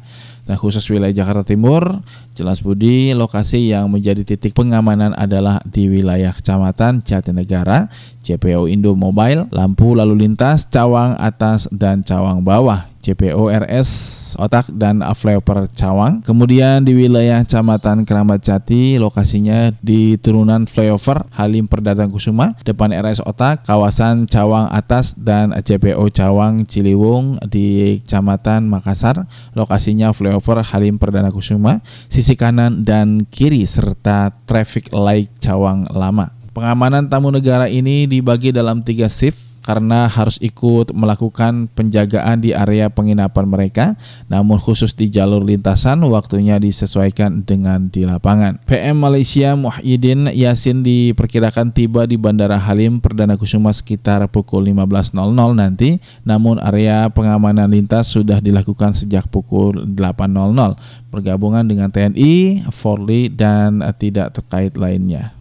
Nah, 0.47 0.55
khusus 0.61 0.85
wilayah 0.93 1.11
Jakarta 1.11 1.43
Timur, 1.43 2.05
jelas 2.37 2.61
Budi, 2.61 3.17
lokasi 3.17 3.73
yang 3.73 3.89
menjadi 3.89 4.23
titik 4.23 4.55
pengamanan 4.55 5.17
adalah 5.17 5.59
di 5.67 5.91
wilayah 5.91 6.31
Kecamatan 6.31 7.01
Jatinegara, 7.01 7.91
CPO 8.23 8.71
Indo 8.71 8.95
Mobile, 8.95 9.51
lampu 9.51 9.97
lalu 9.97 10.21
lintas, 10.21 10.69
cawang 10.71 11.19
atas 11.19 11.67
dan 11.75 12.07
cawang 12.07 12.47
bawah, 12.47 12.87
CPO 13.07 13.47
RS 13.47 13.91
Otak 14.35 14.67
dan 14.75 14.99
Flyover 15.15 15.71
Cawang. 15.71 16.27
Kemudian 16.27 16.83
di 16.83 16.99
wilayah 16.99 17.47
Kecamatan 17.47 18.03
Keramat 18.03 18.43
Jati, 18.43 18.99
lokasinya 18.99 19.71
di 19.79 20.19
turunan 20.19 20.67
Flyover 20.67 21.31
Halim 21.31 21.71
Perdana 21.71 22.11
Kusuma, 22.11 22.59
depan 22.67 22.91
RS 22.91 23.23
Otak, 23.23 23.63
kawasan 23.63 24.27
Cawang 24.27 24.67
Atas 24.75 25.15
dan 25.15 25.55
CPO 25.55 26.11
Cawang 26.11 26.67
Ciliwung 26.67 27.39
di 27.47 28.03
Kecamatan 28.03 28.67
Makassar, 28.67 29.31
lokasinya 29.55 30.11
Flyover 30.11 30.67
Halim 30.67 30.99
Perdana 30.99 31.31
Kusuma, 31.31 31.79
sisi 32.11 32.35
kanan 32.35 32.83
dan 32.83 33.23
kiri 33.31 33.63
serta 33.63 34.35
traffic 34.51 34.91
light 34.91 35.31
Cawang 35.39 35.87
Lama. 35.95 36.35
Pengamanan 36.57 37.05
tamu 37.13 37.29
negara 37.29 37.69
ini 37.69 38.09
dibagi 38.09 38.49
dalam 38.49 38.81
tiga 38.81 39.13
shift 39.13 39.56
karena 39.67 40.07
harus 40.07 40.41
ikut 40.41 40.95
melakukan 40.97 41.69
penjagaan 41.75 42.41
di 42.41 42.57
area 42.57 42.89
penginapan 42.89 43.45
mereka, 43.45 43.87
namun 44.31 44.57
khusus 44.63 44.97
di 44.97 45.13
jalur 45.13 45.45
lintasan 45.45 46.01
waktunya 46.09 46.57
disesuaikan 46.57 47.45
dengan 47.45 47.93
di 47.93 48.09
lapangan. 48.09 48.63
PM 48.65 48.97
Malaysia 48.97 49.53
Muhyiddin 49.59 50.33
Yasin 50.33 50.87
diperkirakan 50.87 51.75
tiba 51.75 52.09
di 52.09 52.17
Bandara 52.17 52.57
Halim 52.57 53.05
Perdana 53.05 53.37
Kusuma 53.37 53.75
sekitar 53.75 54.25
pukul 54.33 54.73
15.00 54.73 55.13
nanti, 55.53 56.01
namun 56.25 56.57
area 56.63 57.13
pengamanan 57.13 57.69
lintas 57.69 58.09
sudah 58.09 58.41
dilakukan 58.41 58.97
sejak 58.97 59.29
pukul 59.29 59.85
8.00 59.85 61.13
bergabungan 61.13 61.69
dengan 61.69 61.93
TNI, 61.93 62.65
Polri 62.71 63.29
dan 63.29 63.85
tidak 64.01 64.33
terkait 64.33 64.73
lainnya. 64.81 65.36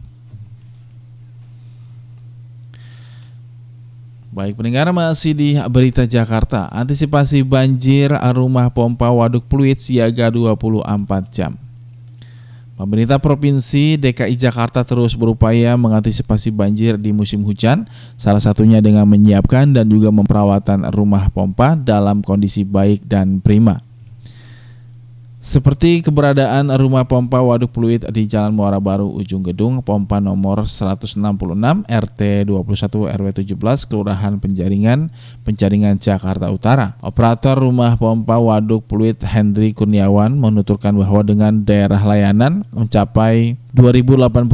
Baik 4.35 4.59
pendengar 4.59 4.91
masih 4.91 5.31
di 5.31 5.55
Berita 5.71 6.03
Jakarta. 6.03 6.67
Antisipasi 6.67 7.39
banjir 7.39 8.11
rumah 8.35 8.67
pompa 8.67 9.07
waduk 9.07 9.47
fluid 9.47 9.79
siaga 9.79 10.27
24 10.27 10.83
jam. 11.31 11.55
Pemerintah 12.75 13.15
Provinsi 13.15 13.95
DKI 13.95 14.35
Jakarta 14.35 14.83
terus 14.83 15.15
berupaya 15.15 15.79
mengantisipasi 15.79 16.51
banjir 16.51 16.99
di 16.99 17.15
musim 17.15 17.47
hujan 17.47 17.87
Salah 18.19 18.43
satunya 18.43 18.83
dengan 18.83 19.07
menyiapkan 19.07 19.71
dan 19.71 19.87
juga 19.87 20.11
memperawatan 20.11 20.91
rumah 20.91 21.31
pompa 21.31 21.79
dalam 21.79 22.19
kondisi 22.19 22.67
baik 22.67 23.07
dan 23.07 23.39
prima 23.39 23.84
seperti 25.45 26.01
keberadaan 26.01 26.73
rumah 26.73 27.05
pompa 27.05 27.37
waduk 27.37 27.69
fluid 27.69 28.09
di 28.09 28.25
Jalan 28.25 28.57
Muara 28.57 28.81
Baru 28.81 29.13
Ujung 29.13 29.45
Gedung, 29.45 29.85
pompa 29.85 30.17
nomor 30.17 30.65
166 30.65 31.21
RT 31.85 32.49
21 32.49 33.13
RW 33.13 33.27
17 33.45 33.53
Kelurahan 33.85 34.41
Penjaringan, 34.41 35.13
Penjaringan 35.45 36.01
Jakarta 36.01 36.49
Utara. 36.49 36.97
Operator 37.05 37.61
rumah 37.61 37.93
pompa 37.93 38.41
waduk 38.41 38.89
fluid 38.89 39.21
Hendri 39.21 39.77
Kurniawan 39.77 40.33
menuturkan 40.33 40.97
bahwa 40.97 41.21
dengan 41.21 41.61
daerah 41.61 42.01
layanan 42.01 42.65
mencapai 42.73 43.61
2083 43.75 44.49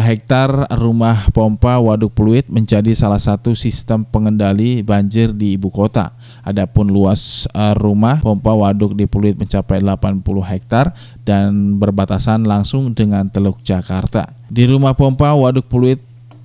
hektar 0.00 0.48
rumah 0.74 1.28
pompa 1.30 1.78
waduk 1.78 2.18
fluid 2.18 2.50
menjadi 2.50 2.90
salah 2.98 3.22
satu 3.22 3.54
sistem 3.54 4.02
pengendali 4.02 4.82
banjir 4.82 5.30
di 5.30 5.54
ibu 5.54 5.70
kota. 5.70 6.16
Adapun 6.40 6.88
luas 6.88 7.44
uh, 7.52 7.76
rumah 7.76 8.24
pompa 8.24 8.56
waduk 8.56 8.96
di 8.96 9.04
fluid 9.04 9.36
mencapai 9.36 9.84
80 9.84 10.24
hektar 10.48 10.96
dan 11.28 11.76
berbatasan 11.76 12.48
langsung 12.48 12.96
dengan 12.96 13.28
Teluk 13.28 13.60
Jakarta. 13.60 14.32
Di 14.48 14.64
rumah 14.64 14.96
pompa 14.96 15.36
waduk 15.36 15.68
fluid 15.68 16.00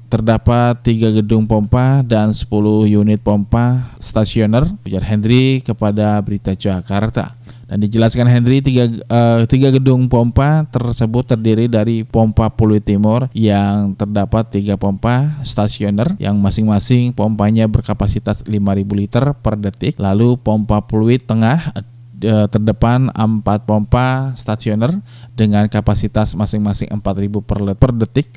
terdapat 0.08 0.80
tiga 0.84 1.12
gedung 1.12 1.46
pompa 1.46 2.04
dan 2.04 2.32
10 2.32 2.48
unit 2.88 3.20
pompa 3.22 3.94
stasioner. 4.00 4.68
Ujar 4.88 5.04
Hendri 5.04 5.62
kepada 5.64 6.20
Berita 6.24 6.56
Jakarta. 6.56 7.37
Dan 7.68 7.84
dijelaskan 7.84 8.32
Henry 8.32 8.64
tiga, 8.64 8.88
eh, 8.88 9.40
tiga 9.44 9.76
gedung 9.76 10.08
pompa 10.08 10.64
tersebut 10.72 11.28
terdiri 11.28 11.68
dari 11.68 12.08
pompa 12.08 12.48
Fluid 12.48 12.88
Timur 12.88 13.28
yang 13.36 13.92
terdapat 13.92 14.48
tiga 14.48 14.80
pompa 14.80 15.44
stasioner 15.44 16.16
yang 16.16 16.40
masing-masing 16.40 17.12
pompanya 17.12 17.68
berkapasitas 17.68 18.48
5000 18.48 18.96
liter 18.96 19.36
per 19.36 19.60
detik. 19.60 20.00
Lalu 20.00 20.40
pompa 20.40 20.80
Fluid 20.88 21.28
Tengah 21.28 21.76
eh, 22.24 22.48
terdepan 22.48 23.12
4 23.12 23.44
pompa 23.68 24.32
stasioner 24.40 25.04
dengan 25.36 25.68
kapasitas 25.68 26.40
masing-masing 26.40 26.88
4000 26.88 27.44
per, 27.44 27.60
per 27.76 27.92
detik. 27.92 28.32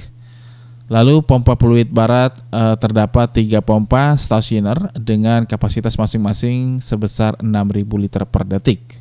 Lalu 0.91 1.23
pompa 1.23 1.55
fluid 1.55 1.87
barat 1.95 2.35
eh, 2.51 2.75
terdapat 2.83 3.31
3 3.31 3.63
pompa 3.63 4.19
stasioner 4.19 4.91
dengan 4.99 5.47
kapasitas 5.47 5.95
masing-masing 5.95 6.83
sebesar 6.83 7.39
6000 7.39 7.87
liter 7.95 8.27
per 8.27 8.43
detik. 8.43 9.00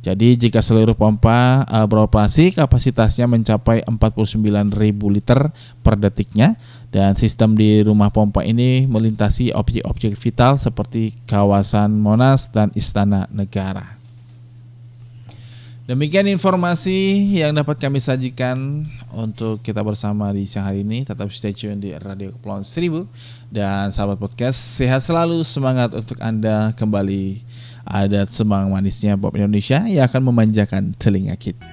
Jadi 0.00 0.32
jika 0.40 0.64
seluruh 0.64 0.96
pompa 0.96 1.68
eh, 1.68 1.84
beroperasi 1.84 2.56
kapasitasnya 2.56 3.28
mencapai 3.28 3.84
49.000 3.84 4.72
liter 5.12 5.52
per 5.84 5.94
detiknya 6.00 6.56
dan 6.88 7.20
sistem 7.20 7.52
di 7.52 7.84
rumah 7.84 8.08
pompa 8.08 8.40
ini 8.40 8.88
melintasi 8.88 9.52
objek-objek 9.52 10.16
vital 10.16 10.56
seperti 10.56 11.12
kawasan 11.28 12.00
Monas 12.00 12.48
dan 12.48 12.72
Istana 12.72 13.28
Negara. 13.28 14.00
Demikian 15.90 16.30
informasi 16.30 17.18
yang 17.42 17.50
dapat 17.50 17.82
kami 17.82 17.98
sajikan 17.98 18.86
untuk 19.10 19.58
kita 19.58 19.82
bersama 19.82 20.30
di 20.30 20.46
siang 20.46 20.70
hari 20.70 20.86
ini. 20.86 21.02
Tetap 21.02 21.26
stay 21.34 21.50
tune 21.50 21.82
di 21.82 21.90
Radio 21.98 22.30
Kepulauan 22.30 22.62
Seribu 22.62 23.10
dan 23.50 23.90
sahabat 23.90 24.14
podcast 24.22 24.54
sehat 24.78 25.02
selalu 25.02 25.42
semangat 25.42 25.90
untuk 25.90 26.14
anda 26.22 26.70
kembali 26.78 27.42
ada 27.86 28.26
semang 28.26 28.74
manisnya 28.74 29.14
Bob 29.14 29.38
Indonesia 29.38 29.86
yang 29.86 30.10
akan 30.10 30.32
memanjakan 30.32 30.92
telinga 30.98 31.38
kita. 31.38 31.69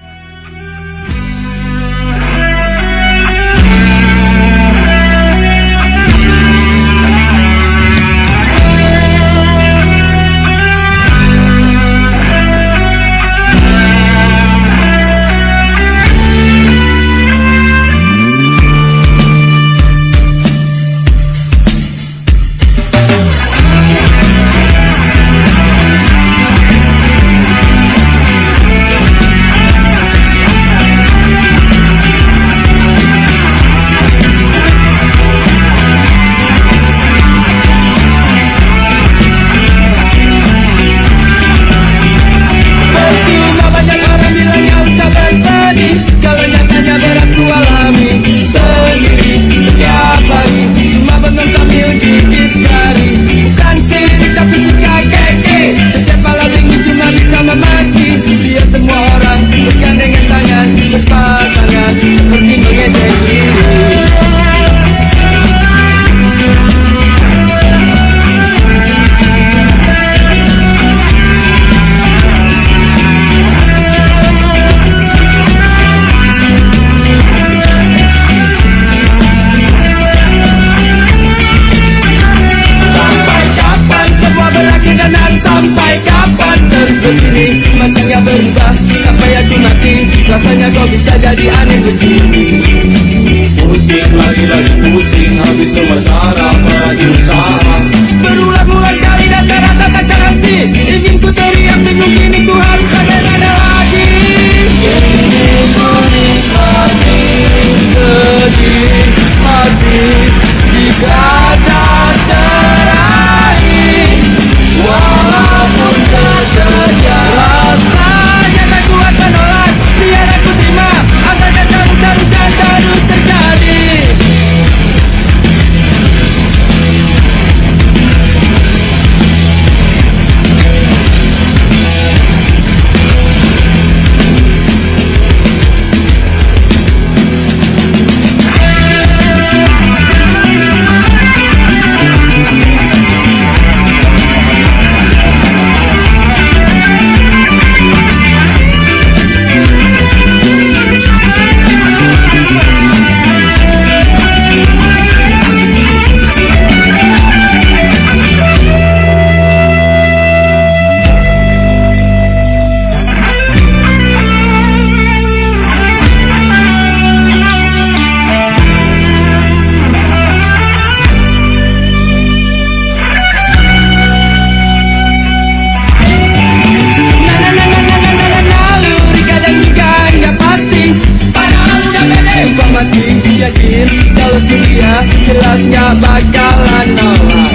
Jelas 185.06 185.60
nggak 185.62 185.92
bakalan 186.02 186.86
nolak 186.96 187.52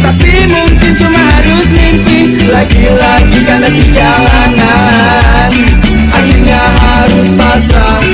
Tapi 0.00 0.32
mungkin 0.48 0.92
cuma 0.96 1.20
harus 1.36 1.66
mimpi 1.68 2.40
Lagi-lagi 2.48 3.38
karena 3.44 3.68
di 3.68 3.84
jalanan 3.92 5.50
Akhirnya 6.14 6.60
harus 6.78 7.28
pasrah 7.36 8.13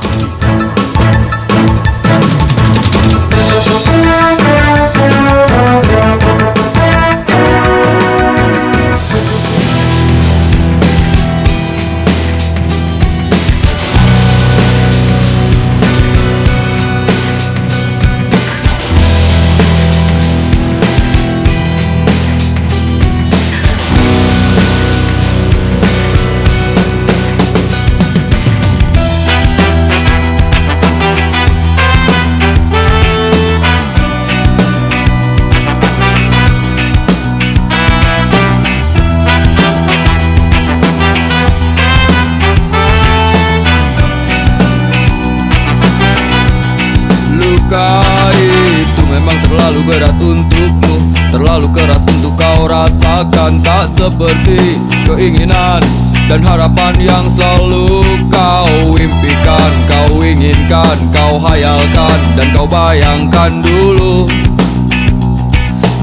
Seperti 54.01 54.81
keinginan 55.05 55.77
dan 56.25 56.41
harapan 56.41 56.97
yang 56.97 57.21
selalu 57.29 58.01
kau 58.33 58.97
impikan 58.97 59.71
Kau 59.85 60.25
inginkan, 60.25 60.97
kau 61.13 61.37
hayalkan 61.37 62.17
dan 62.33 62.49
kau 62.49 62.65
bayangkan 62.65 63.61
dulu. 63.61 64.25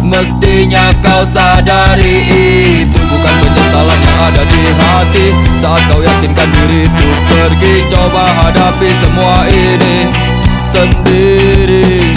Mestinya 0.07 0.95
kau 1.03 1.27
sadari 1.35 2.23
itu 2.87 3.01
bukan 3.11 3.35
penyesalan 3.43 3.99
yang 3.99 4.19
ada 4.31 4.43
di 4.47 4.63
hati. 4.79 5.27
Saat 5.59 5.83
kau 5.91 5.99
yakinkan 5.99 6.49
diri 6.55 6.87
untuk 6.87 7.19
pergi 7.27 7.75
Coba 7.91 8.31
hadapi 8.47 8.91
semua 9.03 9.43
ini 9.51 9.97
sendiri. 10.63 12.15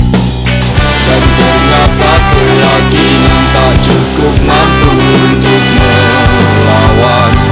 Dan 1.10 1.24
ternyata 1.42 2.12
keyakinan 2.30 3.41
tak 3.52 3.74
cukup 3.84 4.36
mampu 4.48 4.92
untuk 4.96 5.64
melawan 5.76 7.51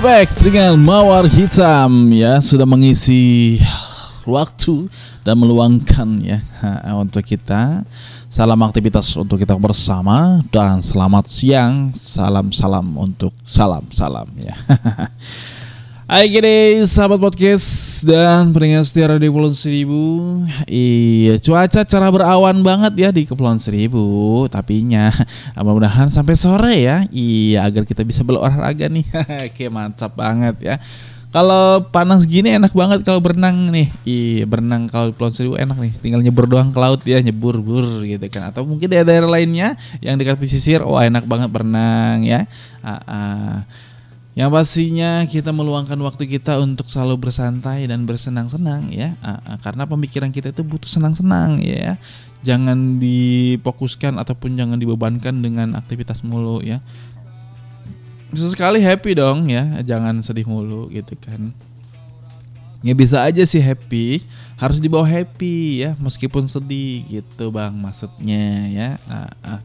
Cipex 0.00 0.48
dengan 0.48 0.80
Mawar 0.80 1.28
Hitam 1.28 2.08
ya 2.08 2.40
sudah 2.40 2.64
mengisi 2.64 3.60
waktu 4.24 4.88
dan 5.20 5.36
meluangkan 5.36 6.24
ya 6.24 6.40
untuk 6.96 7.20
kita. 7.20 7.84
Salam 8.24 8.64
aktivitas 8.64 9.12
untuk 9.20 9.36
kita 9.36 9.52
bersama 9.60 10.40
dan 10.48 10.80
selamat 10.80 11.28
siang. 11.28 11.92
Salam-salam 11.92 12.96
untuk 12.96 13.36
salam-salam 13.44 14.24
ya. 14.40 14.56
Hai 16.08 16.32
gini 16.32 16.80
sahabat 16.88 17.20
podcast 17.20 17.89
dan 18.04 18.50
pendengar 18.54 18.84
setia 18.84 19.08
Radio 19.08 19.32
Kepulauan 19.32 19.56
Seribu 19.56 20.00
Iya 20.64 21.36
cuaca 21.40 21.80
cara 21.84 22.08
berawan 22.08 22.60
banget 22.64 22.92
ya 22.96 23.08
di 23.12 23.28
Kepulauan 23.28 23.60
Seribu 23.60 24.44
Tapinya 24.48 25.12
mudah-mudahan 25.60 26.08
sampai 26.08 26.34
sore 26.36 26.76
ya 26.80 27.04
Iya 27.12 27.64
agar 27.68 27.84
kita 27.84 28.04
bisa 28.04 28.24
berolahraga 28.24 28.88
nih 28.88 29.04
Oke 29.48 29.68
mantap 29.68 30.16
banget 30.16 30.56
ya 30.60 30.76
kalau 31.30 31.86
panas 31.94 32.26
gini 32.26 32.58
enak 32.58 32.74
banget 32.74 33.06
kalau 33.06 33.22
berenang 33.22 33.70
nih. 33.70 33.86
Iya, 34.02 34.50
berenang 34.50 34.90
kalau 34.90 35.10
di 35.10 35.12
Kepulauan 35.14 35.30
Seribu 35.30 35.54
enak 35.62 35.78
nih. 35.78 35.92
Tinggal 35.94 36.26
nyebur 36.26 36.50
doang 36.50 36.74
ke 36.74 36.78
laut 36.82 37.06
ya, 37.06 37.22
nyebur-bur 37.22 38.02
gitu 38.02 38.26
kan. 38.26 38.50
Atau 38.50 38.66
mungkin 38.66 38.90
daerah-daerah 38.90 39.30
lainnya 39.30 39.78
yang 40.02 40.18
dekat 40.18 40.42
pesisir, 40.42 40.82
wah 40.82 41.06
enak 41.06 41.30
banget 41.30 41.46
berenang 41.54 42.26
ya. 42.26 42.50
Ah, 42.82 42.98
ah. 43.06 43.54
Yang 44.38 44.50
pastinya 44.54 45.26
kita 45.26 45.50
meluangkan 45.50 45.98
waktu 46.06 46.30
kita 46.30 46.62
untuk 46.62 46.86
selalu 46.86 47.28
bersantai 47.28 47.90
dan 47.90 48.06
bersenang-senang 48.06 48.94
ya, 48.94 49.18
Ah, 49.18 49.42
ah, 49.42 49.58
karena 49.58 49.90
pemikiran 49.90 50.30
kita 50.30 50.54
itu 50.54 50.62
butuh 50.62 50.86
senang-senang 50.86 51.58
ya. 51.58 51.98
Jangan 52.46 53.02
difokuskan 53.02 54.16
ataupun 54.22 54.54
jangan 54.54 54.78
dibebankan 54.78 55.42
dengan 55.42 55.74
aktivitas 55.74 56.22
mulu 56.22 56.62
ya. 56.62 56.78
Sesekali 58.30 58.78
happy 58.78 59.18
dong 59.18 59.50
ya, 59.50 59.82
jangan 59.82 60.22
sedih 60.22 60.46
mulu 60.46 60.86
gitu 60.94 61.18
kan. 61.18 61.50
Ya 62.80 62.94
bisa 62.94 63.26
aja 63.26 63.42
sih 63.42 63.60
happy, 63.60 64.24
harus 64.56 64.78
dibawa 64.78 65.04
happy 65.04 65.84
ya, 65.84 65.98
meskipun 65.98 66.46
sedih 66.46 67.02
gitu 67.10 67.50
bang 67.50 67.74
maksudnya 67.74 68.46
ya. 68.70 68.88
Ah, 69.10 69.58
ah. 69.58 69.60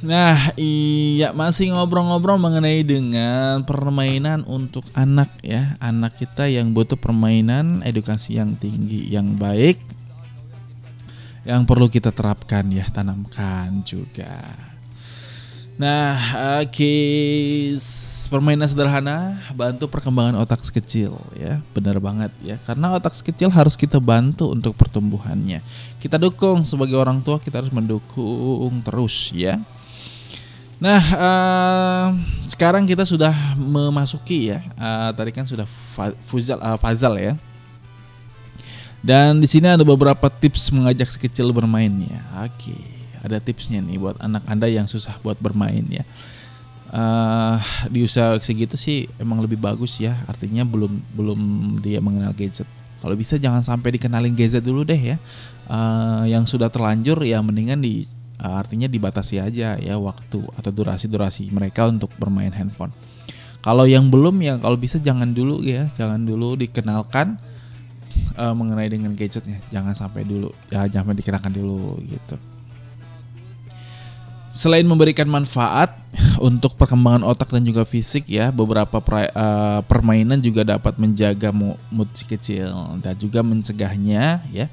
Nah, 0.00 0.56
iya 0.56 1.36
masih 1.36 1.76
ngobrol-ngobrol 1.76 2.40
mengenai 2.40 2.80
dengan 2.80 3.60
permainan 3.68 4.48
untuk 4.48 4.88
anak 4.96 5.28
ya, 5.44 5.76
anak 5.76 6.16
kita 6.16 6.48
yang 6.48 6.72
butuh 6.72 6.96
permainan 6.96 7.84
edukasi 7.84 8.40
yang 8.40 8.56
tinggi, 8.56 9.12
yang 9.12 9.36
baik, 9.36 9.76
yang 11.44 11.68
perlu 11.68 11.92
kita 11.92 12.16
terapkan 12.16 12.64
ya, 12.72 12.88
tanamkan 12.88 13.84
juga. 13.84 14.56
Nah, 15.76 16.16
oke, 16.64 16.96
s- 17.76 18.24
permainan 18.32 18.68
sederhana 18.72 19.36
bantu 19.52 19.84
perkembangan 19.84 20.36
otak 20.40 20.64
sekecil 20.64 21.16
ya, 21.36 21.60
benar 21.76 22.00
banget 22.00 22.32
ya. 22.40 22.56
Karena 22.64 22.96
otak 22.96 23.12
sekecil 23.12 23.52
harus 23.52 23.76
kita 23.76 24.00
bantu 24.00 24.48
untuk 24.48 24.72
pertumbuhannya. 24.80 25.60
Kita 26.00 26.16
dukung 26.16 26.64
sebagai 26.64 26.96
orang 26.96 27.20
tua, 27.20 27.36
kita 27.36 27.60
harus 27.60 27.72
mendukung 27.72 28.80
terus 28.80 29.32
ya. 29.36 29.60
Nah, 30.80 31.02
eh, 31.04 32.06
sekarang 32.48 32.88
kita 32.88 33.04
sudah 33.04 33.36
memasuki 33.60 34.48
ya. 34.48 34.64
eh, 34.64 35.10
tadi 35.12 35.30
kan 35.30 35.44
sudah 35.44 35.68
Fuzal, 36.24 36.56
eh, 36.56 36.78
Fazal 36.80 37.14
ya. 37.20 37.34
Dan 39.04 39.40
di 39.40 39.48
sini 39.48 39.68
ada 39.68 39.84
beberapa 39.84 40.28
tips 40.28 40.72
mengajak 40.72 41.08
si 41.12 41.20
kecil 41.20 41.52
bermain 41.52 41.92
ya. 42.04 42.20
Oke, 42.48 42.76
ada 43.20 43.40
tipsnya 43.40 43.80
nih 43.80 43.96
buat 43.96 44.16
anak 44.20 44.44
anda 44.48 44.68
yang 44.68 44.84
susah 44.88 45.16
buat 45.20 45.36
bermain 45.40 45.84
ya. 45.88 46.04
eh 46.90 47.58
di 47.86 48.02
usia 48.02 48.34
segitu 48.42 48.74
sih 48.74 49.06
emang 49.20 49.40
lebih 49.40 49.56
bagus 49.60 50.00
ya. 50.00 50.20
Artinya 50.28 50.64
belum 50.68 51.00
belum 51.16 51.40
dia 51.80 52.00
mengenal 52.02 52.32
gadget. 52.36 52.66
Kalau 53.00 53.16
bisa 53.16 53.40
jangan 53.40 53.64
sampai 53.64 53.96
dikenalin 53.96 54.36
gadget 54.36 54.60
dulu 54.64 54.84
deh 54.84 54.98
ya. 54.98 55.16
Eh, 55.70 56.24
yang 56.32 56.44
sudah 56.44 56.68
terlanjur 56.68 57.20
ya 57.24 57.40
mendingan 57.40 57.80
di 57.80 58.04
artinya 58.40 58.88
dibatasi 58.88 59.36
aja 59.36 59.76
ya 59.76 59.94
waktu 60.00 60.40
atau 60.56 60.70
durasi-durasi 60.72 61.52
mereka 61.52 61.84
untuk 61.84 62.08
bermain 62.16 62.52
handphone. 62.52 62.92
Kalau 63.60 63.84
yang 63.84 64.08
belum 64.08 64.40
ya 64.40 64.56
kalau 64.56 64.80
bisa 64.80 64.96
jangan 64.96 65.36
dulu 65.36 65.60
ya, 65.60 65.92
jangan 65.92 66.24
dulu 66.24 66.56
dikenalkan 66.56 67.36
eh, 68.36 68.54
mengenai 68.56 68.88
dengan 68.88 69.12
gadgetnya. 69.12 69.60
Jangan 69.68 69.92
sampai 69.92 70.24
dulu 70.24 70.48
ya 70.72 70.88
jangan 70.88 71.12
dikenalkan 71.12 71.52
dulu 71.52 72.00
gitu. 72.08 72.40
Selain 74.50 74.82
memberikan 74.82 75.28
manfaat 75.28 75.94
untuk 76.48 76.74
perkembangan 76.80 77.22
otak 77.22 77.52
dan 77.54 77.62
juga 77.62 77.84
fisik 77.84 78.26
ya, 78.26 78.48
beberapa 78.48 78.98
pra- 79.04 79.28
eh, 79.30 79.80
permainan 79.84 80.40
juga 80.40 80.64
dapat 80.64 80.96
menjaga 80.96 81.52
mood 81.52 82.08
si 82.16 82.24
kecil 82.24 82.72
dan 83.04 83.14
juga 83.20 83.44
mencegahnya 83.44 84.40
ya 84.48 84.72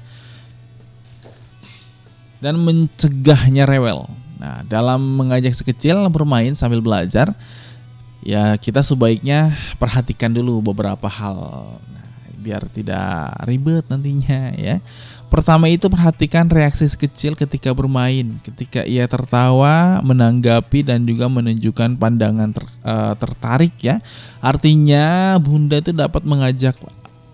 dan 2.38 2.58
mencegahnya 2.58 3.66
rewel. 3.66 4.06
Nah, 4.38 4.62
dalam 4.66 5.02
mengajak 5.18 5.50
si 5.50 5.66
kecil 5.66 5.98
bermain 6.10 6.54
sambil 6.54 6.78
belajar, 6.78 7.34
ya 8.22 8.54
kita 8.54 8.82
sebaiknya 8.86 9.54
perhatikan 9.82 10.30
dulu 10.30 10.70
beberapa 10.70 11.10
hal 11.10 11.66
Nah, 11.90 12.06
biar 12.38 12.70
tidak 12.70 13.34
ribet 13.46 13.84
nantinya 13.90 14.54
ya. 14.54 14.78
Pertama 15.28 15.68
itu 15.68 15.92
perhatikan 15.92 16.48
reaksi 16.48 16.88
si 16.88 16.96
kecil 16.96 17.36
ketika 17.36 17.68
bermain, 17.76 18.40
ketika 18.40 18.80
ia 18.88 19.04
tertawa, 19.04 20.00
menanggapi 20.00 20.80
dan 20.80 21.04
juga 21.04 21.28
menunjukkan 21.28 22.00
pandangan 22.00 22.56
ter- 22.56 22.72
eh, 22.80 23.14
tertarik 23.20 23.74
ya. 23.84 24.00
Artinya 24.40 25.36
bunda 25.36 25.84
itu 25.84 25.92
dapat 25.92 26.24
mengajak 26.24 26.80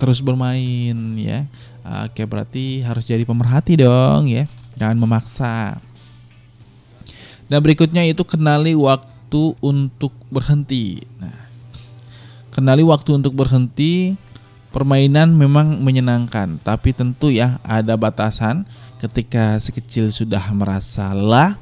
terus 0.00 0.18
bermain 0.18 0.96
ya. 1.14 1.46
Oke, 2.08 2.24
berarti 2.26 2.82
harus 2.82 3.06
jadi 3.06 3.22
pemerhati 3.22 3.78
dong 3.78 4.26
ya. 4.26 4.48
Jangan 4.74 4.98
memaksa. 4.98 5.78
Dan 7.46 7.58
berikutnya 7.60 8.02
itu 8.08 8.24
kenali 8.24 8.72
waktu 8.74 9.54
untuk 9.60 10.10
berhenti. 10.32 11.04
Nah, 11.20 11.46
kenali 12.50 12.82
waktu 12.82 13.20
untuk 13.20 13.34
berhenti. 13.36 14.16
Permainan 14.74 15.38
memang 15.38 15.78
menyenangkan, 15.86 16.58
tapi 16.58 16.90
tentu 16.90 17.30
ya 17.30 17.62
ada 17.62 17.94
batasan 17.94 18.66
ketika 18.98 19.54
si 19.62 19.70
kecil 19.70 20.10
sudah 20.10 20.42
merasa 20.50 21.14
lelah, 21.14 21.54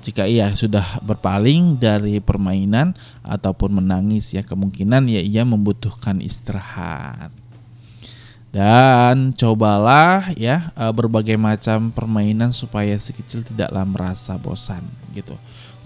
jika 0.00 0.24
ia 0.24 0.48
sudah 0.56 1.04
berpaling 1.04 1.76
dari 1.76 2.16
permainan 2.16 2.96
ataupun 3.20 3.76
menangis 3.82 4.32
ya 4.32 4.40
kemungkinan 4.40 5.04
ya 5.04 5.20
ia 5.20 5.44
membutuhkan 5.44 6.24
istirahat. 6.24 7.28
Dan 8.56 9.36
cobalah 9.36 10.32
ya 10.32 10.72
eh, 10.72 10.92
berbagai 10.96 11.36
macam 11.36 11.92
permainan 11.92 12.48
supaya 12.56 12.96
si 12.96 13.12
kecil 13.12 13.44
tidaklah 13.44 13.84
merasa 13.84 14.32
bosan 14.40 14.80
gitu. 15.12 15.36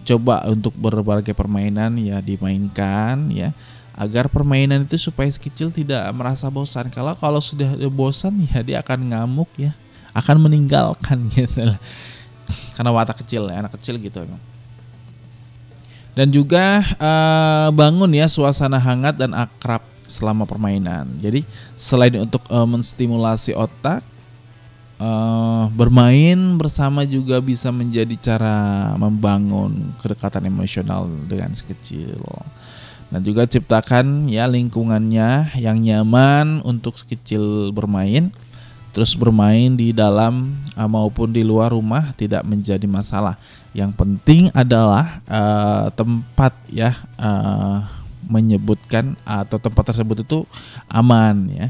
Coba 0.06 0.46
untuk 0.46 0.70
berbagai 0.78 1.34
permainan 1.34 1.98
ya 1.98 2.22
dimainkan 2.22 3.26
ya 3.34 3.50
agar 3.98 4.30
permainan 4.30 4.86
itu 4.86 5.10
supaya 5.10 5.26
si 5.26 5.42
kecil 5.42 5.74
tidak 5.74 6.06
merasa 6.14 6.46
bosan. 6.46 6.94
Kalau 6.94 7.10
kalau 7.18 7.42
sudah 7.42 7.74
bosan 7.90 8.46
ya 8.46 8.62
dia 8.62 8.78
akan 8.86 9.18
ngamuk 9.18 9.50
ya, 9.58 9.74
akan 10.14 10.38
meninggalkan 10.38 11.26
gitu 11.34 11.74
lah. 11.74 11.80
Karena 12.78 12.94
watak 12.94 13.26
kecil 13.26 13.50
ya, 13.50 13.66
anak 13.66 13.74
kecil 13.82 13.98
gitu 13.98 14.22
emang. 14.22 14.38
Dan 16.14 16.30
juga 16.30 16.86
eh, 16.86 17.68
bangun 17.74 18.14
ya 18.14 18.30
suasana 18.30 18.78
hangat 18.78 19.18
dan 19.18 19.34
akrab 19.34 19.89
selama 20.10 20.44
permainan. 20.44 21.06
Jadi 21.22 21.46
selain 21.78 22.18
untuk 22.18 22.42
eh, 22.50 22.66
menstimulasi 22.66 23.54
otak, 23.54 24.02
eh, 24.98 25.64
bermain 25.72 26.38
bersama 26.58 27.06
juga 27.06 27.38
bisa 27.38 27.70
menjadi 27.70 28.34
cara 28.34 28.56
membangun 28.98 29.94
kedekatan 30.02 30.50
emosional 30.50 31.06
dengan 31.30 31.54
si 31.54 31.62
kecil. 31.64 32.18
Dan 33.10 33.26
juga 33.26 33.42
ciptakan 33.42 34.30
ya 34.30 34.46
lingkungannya 34.46 35.58
yang 35.58 35.82
nyaman 35.82 36.62
untuk 36.62 36.94
si 36.94 37.04
kecil 37.10 37.74
bermain. 37.74 38.30
Terus 38.90 39.14
bermain 39.14 39.78
di 39.78 39.94
dalam 39.94 40.58
eh, 40.74 40.86
maupun 40.90 41.30
di 41.30 41.42
luar 41.46 41.74
rumah 41.74 42.10
tidak 42.14 42.42
menjadi 42.46 42.86
masalah. 42.86 43.38
Yang 43.70 43.94
penting 43.98 44.42
adalah 44.54 45.22
eh, 45.26 45.86
tempat 45.94 46.54
ya 46.70 46.94
eh, 47.18 47.99
menyebutkan 48.30 49.18
atau 49.26 49.58
tempat 49.58 49.90
tersebut 49.90 50.22
itu 50.22 50.46
aman 50.86 51.50
ya. 51.50 51.66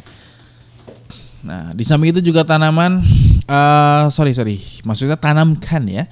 Nah, 1.41 1.73
di 1.73 1.81
samping 1.89 2.13
itu 2.13 2.21
juga 2.21 2.45
tanaman 2.45 3.01
eh 3.49 4.05
sorry 4.13 4.37
sorry, 4.37 4.61
maksudnya 4.85 5.17
tanamkan 5.17 5.89
ya. 5.89 6.05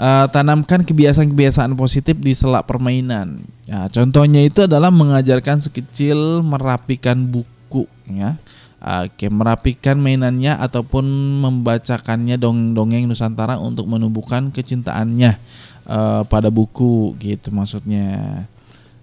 Eh, 0.00 0.26
tanamkan 0.32 0.80
kebiasaan-kebiasaan 0.80 1.76
positif 1.76 2.16
di 2.16 2.32
sela 2.32 2.64
permainan. 2.64 3.44
Ya, 3.68 3.84
contohnya 3.92 4.40
itu 4.40 4.64
adalah 4.64 4.88
mengajarkan 4.88 5.60
sekecil 5.60 6.40
merapikan 6.40 7.28
buku 7.28 7.84
ya. 8.08 8.40
Oke, 8.80 9.28
merapikan 9.28 10.00
mainannya 10.00 10.56
ataupun 10.56 11.04
membacakannya 11.44 12.40
dongeng-dongeng 12.40 13.04
Nusantara 13.04 13.60
untuk 13.60 13.84
menumbuhkan 13.92 14.48
kecintaannya 14.48 15.36
eh, 15.84 16.22
pada 16.24 16.48
buku 16.48 17.12
gitu 17.20 17.52
maksudnya. 17.52 18.48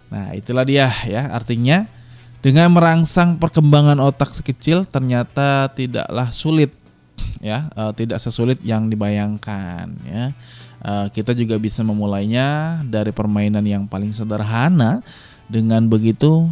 Nah, 0.08 0.32
itulah 0.36 0.64
dia 0.64 0.88
ya, 1.04 1.32
artinya 1.32 1.88
dengan 2.40 2.72
merangsang 2.72 3.36
perkembangan 3.42 4.00
otak 4.00 4.32
sekecil 4.32 4.88
ternyata 4.88 5.68
tidaklah 5.74 6.32
sulit 6.32 6.72
ya, 7.42 7.68
eh, 7.74 7.92
tidak 7.98 8.22
sesulit 8.22 8.62
yang 8.64 8.88
dibayangkan 8.88 9.88
ya. 10.08 10.32
Eh, 10.78 11.08
kita 11.12 11.34
juga 11.34 11.58
bisa 11.58 11.82
memulainya 11.82 12.80
dari 12.86 13.10
permainan 13.10 13.66
yang 13.66 13.84
paling 13.90 14.14
sederhana. 14.14 15.02
Dengan 15.48 15.88
begitu, 15.88 16.44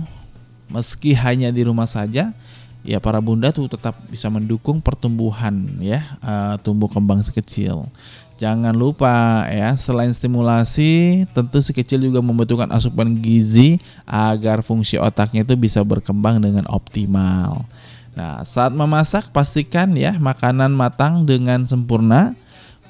meski 0.71 1.11
hanya 1.11 1.51
di 1.51 1.67
rumah 1.67 1.83
saja, 1.83 2.31
ya 2.79 2.97
para 3.03 3.19
bunda 3.19 3.51
tuh 3.51 3.67
tetap 3.67 3.99
bisa 4.07 4.31
mendukung 4.31 4.79
pertumbuhan 4.79 5.79
ya, 5.83 6.15
eh, 6.23 6.55
tumbuh 6.63 6.87
kembang 6.87 7.21
si 7.21 7.31
kecil. 7.31 7.91
Jangan 8.35 8.75
lupa 8.75 9.47
ya, 9.47 9.71
selain 9.79 10.11
stimulasi, 10.11 11.23
tentu 11.31 11.63
si 11.63 11.71
kecil 11.71 12.03
juga 12.03 12.19
membutuhkan 12.19 12.67
asupan 12.67 13.15
gizi 13.23 13.79
agar 14.03 14.59
fungsi 14.59 14.99
otaknya 14.99 15.47
itu 15.47 15.55
bisa 15.55 15.79
berkembang 15.79 16.43
dengan 16.43 16.67
optimal. 16.67 17.63
Nah, 18.11 18.43
saat 18.43 18.75
memasak 18.75 19.31
pastikan 19.31 19.95
ya 19.95 20.19
makanan 20.19 20.75
matang 20.75 21.23
dengan 21.23 21.63
sempurna. 21.63 22.35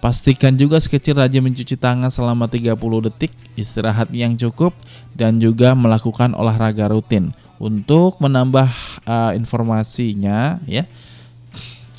Pastikan 0.02 0.54
juga 0.54 0.78
si 0.78 0.86
kecil 0.86 1.18
rajin 1.18 1.42
mencuci 1.42 1.74
tangan 1.74 2.14
selama 2.14 2.46
30 2.46 2.78
detik, 3.10 3.34
istirahat 3.58 4.14
yang 4.14 4.38
cukup, 4.38 4.74
dan 5.18 5.42
juga 5.42 5.74
melakukan 5.74 6.38
olahraga 6.38 6.94
rutin 6.94 7.34
untuk 7.58 8.22
menambah 8.22 8.70
uh, 9.08 9.32
informasinya 9.34 10.62
ya 10.70 10.86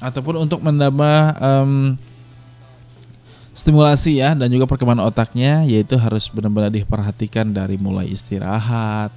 ataupun 0.01 0.45
untuk 0.45 0.61
menambah 0.61 1.41
um, 1.41 1.97
stimulasi 3.57 4.21
ya 4.21 4.37
dan 4.37 4.53
juga 4.53 4.69
perkembangan 4.69 5.09
otaknya 5.09 5.65
yaitu 5.65 5.97
harus 5.97 6.29
benar-benar 6.29 6.69
diperhatikan 6.69 7.57
dari 7.57 7.81
mulai 7.81 8.13
istirahat 8.13 9.09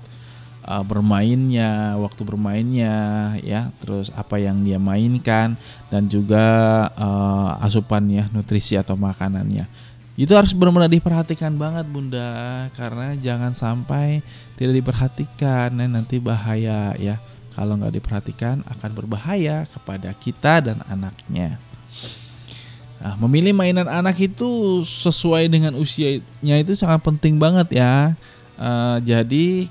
uh, 0.63 0.83
bermainnya 0.87 1.99
waktu 1.99 2.21
bermainnya 2.23 2.95
ya 3.43 3.67
terus 3.83 4.15
apa 4.15 4.39
yang 4.39 4.63
dia 4.63 4.79
mainkan 4.79 5.59
dan 5.91 6.07
juga 6.07 6.87
uh, 6.95 7.59
asupan 7.67 8.07
ya 8.07 8.31
nutrisi 8.31 8.79
atau 8.79 8.95
makanannya. 8.95 9.67
Itu 10.19 10.35
harus 10.35 10.51
benar-benar 10.51 10.91
diperhatikan 10.91 11.55
banget 11.55 11.87
bunda 11.87 12.67
karena 12.75 13.15
jangan 13.19 13.55
sampai 13.55 14.19
tidak 14.59 14.83
diperhatikan 14.83 15.75
nah, 15.75 15.87
nanti 15.87 16.19
bahaya 16.19 16.95
ya. 16.95 17.19
Kalau 17.55 17.75
nggak 17.75 17.99
diperhatikan 17.99 18.63
akan 18.63 18.91
berbahaya 18.95 19.67
kepada 19.67 20.15
kita 20.15 20.63
dan 20.63 20.79
anaknya 20.87 21.59
nah, 22.99 23.15
memilih 23.25 23.55
mainan 23.55 23.87
anak 23.87 24.19
itu 24.19 24.83
sesuai 24.83 25.47
dengan 25.49 25.73
usianya 25.75 26.55
itu 26.59 26.75
sangat 26.75 27.01
penting 27.03 27.39
banget 27.39 27.79
ya 27.79 28.13
uh, 28.59 28.99
jadi 29.03 29.67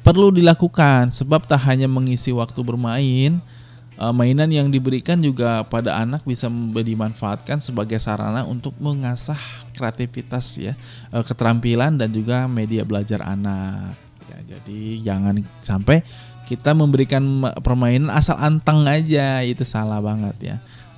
perlu 0.00 0.34
dilakukan 0.34 1.12
sebab 1.12 1.44
tak 1.46 1.62
hanya 1.66 1.86
mengisi 1.86 2.32
waktu 2.32 2.60
bermain 2.62 3.40
uh, 4.00 4.12
mainan 4.12 4.48
yang 4.52 4.68
diberikan 4.68 5.18
juga 5.20 5.64
pada 5.66 5.96
anak 5.96 6.22
bisa 6.22 6.48
dimanfaatkan 6.72 7.58
sebagai 7.60 7.98
sarana 8.00 8.44
untuk 8.44 8.76
mengasah 8.78 9.38
kreativitas 9.74 10.56
ya, 10.56 10.72
uh, 11.12 11.24
keterampilan 11.24 11.96
dan 12.00 12.12
juga 12.12 12.46
media 12.48 12.84
belajar 12.84 13.24
anak. 13.24 13.96
Ya, 14.30 14.56
jadi 14.56 14.80
jangan 15.02 15.34
sampai 15.64 16.04
kita 16.46 16.76
memberikan 16.78 17.22
permainan 17.58 18.12
asal 18.14 18.38
anteng 18.38 18.86
aja 18.86 19.42
itu 19.42 19.66
salah 19.66 19.98
banget 19.98 20.36
ya. 20.54 20.56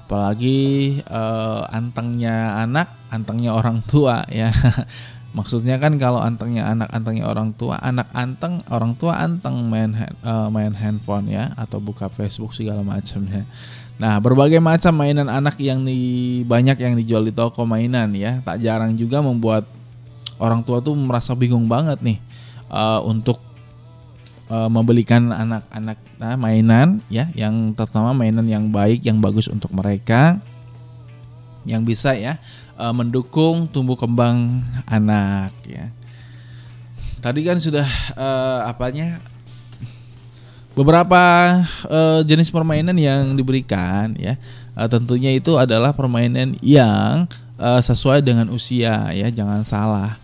Apalagi 0.08 1.04
uh, 1.04 1.68
antengnya 1.68 2.64
anak, 2.64 2.88
antengnya 3.12 3.52
orang 3.52 3.84
tua 3.84 4.24
ya. 4.32 4.48
Maksudnya 5.36 5.76
kan 5.76 6.00
kalau 6.00 6.16
antengnya 6.24 6.64
anak 6.64 6.88
antengnya 6.88 7.28
orang 7.28 7.52
tua, 7.52 7.76
anak 7.84 8.08
anteng, 8.16 8.56
orang 8.72 8.96
tua 8.96 9.20
anteng 9.20 9.68
main 9.68 9.92
uh, 10.24 10.48
main 10.48 10.72
handphone 10.72 11.28
ya 11.28 11.52
atau 11.60 11.76
buka 11.76 12.08
Facebook 12.08 12.56
segala 12.56 12.80
macamnya. 12.80 13.44
Nah, 14.00 14.16
berbagai 14.16 14.64
macam 14.64 14.96
mainan 14.96 15.28
anak 15.28 15.60
yang 15.60 15.84
di 15.84 16.40
banyak 16.40 16.80
yang 16.80 16.96
dijual 16.96 17.28
di 17.28 17.34
toko 17.36 17.68
mainan 17.68 18.08
ya, 18.16 18.40
tak 18.40 18.64
jarang 18.64 18.96
juga 18.96 19.20
membuat 19.20 19.68
orang 20.40 20.64
tua 20.64 20.80
tuh 20.80 20.96
merasa 20.96 21.36
bingung 21.36 21.68
banget 21.68 22.00
nih 22.00 22.18
uh, 22.72 23.04
untuk 23.04 23.42
uh, 24.48 24.68
membelikan 24.68 25.30
anak-anak 25.30 25.98
nah, 26.18 26.36
mainan 26.36 27.04
ya, 27.12 27.30
yang 27.36 27.72
terutama 27.76 28.12
mainan 28.16 28.44
yang 28.48 28.68
baik, 28.68 29.04
yang 29.04 29.20
bagus 29.20 29.48
untuk 29.48 29.72
mereka 29.72 30.40
yang 31.68 31.84
bisa 31.84 32.16
ya 32.16 32.40
uh, 32.80 32.94
mendukung 32.96 33.68
tumbuh 33.68 33.94
kembang 33.94 34.64
anak 34.88 35.52
ya. 35.68 35.92
Tadi 37.18 37.44
kan 37.44 37.58
sudah 37.58 37.84
uh, 38.14 38.70
apanya 38.70 39.20
beberapa 40.78 41.18
uh, 41.90 42.22
jenis 42.22 42.48
permainan 42.54 42.94
yang 42.94 43.34
diberikan 43.34 44.14
ya. 44.14 44.38
Uh, 44.78 44.86
tentunya 44.86 45.34
itu 45.34 45.58
adalah 45.58 45.90
permainan 45.90 46.54
yang 46.62 47.26
uh, 47.58 47.82
sesuai 47.82 48.22
dengan 48.22 48.46
usia 48.54 49.10
ya, 49.10 49.28
jangan 49.28 49.66
salah. 49.66 50.16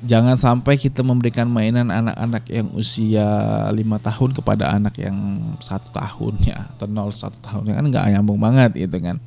Jangan 0.00 0.40
sampai 0.40 0.80
kita 0.80 1.04
memberikan 1.04 1.44
mainan 1.44 1.92
anak-anak 1.92 2.48
yang 2.48 2.72
usia 2.72 3.28
lima 3.68 4.00
tahun 4.00 4.32
kepada 4.32 4.72
anak 4.72 4.96
yang 4.96 5.16
satu 5.60 5.92
tahun 5.92 6.40
ya 6.40 6.72
atau 6.72 6.88
nol 6.88 7.12
satu 7.12 7.36
tahun 7.44 7.68
ya 7.68 7.74
kan 7.76 7.86
nggak 7.92 8.06
nyambung 8.16 8.40
banget 8.40 8.80
gitu 8.80 8.96
kan. 8.96 9.20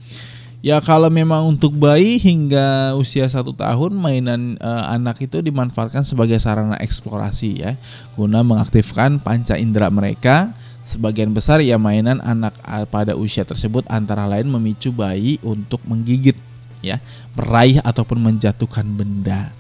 Ya 0.64 0.82
kalau 0.82 1.14
memang 1.14 1.46
untuk 1.46 1.78
bayi 1.78 2.18
hingga 2.18 2.98
usia 2.98 3.30
satu 3.30 3.54
tahun 3.54 3.94
mainan 4.00 4.58
uh, 4.58 4.90
anak 4.90 5.22
itu 5.22 5.46
dimanfaatkan 5.46 6.02
sebagai 6.08 6.42
sarana 6.42 6.80
eksplorasi 6.82 7.62
ya 7.62 7.78
guna 8.18 8.42
mengaktifkan 8.42 9.22
panca 9.22 9.54
indera 9.60 9.94
mereka. 9.94 10.58
Sebagian 10.84 11.32
besar 11.32 11.64
ya 11.64 11.80
mainan 11.80 12.20
anak 12.20 12.60
pada 12.92 13.16
usia 13.16 13.48
tersebut 13.48 13.88
antara 13.88 14.28
lain 14.28 14.52
memicu 14.52 14.92
bayi 14.92 15.40
untuk 15.40 15.80
menggigit 15.88 16.36
ya, 16.84 17.00
meraih 17.40 17.80
ataupun 17.80 18.20
menjatuhkan 18.20 18.84
benda. 18.92 19.56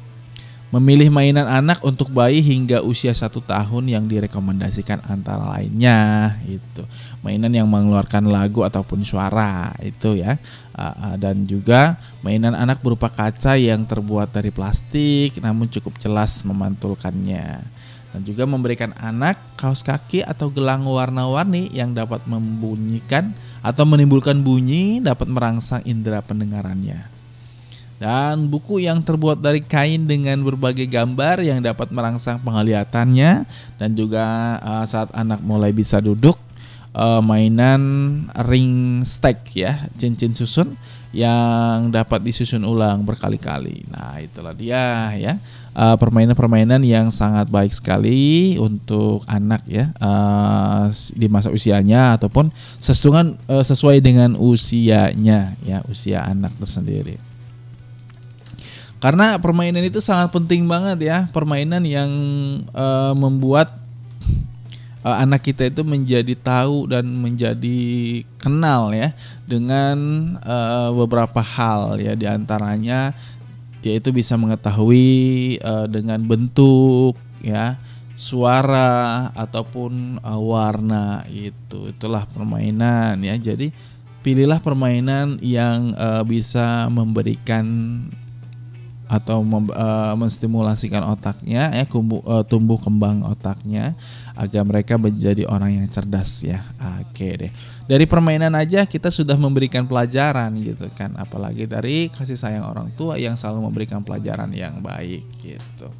Memilih 0.73 1.13
mainan 1.13 1.45
anak 1.45 1.85
untuk 1.85 2.09
bayi 2.09 2.41
hingga 2.41 2.81
usia 2.81 3.13
satu 3.13 3.45
tahun 3.45 3.93
yang 3.93 4.09
direkomendasikan 4.09 5.05
antara 5.05 5.53
lainnya 5.53 6.33
itu 6.49 6.81
mainan 7.21 7.53
yang 7.53 7.69
mengeluarkan 7.69 8.25
lagu 8.25 8.65
ataupun 8.65 9.05
suara 9.05 9.77
itu 9.85 10.17
ya. 10.17 10.41
Dan 11.21 11.45
juga 11.45 12.01
mainan 12.25 12.57
anak 12.57 12.81
berupa 12.81 13.05
kaca 13.13 13.53
yang 13.53 13.85
terbuat 13.85 14.33
dari 14.33 14.49
plastik 14.49 15.37
namun 15.45 15.69
cukup 15.69 16.01
jelas 16.01 16.41
memantulkannya. 16.41 17.69
Dan 18.09 18.25
juga 18.25 18.49
memberikan 18.49 18.97
anak 18.97 19.37
kaos 19.53 19.85
kaki 19.85 20.25
atau 20.25 20.49
gelang 20.49 20.89
warna-warni 20.89 21.69
yang 21.69 21.93
dapat 21.93 22.25
membunyikan 22.25 23.37
atau 23.61 23.85
menimbulkan 23.85 24.41
bunyi 24.41 24.97
dapat 25.05 25.29
merangsang 25.29 25.85
indera 25.85 26.25
pendengarannya 26.25 27.12
dan 28.03 28.51
buku 28.51 28.83
yang 28.83 28.99
terbuat 28.99 29.39
dari 29.39 29.63
kain 29.63 30.03
dengan 30.03 30.43
berbagai 30.43 30.83
gambar 30.91 31.39
yang 31.39 31.63
dapat 31.63 31.87
merangsang 31.87 32.35
penglihatannya 32.43 33.47
dan 33.79 33.89
juga 33.95 34.59
uh, 34.59 34.83
saat 34.83 35.07
anak 35.15 35.39
mulai 35.39 35.71
bisa 35.71 36.03
duduk 36.03 36.35
uh, 36.91 37.23
mainan 37.23 37.81
ring 38.43 38.99
stack 39.07 39.47
ya 39.55 39.87
cincin 39.95 40.35
susun 40.35 40.75
yang 41.15 41.95
dapat 41.95 42.25
disusun 42.25 42.67
ulang 42.67 43.07
berkali-kali. 43.07 43.87
Nah 43.87 44.19
itulah 44.19 44.51
dia 44.51 45.13
ya 45.15 45.39
permainan-permainan 45.73 46.83
uh, 46.83 46.89
yang 46.89 47.07
sangat 47.07 47.47
baik 47.47 47.71
sekali 47.71 48.59
untuk 48.59 49.23
anak 49.31 49.63
ya 49.63 49.95
uh, 50.03 50.91
di 51.15 51.31
masa 51.31 51.55
usianya 51.55 52.19
ataupun 52.19 52.51
sesuai 52.83 53.47
uh, 53.47 53.63
sesuai 53.63 54.03
dengan 54.03 54.35
usianya 54.35 55.55
ya 55.63 55.79
usia 55.87 56.27
anak 56.27 56.51
tersendiri. 56.59 57.32
Karena 59.03 59.35
permainan 59.35 59.83
itu 59.83 59.99
sangat 59.99 60.31
penting 60.31 60.63
banget 60.63 61.03
ya, 61.03 61.17
permainan 61.35 61.83
yang 61.83 62.07
uh, 62.71 63.11
membuat 63.11 63.75
uh, 65.03 65.19
anak 65.19 65.43
kita 65.51 65.67
itu 65.67 65.83
menjadi 65.83 66.31
tahu 66.39 66.87
dan 66.87 67.11
menjadi 67.11 68.23
kenal 68.39 68.95
ya 68.95 69.11
dengan 69.43 69.99
uh, 70.39 70.95
beberapa 70.95 71.43
hal 71.43 71.99
ya. 71.99 72.15
Di 72.15 72.31
antaranya 72.31 73.11
dia 73.83 73.99
itu 73.99 74.15
bisa 74.15 74.39
mengetahui 74.39 75.59
uh, 75.59 75.83
dengan 75.91 76.23
bentuk 76.23 77.19
ya 77.43 77.75
suara 78.15 79.35
ataupun 79.35 80.23
uh, 80.23 80.39
warna 80.39 81.27
itu. 81.27 81.91
Itulah 81.91 82.23
permainan 82.31 83.19
ya. 83.19 83.35
Jadi 83.35 83.75
pilihlah 84.23 84.63
permainan 84.63 85.43
yang 85.43 85.91
uh, 85.99 86.23
bisa 86.23 86.87
memberikan 86.87 87.67
atau 89.13 89.45
mem, 89.45 89.69
uh, 89.69 90.17
menstimulasikan 90.17 91.05
otaknya 91.05 91.69
ya 91.69 91.85
kumbu, 91.85 92.25
uh, 92.25 92.41
tumbuh 92.41 92.81
kembang 92.81 93.21
otaknya 93.21 93.93
agar 94.33 94.65
mereka 94.65 94.97
menjadi 94.97 95.45
orang 95.45 95.77
yang 95.77 95.85
cerdas 95.85 96.41
ya. 96.41 96.65
Oke 96.97 97.29
deh. 97.37 97.51
Dari 97.85 98.09
permainan 98.09 98.57
aja 98.57 98.89
kita 98.89 99.13
sudah 99.13 99.37
memberikan 99.37 99.85
pelajaran 99.85 100.49
gitu 100.57 100.89
kan, 100.97 101.13
apalagi 101.13 101.69
dari 101.69 102.09
kasih 102.09 102.39
sayang 102.39 102.65
orang 102.65 102.89
tua 102.97 103.21
yang 103.21 103.37
selalu 103.37 103.69
memberikan 103.69 104.01
pelajaran 104.01 104.49
yang 104.49 104.81
baik 104.81 105.29
gitu. 105.45 105.93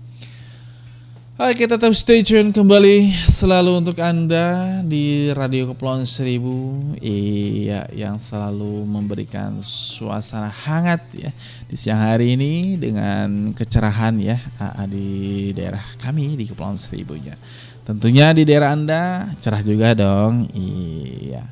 Hai 1.34 1.58
kita 1.58 1.82
tetap 1.82 1.98
stay 1.98 2.22
tune 2.22 2.54
kembali 2.54 3.10
selalu 3.26 3.82
untuk 3.82 3.98
Anda 3.98 4.86
di 4.86 5.34
Radio 5.34 5.74
Kepulauan 5.74 6.06
Seribu. 6.06 6.78
Iya 7.02 7.90
yang 7.90 8.22
selalu 8.22 8.86
memberikan 8.86 9.58
suasana 9.66 10.54
hangat 10.54 11.02
ya 11.10 11.34
Di 11.66 11.74
siang 11.74 11.98
hari 11.98 12.38
ini 12.38 12.78
dengan 12.78 13.50
kecerahan 13.50 14.14
ya 14.22 14.38
di 14.86 15.50
daerah 15.58 15.82
kami 15.98 16.38
di 16.38 16.46
Kepulauan 16.46 16.78
Seribu 16.78 17.18
ya. 17.18 17.34
Tentunya 17.82 18.30
di 18.30 18.46
daerah 18.46 18.78
Anda 18.78 19.34
cerah 19.42 19.66
juga 19.66 19.98
dong. 19.98 20.54
Iya. 20.54 21.50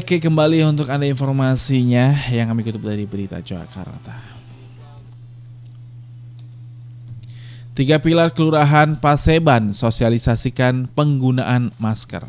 Oke 0.00 0.16
kembali 0.16 0.64
untuk 0.64 0.88
Anda 0.88 1.04
informasinya 1.04 2.16
yang 2.32 2.48
kami 2.48 2.64
kutip 2.64 2.80
dari 2.80 3.04
Berita 3.04 3.44
Jakarta 3.44 4.39
Tiga 7.70 8.02
pilar 8.02 8.34
Kelurahan 8.34 8.98
Paseban 8.98 9.70
sosialisasikan 9.70 10.90
penggunaan 10.90 11.70
masker. 11.78 12.26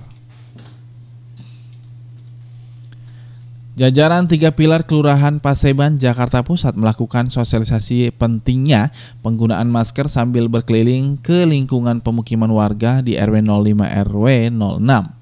Jajaran 3.74 4.30
tiga 4.30 4.54
pilar 4.54 4.86
Kelurahan 4.86 5.42
Paseban, 5.42 5.98
Jakarta 5.98 6.46
Pusat 6.46 6.78
melakukan 6.78 7.34
sosialisasi 7.34 8.14
pentingnya 8.14 8.94
penggunaan 9.26 9.66
masker 9.66 10.06
sambil 10.06 10.46
berkeliling 10.46 11.18
ke 11.18 11.50
lingkungan 11.50 12.06
pemukiman 12.06 12.54
warga 12.54 13.02
di 13.02 13.18
RW 13.18 13.42
05 13.42 13.82
RW 14.14 14.26
06. 14.54 15.22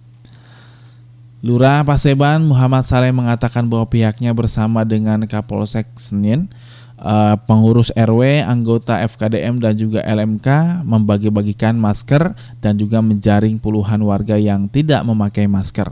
Lurah 1.40 1.88
Paseban 1.88 2.44
Muhammad 2.44 2.84
Saleh 2.84 3.16
mengatakan 3.16 3.64
bahwa 3.72 3.88
pihaknya 3.88 4.36
bersama 4.36 4.84
dengan 4.84 5.24
Kapolsek 5.24 5.88
Senin, 5.96 6.52
eh, 7.00 7.36
pengurus 7.48 7.90
RW, 7.96 8.44
anggota 8.44 9.00
FKDM 9.08 9.64
dan 9.64 9.74
juga 9.80 10.04
LMK 10.04 10.82
membagi-bagikan 10.84 11.76
masker 11.80 12.36
dan 12.60 12.76
juga 12.76 13.00
menjaring 13.00 13.58
puluhan 13.58 14.04
warga 14.04 14.36
yang 14.36 14.68
tidak 14.68 15.02
memakai 15.08 15.48
masker. 15.48 15.92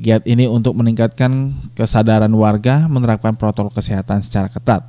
Giat 0.00 0.24
ini 0.24 0.48
untuk 0.48 0.72
meningkatkan 0.80 1.52
kesadaran 1.76 2.32
warga 2.32 2.88
menerapkan 2.88 3.36
protokol 3.36 3.70
kesehatan 3.76 4.24
secara 4.24 4.48
ketat. 4.48 4.88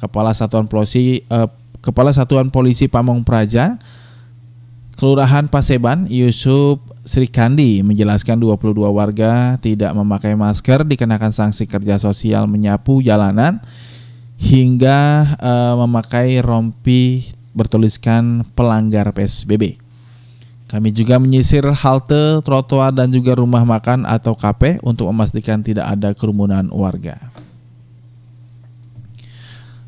Kepala 0.00 0.32
Satuan 0.32 0.68
Polisi 0.68 1.24
eh, 1.24 1.48
Kepala 1.80 2.12
Satuan 2.12 2.52
Polisi 2.52 2.88
Pamong 2.88 3.24
Praja 3.24 3.80
Kelurahan 5.00 5.48
Paseban 5.48 6.04
Yusuf 6.12 6.76
Srikandi 7.08 7.80
menjelaskan 7.80 8.36
22 8.36 8.84
warga 8.92 9.56
tidak 9.56 9.96
memakai 9.96 10.36
masker 10.36 10.84
dikenakan 10.84 11.32
sanksi 11.32 11.64
kerja 11.64 11.96
sosial 11.96 12.44
menyapu 12.44 13.00
jalanan 13.00 13.64
hingga 14.40 14.98
eh, 15.36 15.74
memakai 15.76 16.40
rompi 16.40 17.28
bertuliskan 17.52 18.48
pelanggar 18.56 19.12
PSBB. 19.12 19.76
Kami 20.70 20.94
juga 20.94 21.18
menyisir 21.18 21.66
halte, 21.66 22.38
trotoar 22.46 22.94
dan 22.94 23.10
juga 23.10 23.34
rumah 23.34 23.66
makan 23.66 24.06
atau 24.06 24.38
kafe 24.38 24.78
untuk 24.86 25.10
memastikan 25.10 25.60
tidak 25.60 25.82
ada 25.90 26.14
kerumunan 26.14 26.70
warga. 26.70 27.18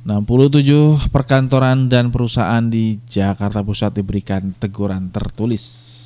67 0.02 1.14
perkantoran 1.14 1.86
dan 1.86 2.10
perusahaan 2.10 2.66
di 2.66 2.98
Jakarta 3.06 3.62
Pusat 3.62 4.02
diberikan 4.02 4.50
teguran 4.58 5.06
tertulis. 5.14 6.01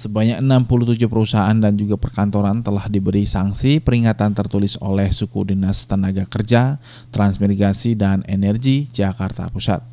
Sebanyak 0.00 0.40
67 0.40 1.12
perusahaan 1.12 1.52
dan 1.52 1.76
juga 1.76 2.00
perkantoran 2.00 2.64
telah 2.64 2.88
diberi 2.88 3.28
sanksi 3.28 3.84
peringatan 3.84 4.32
tertulis 4.32 4.80
oleh 4.80 5.12
suku 5.12 5.52
dinas 5.52 5.84
tenaga 5.84 6.24
kerja, 6.24 6.80
transmigrasi 7.12 8.00
dan 8.00 8.24
energi 8.24 8.88
Jakarta 8.88 9.52
Pusat. 9.52 9.84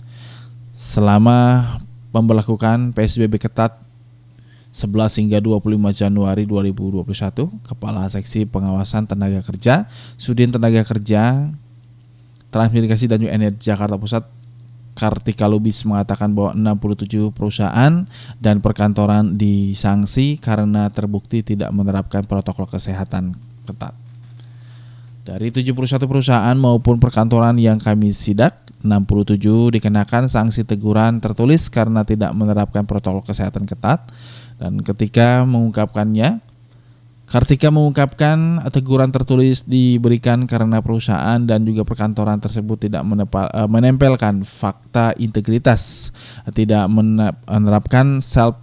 Selama 0.71 1.75
memperlakukan 2.15 2.95
PSBB 2.95 3.35
ketat 3.35 3.83
11 4.71 5.19
hingga 5.19 5.43
25 5.43 5.75
Januari 5.91 6.47
2021, 6.47 7.67
Kepala 7.67 8.07
Seksi 8.07 8.47
Pengawasan 8.47 9.11
Tenaga 9.11 9.43
Kerja, 9.43 9.91
Sudin 10.15 10.55
Tenaga 10.55 10.87
Kerja, 10.87 11.51
Transmigrasi 12.47 13.11
dan 13.11 13.27
Energi 13.27 13.59
Jakarta 13.59 13.99
Pusat 13.99 14.36
Kartika 14.97 15.45
Lubis 15.45 15.85
mengatakan 15.85 16.33
bahwa 16.33 16.57
67 16.57 17.29
perusahaan 17.29 18.09
dan 18.41 18.55
perkantoran 18.65 19.37
disanksi 19.37 20.41
karena 20.41 20.89
terbukti 20.89 21.45
tidak 21.45 21.69
menerapkan 21.69 22.25
protokol 22.25 22.65
kesehatan 22.65 23.37
ketat. 23.69 23.93
Dari 25.21 25.53
71 25.53 26.01
perusahaan 26.09 26.57
maupun 26.57 26.97
perkantoran 26.97 27.61
yang 27.61 27.77
kami 27.77 28.09
sidak, 28.09 28.67
67 28.81 29.75
dikenakan 29.75 30.25
sanksi 30.31 30.65
teguran 30.65 31.21
tertulis 31.21 31.69
karena 31.69 32.01
tidak 32.01 32.33
menerapkan 32.33 32.87
protokol 32.87 33.21
kesehatan 33.21 33.69
ketat 33.69 34.09
dan 34.57 34.81
ketika 34.81 35.45
mengungkapkannya 35.45 36.41
Kartika 37.27 37.67
mengungkapkan 37.67 38.63
teguran 38.71 39.11
tertulis 39.11 39.67
diberikan 39.67 40.47
karena 40.47 40.79
perusahaan 40.79 41.35
dan 41.43 41.67
juga 41.67 41.83
perkantoran 41.83 42.39
tersebut 42.39 42.87
tidak 42.87 43.03
menepal, 43.03 43.51
eh, 43.51 43.67
menempelkan 43.67 44.47
fakta 44.47 45.11
integritas, 45.19 46.15
tidak 46.55 46.87
menerapkan 46.87 48.23
self 48.23 48.55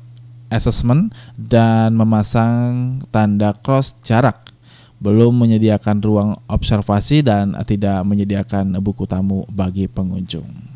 assessment 0.48 1.12
dan 1.36 1.92
memasang 1.92 3.04
tanda 3.12 3.52
cross 3.52 4.00
jarak, 4.00 4.56
belum 4.96 5.36
menyediakan 5.44 6.00
ruang 6.00 6.30
observasi 6.48 7.20
dan 7.20 7.52
tidak 7.68 8.00
menyediakan 8.08 8.80
buku 8.80 9.04
tamu 9.04 9.44
bagi 9.52 9.92
pengunjung. 9.92 10.73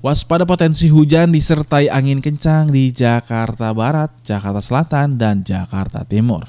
Waspada 0.00 0.48
potensi 0.48 0.88
hujan 0.88 1.28
disertai 1.28 1.92
angin 1.92 2.24
kencang 2.24 2.72
di 2.72 2.88
Jakarta 2.88 3.68
Barat, 3.76 4.08
Jakarta 4.24 4.64
Selatan, 4.64 5.20
dan 5.20 5.44
Jakarta 5.44 6.08
Timur. 6.08 6.48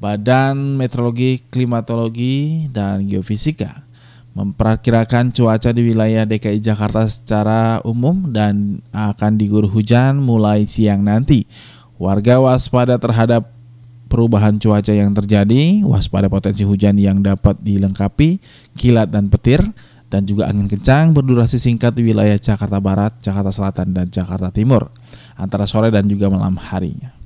Badan 0.00 0.80
Meteorologi, 0.80 1.44
Klimatologi, 1.52 2.72
dan 2.72 3.04
Geofisika 3.04 3.84
memperkirakan 4.32 5.28
cuaca 5.36 5.76
di 5.76 5.92
wilayah 5.92 6.24
DKI 6.24 6.56
Jakarta 6.64 7.04
secara 7.04 7.84
umum 7.84 8.32
dan 8.32 8.80
akan 8.88 9.36
diguyur 9.36 9.68
hujan 9.68 10.24
mulai 10.24 10.64
siang 10.64 11.04
nanti. 11.04 11.44
Warga 12.00 12.40
waspada 12.40 12.96
terhadap 12.96 13.52
perubahan 14.08 14.56
cuaca 14.56 14.96
yang 14.96 15.12
terjadi, 15.12 15.84
waspada 15.84 16.32
potensi 16.32 16.64
hujan 16.64 16.96
yang 16.96 17.20
dapat 17.20 17.60
dilengkapi 17.60 18.40
kilat 18.72 19.12
dan 19.12 19.28
petir, 19.28 19.60
dan 20.12 20.28
juga 20.28 20.44
angin 20.44 20.68
kencang 20.68 21.16
berdurasi 21.16 21.56
singkat 21.56 21.96
di 21.96 22.12
wilayah 22.12 22.36
Jakarta 22.36 22.76
Barat, 22.76 23.16
Jakarta 23.24 23.48
Selatan, 23.48 23.96
dan 23.96 24.12
Jakarta 24.12 24.52
Timur 24.52 24.92
antara 25.40 25.64
sore 25.64 25.88
dan 25.88 26.04
juga 26.04 26.28
malam 26.28 26.60
harinya. 26.60 27.16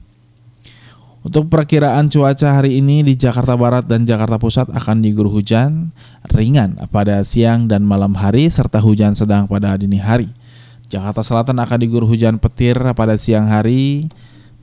Untuk 1.26 1.50
perakiraan 1.50 2.06
cuaca 2.06 2.62
hari 2.62 2.78
ini 2.78 3.02
di 3.02 3.18
Jakarta 3.18 3.58
Barat 3.58 3.90
dan 3.90 4.06
Jakarta 4.06 4.38
Pusat 4.38 4.70
akan 4.70 5.02
diguyur 5.02 5.26
hujan 5.26 5.90
ringan 6.30 6.78
pada 6.94 7.18
siang 7.26 7.66
dan 7.66 7.82
malam 7.82 8.14
hari 8.14 8.46
serta 8.46 8.78
hujan 8.78 9.18
sedang 9.18 9.50
pada 9.50 9.74
dini 9.74 9.98
hari. 9.98 10.30
Jakarta 10.86 11.26
Selatan 11.26 11.58
akan 11.58 11.82
diguyur 11.82 12.06
hujan 12.06 12.38
petir 12.38 12.78
pada 12.94 13.18
siang 13.18 13.50
hari, 13.50 14.06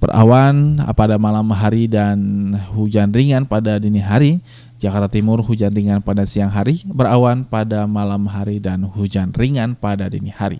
berawan 0.03 0.83
pada 0.99 1.15
malam 1.15 1.47
hari 1.55 1.87
dan 1.87 2.51
hujan 2.75 3.15
ringan 3.15 3.47
pada 3.47 3.79
dini 3.79 4.03
hari. 4.03 4.43
Jakarta 4.75 5.07
Timur 5.07 5.39
hujan 5.39 5.71
ringan 5.71 6.03
pada 6.03 6.27
siang 6.27 6.51
hari, 6.51 6.83
berawan 6.83 7.47
pada 7.47 7.87
malam 7.87 8.27
hari 8.27 8.59
dan 8.59 8.83
hujan 8.83 9.31
ringan 9.31 9.79
pada 9.79 10.11
dini 10.11 10.27
hari. 10.27 10.59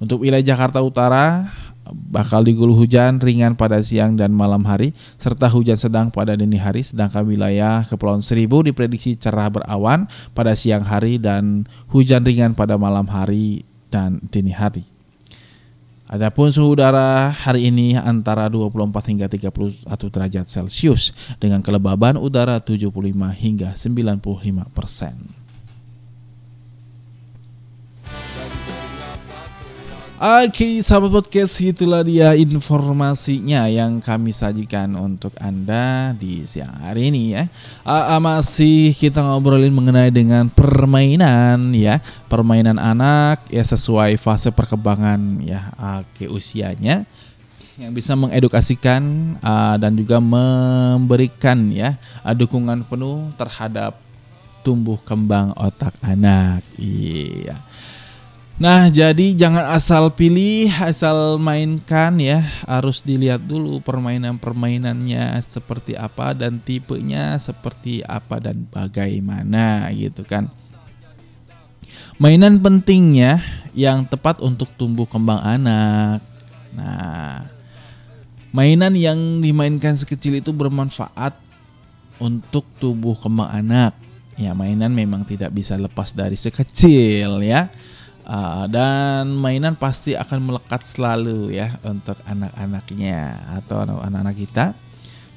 Untuk 0.00 0.24
wilayah 0.24 0.56
Jakarta 0.56 0.80
Utara 0.80 1.52
bakal 1.92 2.48
diguyur 2.48 2.72
hujan 2.72 3.20
ringan 3.20 3.60
pada 3.60 3.84
siang 3.84 4.16
dan 4.16 4.32
malam 4.32 4.64
hari 4.64 4.96
serta 5.20 5.50
hujan 5.52 5.76
sedang 5.76 6.08
pada 6.08 6.38
dini 6.38 6.56
hari 6.56 6.80
sedangkan 6.86 7.26
wilayah 7.26 7.82
Kepulauan 7.84 8.22
Seribu 8.22 8.62
diprediksi 8.62 9.18
cerah 9.18 9.50
berawan 9.50 10.08
pada 10.32 10.56
siang 10.56 10.86
hari 10.86 11.20
dan 11.20 11.68
hujan 11.92 12.24
ringan 12.24 12.56
pada 12.56 12.80
malam 12.80 13.04
hari 13.10 13.68
dan 13.92 14.22
dini 14.32 14.54
hari. 14.54 14.91
Adapun 16.12 16.52
suhu 16.52 16.76
udara 16.76 17.32
hari 17.32 17.72
ini 17.72 17.96
antara 17.96 18.44
24 18.44 18.68
hingga 19.08 19.32
31 19.32 19.80
derajat 20.12 20.44
Celcius 20.44 21.16
dengan 21.40 21.64
kelembaban 21.64 22.20
udara 22.20 22.60
75 22.60 22.92
hingga 23.32 23.72
95 23.72 24.20
persen. 24.76 25.41
Oke, 30.22 30.78
sahabat 30.86 31.10
podcast, 31.18 31.58
itulah 31.58 32.06
dia 32.06 32.30
informasinya 32.38 33.66
yang 33.66 33.98
kami 33.98 34.30
sajikan 34.30 34.94
untuk 34.94 35.34
Anda 35.42 36.14
di 36.14 36.46
siang 36.46 36.70
hari 36.78 37.10
ini 37.10 37.34
ya. 37.34 37.50
Uh, 37.82 38.22
masih 38.22 38.94
kita 38.94 39.18
ngobrolin 39.18 39.74
mengenai 39.74 40.14
dengan 40.14 40.46
permainan 40.46 41.74
ya, 41.74 41.98
permainan 42.30 42.78
anak 42.78 43.42
ya 43.50 43.66
sesuai 43.66 44.14
fase 44.14 44.54
perkembangan 44.54 45.42
ya 45.42 45.74
ke 46.14 46.30
usianya 46.30 47.02
yang 47.74 47.90
bisa 47.90 48.14
mengedukasikan 48.14 49.02
uh, 49.42 49.74
dan 49.74 49.98
juga 49.98 50.22
memberikan 50.22 51.66
ya 51.74 51.98
uh, 52.22 52.30
dukungan 52.30 52.86
penuh 52.86 53.26
terhadap 53.34 53.98
tumbuh 54.62 55.02
kembang 55.02 55.50
otak 55.58 55.98
anak. 55.98 56.62
Iya. 56.78 57.58
Nah, 58.62 58.86
jadi 58.94 59.34
jangan 59.34 59.74
asal 59.74 60.14
pilih, 60.14 60.70
asal 60.70 61.34
mainkan 61.34 62.14
ya. 62.22 62.46
Harus 62.62 63.02
dilihat 63.02 63.42
dulu 63.42 63.82
permainan-permainannya 63.82 65.34
seperti 65.42 65.98
apa 65.98 66.30
dan 66.30 66.62
tipenya 66.62 67.34
seperti 67.42 68.06
apa 68.06 68.38
dan 68.38 68.62
bagaimana 68.70 69.90
gitu 69.90 70.22
kan. 70.22 70.46
Mainan 72.22 72.62
pentingnya 72.62 73.42
yang 73.74 74.06
tepat 74.06 74.38
untuk 74.38 74.70
tumbuh 74.78 75.10
kembang 75.10 75.42
anak. 75.42 76.22
Nah, 76.70 77.50
mainan 78.54 78.94
yang 78.94 79.42
dimainkan 79.42 79.98
sekecil 79.98 80.38
itu 80.38 80.54
bermanfaat 80.54 81.34
untuk 82.22 82.62
tubuh 82.78 83.18
kembang 83.18 83.50
anak. 83.50 83.98
Ya, 84.38 84.54
mainan 84.54 84.94
memang 84.94 85.26
tidak 85.26 85.50
bisa 85.50 85.74
lepas 85.74 86.14
dari 86.14 86.38
sekecil 86.38 87.42
ya 87.42 87.66
Uh, 88.22 88.70
dan 88.70 89.34
mainan 89.34 89.74
pasti 89.74 90.14
akan 90.14 90.46
melekat 90.46 90.86
selalu 90.86 91.58
ya 91.58 91.74
untuk 91.82 92.14
anak-anaknya 92.22 93.34
atau 93.58 93.82
anak-anak 93.82 94.36
kita. 94.38 94.66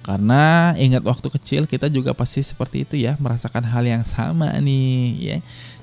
Karena 0.06 0.70
ingat 0.78 1.02
waktu 1.02 1.34
kecil 1.34 1.66
kita 1.66 1.90
juga 1.90 2.14
pasti 2.14 2.46
seperti 2.46 2.86
itu 2.86 2.94
ya, 2.94 3.18
merasakan 3.18 3.66
hal 3.66 3.82
yang 3.82 4.06
sama 4.06 4.54
nih 4.62 5.18
ya. 5.18 5.38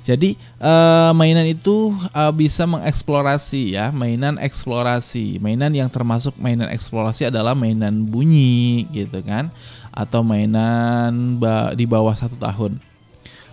Jadi 0.07 0.39
uh, 0.63 1.11
mainan 1.11 1.43
itu 1.43 1.91
uh, 2.15 2.31
bisa 2.31 2.63
mengeksplorasi 2.71 3.75
ya, 3.75 3.91
mainan 3.91 4.39
eksplorasi. 4.39 5.43
Mainan 5.43 5.75
yang 5.75 5.91
termasuk 5.91 6.39
mainan 6.39 6.71
eksplorasi 6.71 7.35
adalah 7.35 7.59
mainan 7.59 8.07
bunyi 8.07 8.87
gitu 8.95 9.19
kan, 9.27 9.51
atau 9.91 10.23
mainan 10.23 11.43
di 11.75 11.83
bawah 11.83 12.15
satu 12.15 12.39
tahun. 12.39 12.79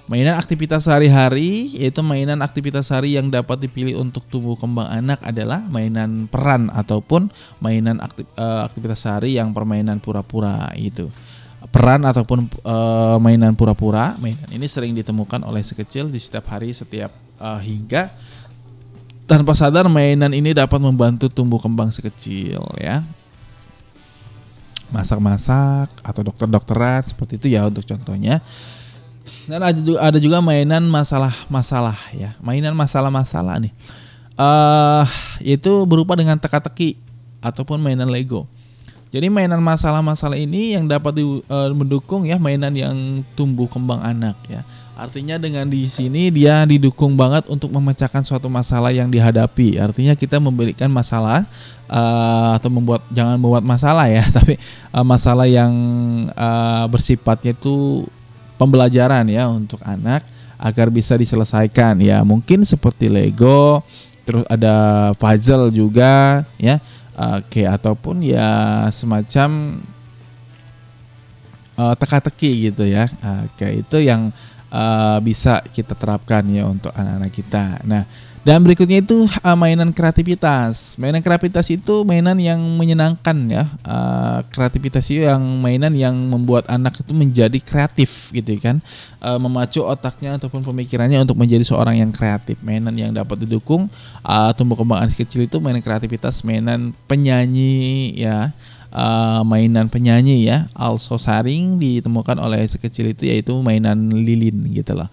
Mainan 0.09 0.41
aktivitas 0.41 0.89
sehari-hari 0.89 1.69
yaitu 1.77 2.01
mainan 2.01 2.41
aktivitas 2.41 2.89
hari 2.89 3.13
yang 3.13 3.29
dapat 3.29 3.61
dipilih 3.61 4.01
untuk 4.01 4.25
tumbuh 4.25 4.57
kembang 4.57 4.89
anak 4.89 5.21
adalah 5.21 5.61
mainan 5.69 6.25
peran 6.25 6.73
ataupun 6.73 7.29
mainan 7.61 8.01
aktif, 8.01 8.25
uh, 8.33 8.65
aktivitas 8.65 9.05
sehari 9.05 9.37
yang 9.37 9.53
permainan 9.53 10.01
pura-pura 10.01 10.73
itu. 10.73 11.13
Peran 11.69 12.09
ataupun 12.09 12.49
uh, 12.65 13.21
mainan 13.21 13.53
pura-pura, 13.53 14.17
mainan 14.17 14.49
ini 14.49 14.65
sering 14.65 14.97
ditemukan 14.97 15.45
oleh 15.45 15.61
sekecil 15.61 16.09
di 16.09 16.17
setiap 16.17 16.57
hari 16.57 16.73
setiap 16.73 17.13
uh, 17.37 17.61
hingga 17.61 18.09
tanpa 19.29 19.53
sadar 19.53 19.85
mainan 19.93 20.33
ini 20.33 20.57
dapat 20.57 20.81
membantu 20.81 21.29
tumbuh 21.29 21.61
kembang 21.61 21.93
sekecil 21.93 22.65
ya. 22.81 23.05
Masak-masak 24.89 26.01
atau 26.01 26.25
dokter-dokteran 26.25 27.05
seperti 27.05 27.37
itu 27.37 27.53
ya 27.53 27.69
untuk 27.69 27.85
contohnya. 27.85 28.41
Dan 29.49 29.65
ada 29.65 30.17
juga, 30.21 30.37
mainan 30.45 30.85
masalah-masalah 30.85 31.97
ya, 32.13 32.37
mainan 32.37 32.77
masalah-masalah 32.77 33.57
nih. 33.57 33.73
Uh, 34.37 35.03
itu 35.41 35.73
berupa 35.89 36.13
dengan 36.13 36.37
teka-teki 36.37 37.01
ataupun 37.41 37.81
mainan 37.81 38.07
Lego. 38.07 38.45
Jadi 39.09 39.25
mainan 39.25 39.57
masalah-masalah 39.57 40.37
ini 40.37 40.77
yang 40.77 40.85
dapat 40.85 41.17
di, 41.17 41.25
uh, 41.25 41.69
mendukung 41.73 42.29
ya 42.29 42.37
mainan 42.37 42.69
yang 42.77 43.25
tumbuh 43.33 43.65
kembang 43.65 44.05
anak 44.05 44.37
ya. 44.45 44.61
Artinya 44.93 45.41
dengan 45.41 45.65
di 45.65 45.89
sini 45.89 46.29
dia 46.29 46.61
didukung 46.61 47.17
banget 47.17 47.49
untuk 47.49 47.73
memecahkan 47.73 48.21
suatu 48.21 48.45
masalah 48.53 48.93
yang 48.93 49.09
dihadapi. 49.09 49.81
Artinya 49.81 50.13
kita 50.13 50.37
memberikan 50.37 50.93
masalah 50.93 51.49
uh, 51.89 52.53
atau 52.53 52.69
membuat 52.69 53.01
jangan 53.09 53.41
membuat 53.41 53.65
masalah 53.65 54.05
ya, 54.13 54.21
tapi 54.37 54.61
uh, 54.93 55.01
masalah 55.01 55.49
yang 55.49 55.73
uh, 56.37 56.85
bersifatnya 56.85 57.57
itu 57.57 58.05
pembelajaran 58.59 59.23
ya 59.31 59.47
untuk 59.47 59.79
anak 59.87 60.27
agar 60.59 60.91
bisa 60.91 61.15
diselesaikan 61.15 62.03
ya. 62.03 62.19
Mungkin 62.27 62.67
seperti 62.67 63.07
Lego 63.07 63.81
terus 64.27 64.43
ada 64.51 65.09
puzzle 65.17 65.73
juga 65.73 66.45
ya 66.61 66.77
oke 67.17 67.65
ataupun 67.65 68.21
ya 68.21 68.85
semacam 68.91 69.81
uh, 71.79 71.95
teka-teki 71.95 72.69
gitu 72.69 72.83
ya. 72.83 73.07
Oke 73.47 73.79
itu 73.79 73.97
yang 74.03 74.35
uh, 74.69 75.17
bisa 75.23 75.63
kita 75.71 75.95
terapkan 75.95 76.43
ya 76.51 76.67
untuk 76.67 76.91
anak-anak 76.91 77.31
kita. 77.31 77.79
Nah 77.87 78.03
dan 78.49 78.65
berikutnya 78.65 79.05
itu 79.05 79.29
uh, 79.45 79.53
mainan 79.53 79.93
kreativitas. 79.93 80.97
Mainan 80.97 81.21
kreativitas 81.21 81.69
itu 81.69 82.01
mainan 82.01 82.33
yang 82.41 82.57
menyenangkan 82.57 83.37
ya. 83.45 83.69
Uh, 83.85 84.41
kreativitas 84.49 85.05
itu 85.13 85.21
yang 85.21 85.37
mainan 85.61 85.93
yang 85.93 86.17
membuat 86.17 86.65
anak 86.65 86.97
itu 86.97 87.13
menjadi 87.13 87.61
kreatif 87.61 88.33
gitu 88.33 88.57
kan. 88.57 88.81
Uh, 89.21 89.37
memacu 89.37 89.85
otaknya 89.85 90.41
ataupun 90.41 90.65
pemikirannya 90.65 91.21
untuk 91.21 91.37
menjadi 91.37 91.61
seorang 91.61 92.01
yang 92.01 92.09
kreatif. 92.09 92.57
Mainan 92.65 92.97
yang 92.97 93.13
dapat 93.13 93.45
didukung 93.45 93.85
uh, 94.25 94.49
tumbuh 94.57 94.81
kembang 94.81 95.05
anak 95.05 95.13
kecil 95.13 95.45
itu 95.45 95.61
mainan 95.61 95.85
kreativitas, 95.85 96.41
mainan 96.41 96.89
penyanyi 97.05 98.17
ya 98.17 98.49
uh, 98.93 99.41
mainan 99.45 99.87
penyanyi 99.89 100.49
ya 100.49 100.69
also 100.73 101.17
saring 101.17 101.77
ditemukan 101.77 102.37
oleh 102.41 102.65
sekecil 102.65 103.13
itu 103.13 103.29
yaitu 103.29 103.53
mainan 103.61 104.09
lilin 104.09 104.69
gitu 104.73 104.97
loh 104.97 105.09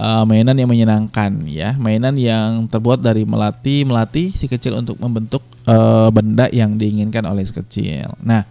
uh, 0.00 0.24
mainan 0.24 0.56
yang 0.56 0.72
menyenangkan 0.72 1.44
ya. 1.44 1.76
Mainan 1.76 2.16
yang 2.16 2.64
terbuat 2.72 3.04
dari 3.04 3.28
melati 3.28 3.84
melatih 3.84 4.32
si 4.32 4.48
kecil 4.48 4.80
untuk 4.80 4.96
membentuk 4.96 5.44
uh, 5.68 6.08
benda 6.08 6.48
yang 6.48 6.80
diinginkan 6.80 7.28
oleh 7.28 7.44
si 7.44 7.52
kecil. 7.52 8.16
Nah 8.24 8.48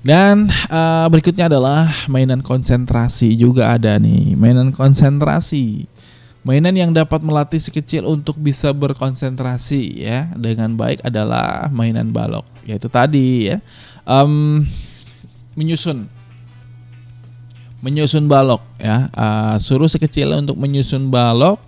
dan 0.00 0.48
uh, 0.72 1.04
berikutnya 1.12 1.52
adalah 1.52 1.92
mainan 2.08 2.40
konsentrasi 2.40 3.36
juga 3.36 3.76
ada 3.76 4.00
nih. 4.00 4.32
Mainan 4.32 4.72
konsentrasi. 4.72 5.84
Mainan 6.40 6.72
yang 6.72 6.88
dapat 6.96 7.20
melatih 7.20 7.60
si 7.60 7.68
kecil 7.68 8.08
untuk 8.08 8.40
bisa 8.40 8.72
berkonsentrasi 8.72 10.00
ya. 10.00 10.32
Dengan 10.32 10.72
baik 10.72 11.04
adalah 11.04 11.68
mainan 11.68 12.16
balok, 12.16 12.48
yaitu 12.64 12.88
tadi 12.88 13.52
ya. 13.52 13.60
Um, 14.08 14.64
menyusun, 15.52 16.08
menyusun 17.80 18.28
balok 18.28 18.60
ya, 18.76 19.08
uh, 19.16 19.56
suruh 19.56 19.88
si 19.88 19.96
kecil 19.96 20.36
untuk 20.36 20.56
menyusun 20.60 21.08
balok 21.08 21.60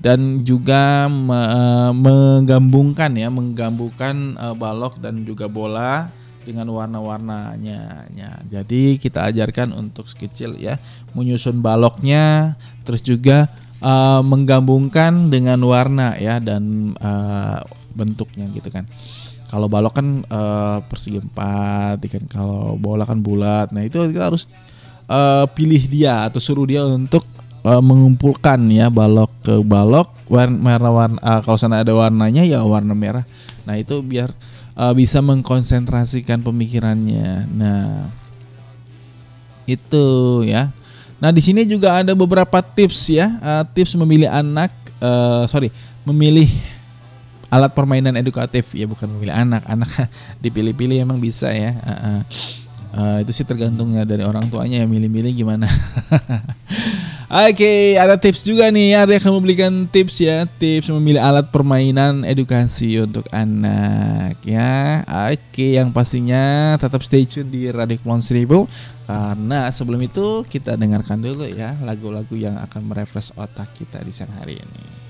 dan 0.00 0.44
juga 0.44 1.08
me, 1.08 1.36
uh, 1.36 1.92
menggabungkan 1.92 3.12
ya, 3.16 3.28
menggabungkan 3.28 4.36
uh, 4.36 4.56
balok 4.56 5.00
dan 5.00 5.24
juga 5.24 5.48
bola 5.48 6.08
dengan 6.44 6.72
warna-warnanya. 6.72 8.08
Ya, 8.16 8.30
jadi 8.48 8.96
kita 8.96 9.28
ajarkan 9.28 9.76
untuk 9.76 10.08
si 10.08 10.16
kecil 10.16 10.56
ya 10.56 10.80
menyusun 11.12 11.60
baloknya, 11.60 12.56
terus 12.84 13.04
juga 13.04 13.48
uh, 13.84 14.24
menggabungkan 14.24 15.28
dengan 15.28 15.60
warna 15.64 16.16
ya 16.16 16.40
dan 16.40 16.96
uh, 17.00 17.60
bentuknya 17.92 18.48
gitu 18.56 18.72
kan. 18.72 18.88
Kalau 19.50 19.66
balok 19.66 19.98
kan 19.98 20.08
uh, 20.30 20.78
persegi 20.86 21.18
empat, 21.18 21.98
kan 22.06 22.24
kalau 22.30 22.78
bola 22.78 23.02
kan 23.02 23.18
bulat. 23.18 23.74
Nah 23.74 23.82
itu 23.82 23.98
kita 24.14 24.30
harus 24.30 24.46
uh, 25.10 25.44
pilih 25.50 25.82
dia 25.90 26.30
atau 26.30 26.38
suruh 26.38 26.64
dia 26.64 26.86
untuk 26.86 27.26
uh, 27.66 27.82
mengumpulkan 27.82 28.62
ya 28.70 28.86
balok 28.86 29.34
ke 29.42 29.54
balok 29.66 30.14
warna 30.30 30.88
warna 30.88 31.18
uh, 31.18 31.40
kalau 31.42 31.58
sana 31.58 31.82
ada 31.82 31.90
warnanya 31.90 32.46
ya 32.46 32.62
warna 32.62 32.94
merah. 32.94 33.26
Nah 33.66 33.74
itu 33.74 33.98
biar 34.00 34.30
uh, 34.78 34.94
bisa 34.94 35.18
mengkonsentrasikan 35.18 36.46
pemikirannya. 36.46 37.50
Nah 37.50 38.08
itu 39.66 40.06
ya 40.46 40.70
Nah, 41.20 41.28
di 41.28 41.44
sini 41.44 41.68
juga 41.68 42.00
ada 42.00 42.16
beberapa 42.16 42.64
tips 42.64 43.12
ya, 43.12 43.28
uh, 43.44 43.64
tips 43.76 43.92
memilih 43.92 44.32
anak, 44.32 44.72
uh, 45.04 45.44
sorry, 45.44 45.68
memilih 46.00 46.48
alat 47.52 47.76
permainan 47.76 48.16
edukatif 48.16 48.72
ya, 48.72 48.88
bukan 48.88 49.04
memilih 49.04 49.36
anak, 49.36 49.62
anak 49.68 50.08
dipilih-pilih 50.42 50.96
emang 50.96 51.20
bisa 51.20 51.52
ya. 51.52 51.76
Uh, 51.84 51.92
uh. 51.92 52.20
Uh, 52.90 53.22
itu 53.22 53.30
sih 53.30 53.46
tergantung 53.46 53.94
ya 53.94 54.02
dari 54.02 54.26
orang 54.26 54.50
tuanya 54.50 54.82
yang 54.82 54.90
milih-milih 54.90 55.30
gimana. 55.30 55.70
Oke, 57.30 57.62
okay, 57.62 57.94
ada 57.94 58.18
tips 58.18 58.42
juga 58.42 58.66
nih. 58.74 58.98
Ada 58.98 59.22
yang 59.22 59.38
memberikan 59.38 59.86
tips 59.86 60.18
ya, 60.18 60.42
tips 60.58 60.90
memilih 60.90 61.22
alat 61.22 61.46
permainan 61.54 62.26
edukasi 62.26 62.98
untuk 62.98 63.22
anak 63.30 64.34
ya. 64.42 65.06
Oke, 65.06 65.38
okay, 65.54 65.70
yang 65.78 65.94
pastinya 65.94 66.74
tetap 66.82 67.06
stay 67.06 67.22
tune 67.30 67.46
di 67.46 67.70
Radio 67.70 68.02
Seribu 68.18 68.66
karena 69.06 69.70
sebelum 69.70 70.02
itu 70.02 70.42
kita 70.42 70.74
dengarkan 70.74 71.22
dulu 71.22 71.46
ya 71.46 71.78
lagu-lagu 71.86 72.34
yang 72.34 72.58
akan 72.58 72.82
merefresh 72.90 73.30
otak 73.38 73.70
kita 73.78 74.02
di 74.02 74.10
siang 74.10 74.34
hari 74.34 74.58
ini. 74.58 75.09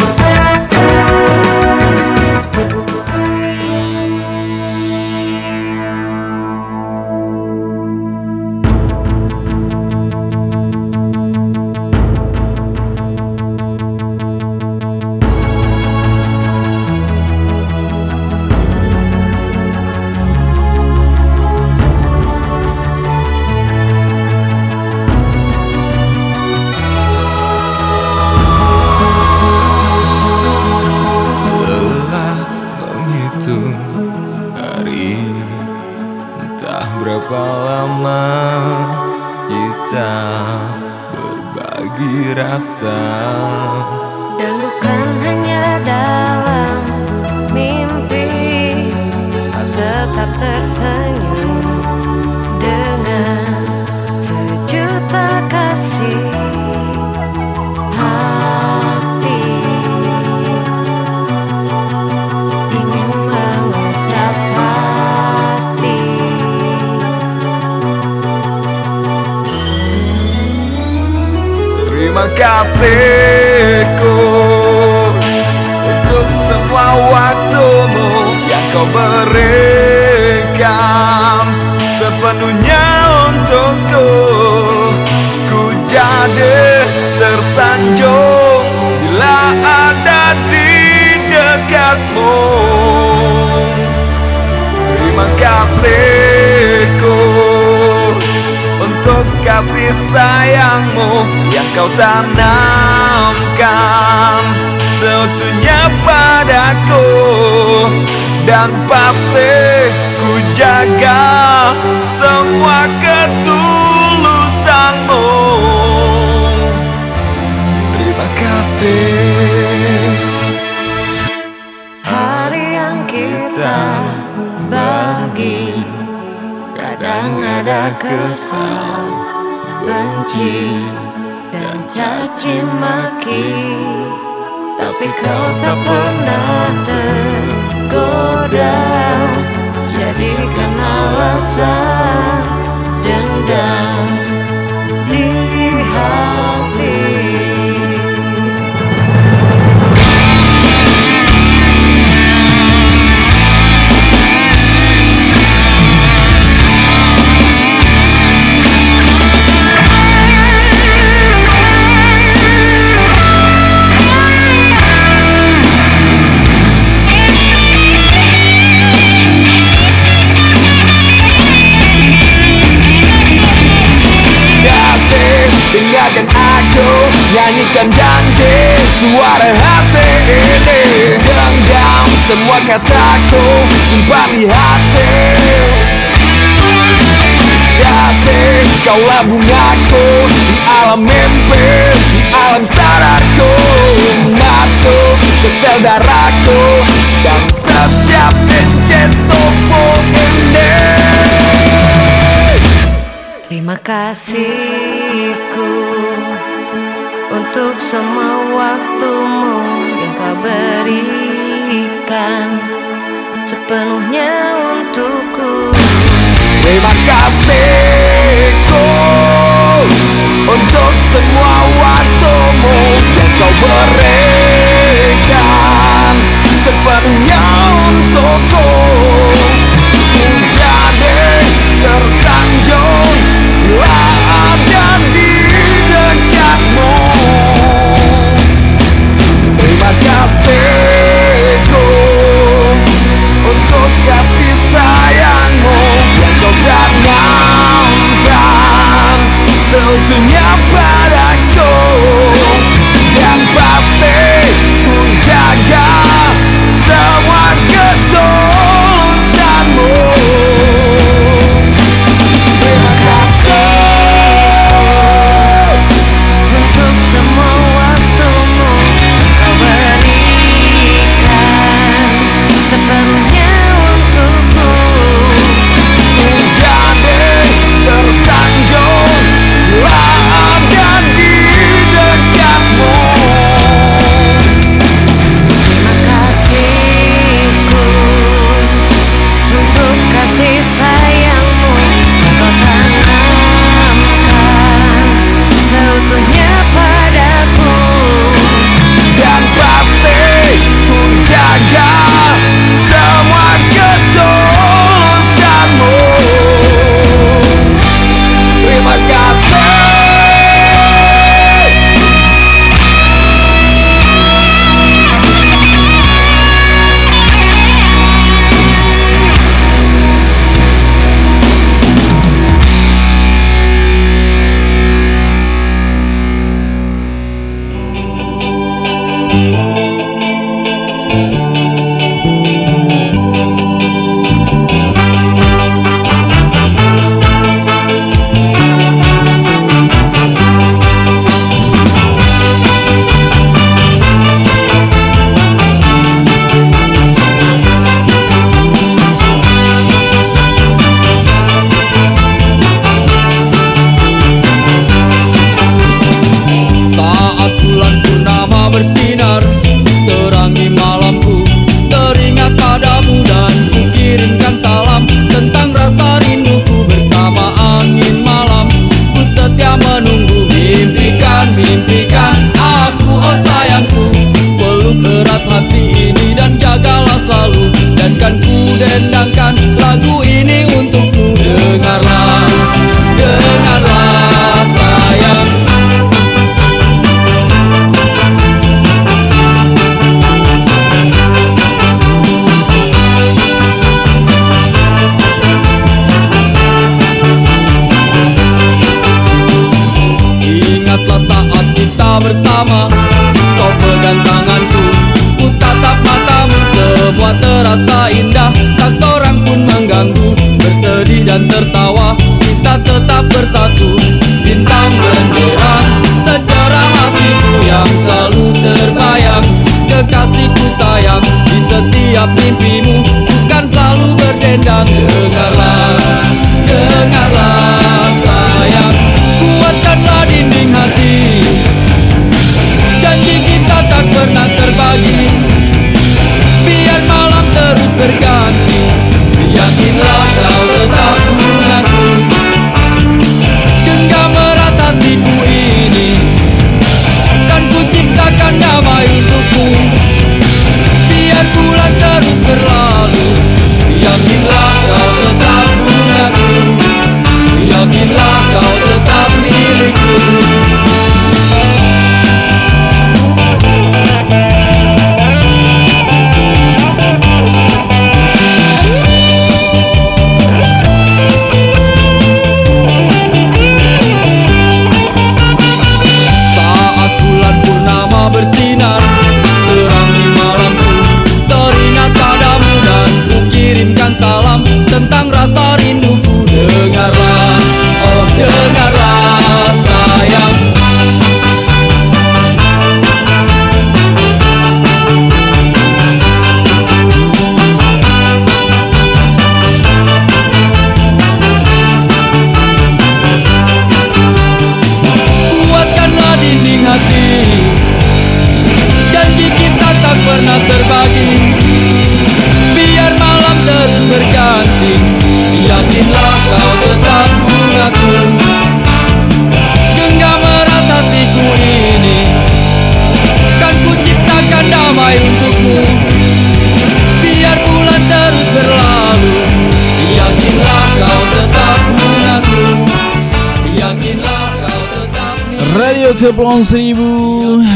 Seribu 536.21 537.09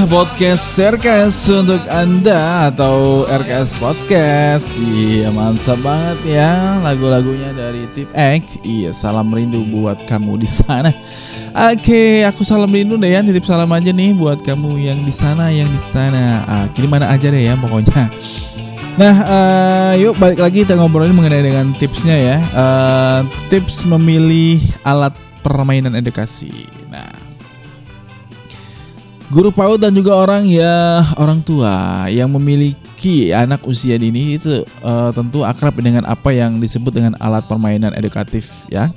Podcast 0.05 0.77
RKS 0.77 1.49
untuk 1.49 1.81
Anda 1.89 2.69
Atau 2.69 3.25
RKS 3.25 3.81
Podcast. 3.81 4.69
Iya 4.77 5.33
mantap 5.33 5.81
banget 5.81 6.37
ya 6.37 6.77
Lagu-lagunya 6.77 7.57
dari 7.57 7.89
Tip 7.97 8.13
X. 8.13 8.61
Iya 8.61 8.93
salam 8.93 9.33
rindu 9.33 9.65
buat 9.73 10.05
kamu 10.05 10.37
di 10.37 10.45
sana. 10.45 10.93
Oke 11.57 12.21
aku 12.21 12.45
salam 12.45 12.69
rindu 12.69 13.01
deh 13.01 13.17
ya 13.17 13.25
Titip 13.25 13.49
salam 13.49 13.65
aja 13.73 13.89
nih 13.89 14.13
buat 14.13 14.37
kamu 14.45 14.77
yang 14.77 15.01
di 15.01 15.13
sana 15.15 15.49
Yang 15.49 15.73
di 15.73 15.81
sana. 15.89 16.45
Ah, 16.45 16.65
Kini 16.69 16.85
mana 16.85 17.09
aja 17.09 17.33
deh 17.33 17.49
ya 17.49 17.57
pokoknya. 17.57 18.13
Nah, 19.01 19.15
eh, 19.25 20.05
yuk 20.05 20.21
balik 20.21 20.37
lagi 20.37 20.61
kita 20.61 20.77
ngobrolin 20.77 21.17
mengenai 21.17 21.41
dengan 21.41 21.73
tipsnya 21.81 22.13
ya. 22.13 22.37
Eh, 22.45 23.19
tips 23.49 23.89
memilih 23.89 24.61
alat 24.85 25.17
permainan 25.41 25.97
edukasi. 25.97 26.69
Nah, 26.93 27.24
guru 29.35 29.51
PAUD 29.51 29.83
dan 29.83 29.91
juga 29.91 30.15
orang 30.15 30.47
ya 30.47 31.03
orang 31.19 31.43
tua 31.43 32.07
yang 32.07 32.31
memiliki 32.31 33.35
anak 33.35 33.67
usia 33.67 33.99
dini 33.99 34.39
itu 34.39 34.63
eh, 34.63 35.09
tentu 35.11 35.43
akrab 35.43 35.75
dengan 35.83 36.07
apa 36.07 36.31
yang 36.31 36.55
disebut 36.55 36.95
dengan 36.95 37.13
alat 37.19 37.43
permainan 37.43 37.91
edukatif 37.99 38.47
ya. 38.71 38.95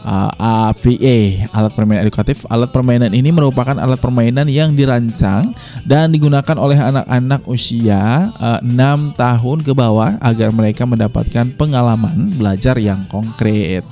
Uh, 0.00 0.32
APE, 0.72 1.44
alat 1.52 1.76
permainan 1.76 2.08
edukatif. 2.08 2.48
Alat 2.48 2.72
permainan 2.72 3.12
ini 3.12 3.28
merupakan 3.28 3.76
alat 3.76 4.00
permainan 4.00 4.48
yang 4.48 4.72
dirancang 4.72 5.52
dan 5.84 6.08
digunakan 6.08 6.56
oleh 6.56 6.80
anak-anak 6.80 7.44
usia 7.44 8.32
uh, 8.40 8.64
6 8.64 9.20
tahun 9.20 9.58
ke 9.60 9.76
bawah 9.76 10.16
agar 10.24 10.56
mereka 10.56 10.88
mendapatkan 10.88 11.52
pengalaman 11.52 12.32
belajar 12.32 12.80
yang 12.80 13.04
konkret. 13.12 13.84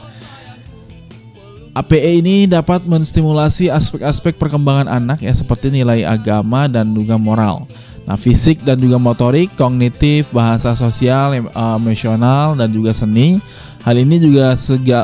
APE 1.77 2.24
ini 2.24 2.49
dapat 2.49 2.85
menstimulasi 2.85 3.69
aspek-aspek 3.69 4.36
perkembangan 4.36 4.89
anak 4.89 5.23
ya 5.23 5.32
seperti 5.32 5.69
nilai 5.69 6.03
agama 6.05 6.66
dan 6.66 6.90
juga 6.93 7.20
moral. 7.20 7.69
Nah, 8.09 8.16
fisik 8.16 8.65
dan 8.65 8.81
juga 8.81 8.97
motorik, 8.97 9.53
kognitif, 9.53 10.32
bahasa 10.32 10.73
sosial, 10.73 11.36
eh, 11.36 11.45
emosional 11.77 12.57
dan 12.57 12.73
juga 12.73 12.97
seni. 12.97 13.36
Hal 13.85 14.01
ini 14.01 14.16
juga 14.16 14.57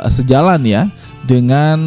sejalan 0.09 0.65
ya 0.65 0.89
dengan 1.29 1.79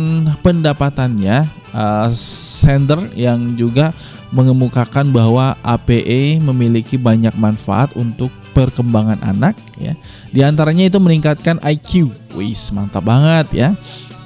pendapatannya 0.45 1.37
eh, 1.73 2.07
Sender 2.13 3.01
yang 3.17 3.57
juga 3.57 3.91
mengemukakan 4.29 5.09
bahwa 5.09 5.55
APE 5.63 6.37
memiliki 6.43 6.99
banyak 6.99 7.33
manfaat 7.39 7.95
untuk 7.95 8.29
perkembangan 8.51 9.21
anak 9.23 9.53
ya. 9.77 9.93
Di 10.33 10.41
antaranya 10.41 10.89
itu 10.89 10.97
meningkatkan 10.97 11.61
IQ. 11.63 12.09
Wis, 12.35 12.73
mantap 12.73 13.05
banget 13.05 13.47
ya. 13.53 13.69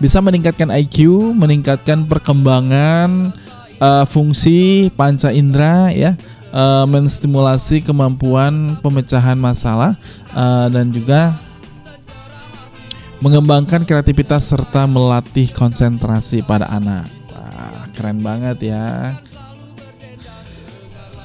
Bisa 0.01 0.17
meningkatkan 0.17 0.73
IQ, 0.73 1.29
meningkatkan 1.37 2.09
perkembangan 2.09 3.37
eh, 3.77 4.05
fungsi 4.09 4.89
panca 4.97 5.29
indera 5.29 5.93
ya, 5.93 6.17
eh, 6.49 6.85
menstimulasi 6.89 7.85
kemampuan 7.85 8.81
pemecahan 8.81 9.37
masalah 9.37 9.93
eh, 10.33 10.67
dan 10.73 10.89
juga 10.89 11.37
mengembangkan 13.21 13.85
kreativitas 13.85 14.49
serta 14.49 14.89
melatih 14.89 15.53
konsentrasi 15.53 16.41
pada 16.41 16.65
anak. 16.65 17.05
Wah, 17.29 17.85
keren 17.93 18.25
banget 18.25 18.73
ya. 18.73 19.13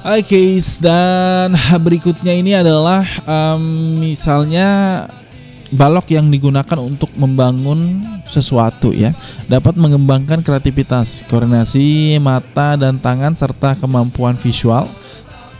Oke, 0.05 0.61
dan 0.79 1.57
berikutnya 1.85 2.31
ini 2.37 2.53
adalah 2.53 3.03
em, 3.25 3.97
misalnya 3.99 5.03
balok 5.73 6.15
yang 6.15 6.31
digunakan 6.31 6.79
untuk 6.79 7.11
membangun 7.19 8.03
sesuatu 8.27 8.95
ya 8.95 9.11
dapat 9.51 9.75
mengembangkan 9.75 10.43
kreativitas, 10.43 11.23
koordinasi 11.27 12.17
mata 12.23 12.79
dan 12.79 12.99
tangan 12.99 13.35
serta 13.35 13.75
kemampuan 13.79 14.39
visual 14.39 14.87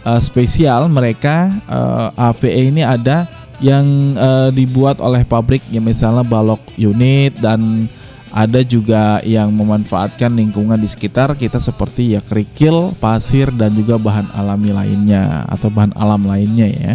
Eh, 0.07 0.21
spesial 0.23 0.87
mereka 0.87 1.51
eh, 1.67 2.07
APE 2.31 2.71
ini 2.71 2.79
ada 2.79 3.27
yang 3.59 4.15
eh, 4.15 4.49
dibuat 4.55 5.03
oleh 5.03 5.27
pabrik 5.27 5.59
ya 5.67 5.83
misalnya 5.83 6.23
balok 6.23 6.63
unit 6.79 7.35
dan 7.43 7.91
ada 8.31 8.63
juga 8.63 9.19
yang 9.27 9.51
memanfaatkan 9.51 10.31
lingkungan 10.31 10.79
di 10.79 10.87
sekitar 10.87 11.35
kita 11.35 11.59
seperti 11.59 12.15
ya 12.15 12.23
kerikil, 12.23 12.95
pasir 13.03 13.51
dan 13.51 13.75
juga 13.75 13.99
bahan 13.99 14.31
alami 14.31 14.71
lainnya 14.71 15.43
atau 15.51 15.67
bahan 15.67 15.91
alam 15.97 16.23
lainnya 16.23 16.67
ya. 16.71 16.93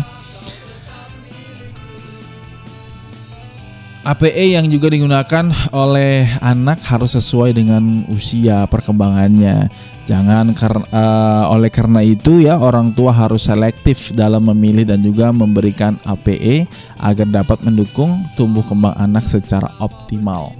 APE 4.03 4.59
yang 4.59 4.66
juga 4.66 4.91
digunakan 4.91 5.47
oleh 5.70 6.27
anak 6.43 6.83
harus 6.91 7.15
sesuai 7.15 7.55
dengan 7.55 8.03
usia 8.11 8.66
perkembangannya. 8.66 9.70
Jangan 10.11 10.51
kar- 10.59 10.91
eh, 10.91 11.45
oleh 11.47 11.70
karena 11.70 12.03
itu 12.03 12.43
ya 12.43 12.59
orang 12.59 12.91
tua 12.99 13.15
harus 13.15 13.47
selektif 13.47 14.11
dalam 14.11 14.43
memilih 14.51 14.83
dan 14.83 14.99
juga 15.07 15.31
memberikan 15.31 16.03
APE 16.03 16.66
agar 16.99 17.31
dapat 17.31 17.62
mendukung 17.62 18.27
tumbuh 18.35 18.66
kembang 18.66 18.99
anak 18.99 19.23
secara 19.31 19.70
optimal. 19.79 20.51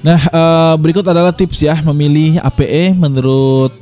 Nah, 0.00 0.20
eh, 0.24 0.74
berikut 0.80 1.04
adalah 1.04 1.36
tips 1.36 1.60
ya 1.60 1.76
memilih 1.84 2.40
APE 2.40 2.96
menurut 2.96 3.76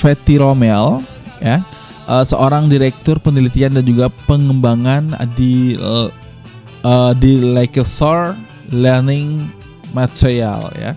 Fatty 0.00 0.40
Rommel 0.40 1.04
ya. 1.44 1.60
Eh, 2.08 2.24
seorang 2.24 2.66
direktur 2.70 3.18
penelitian 3.18 3.78
dan 3.78 3.84
juga 3.84 4.08
pengembangan 4.26 5.14
di 5.36 5.76
eh, 5.76 7.12
di 7.18 7.32
Lakeshore 7.38 8.34
Learning 8.72 9.46
Material 9.92 10.72
ya. 10.74 10.92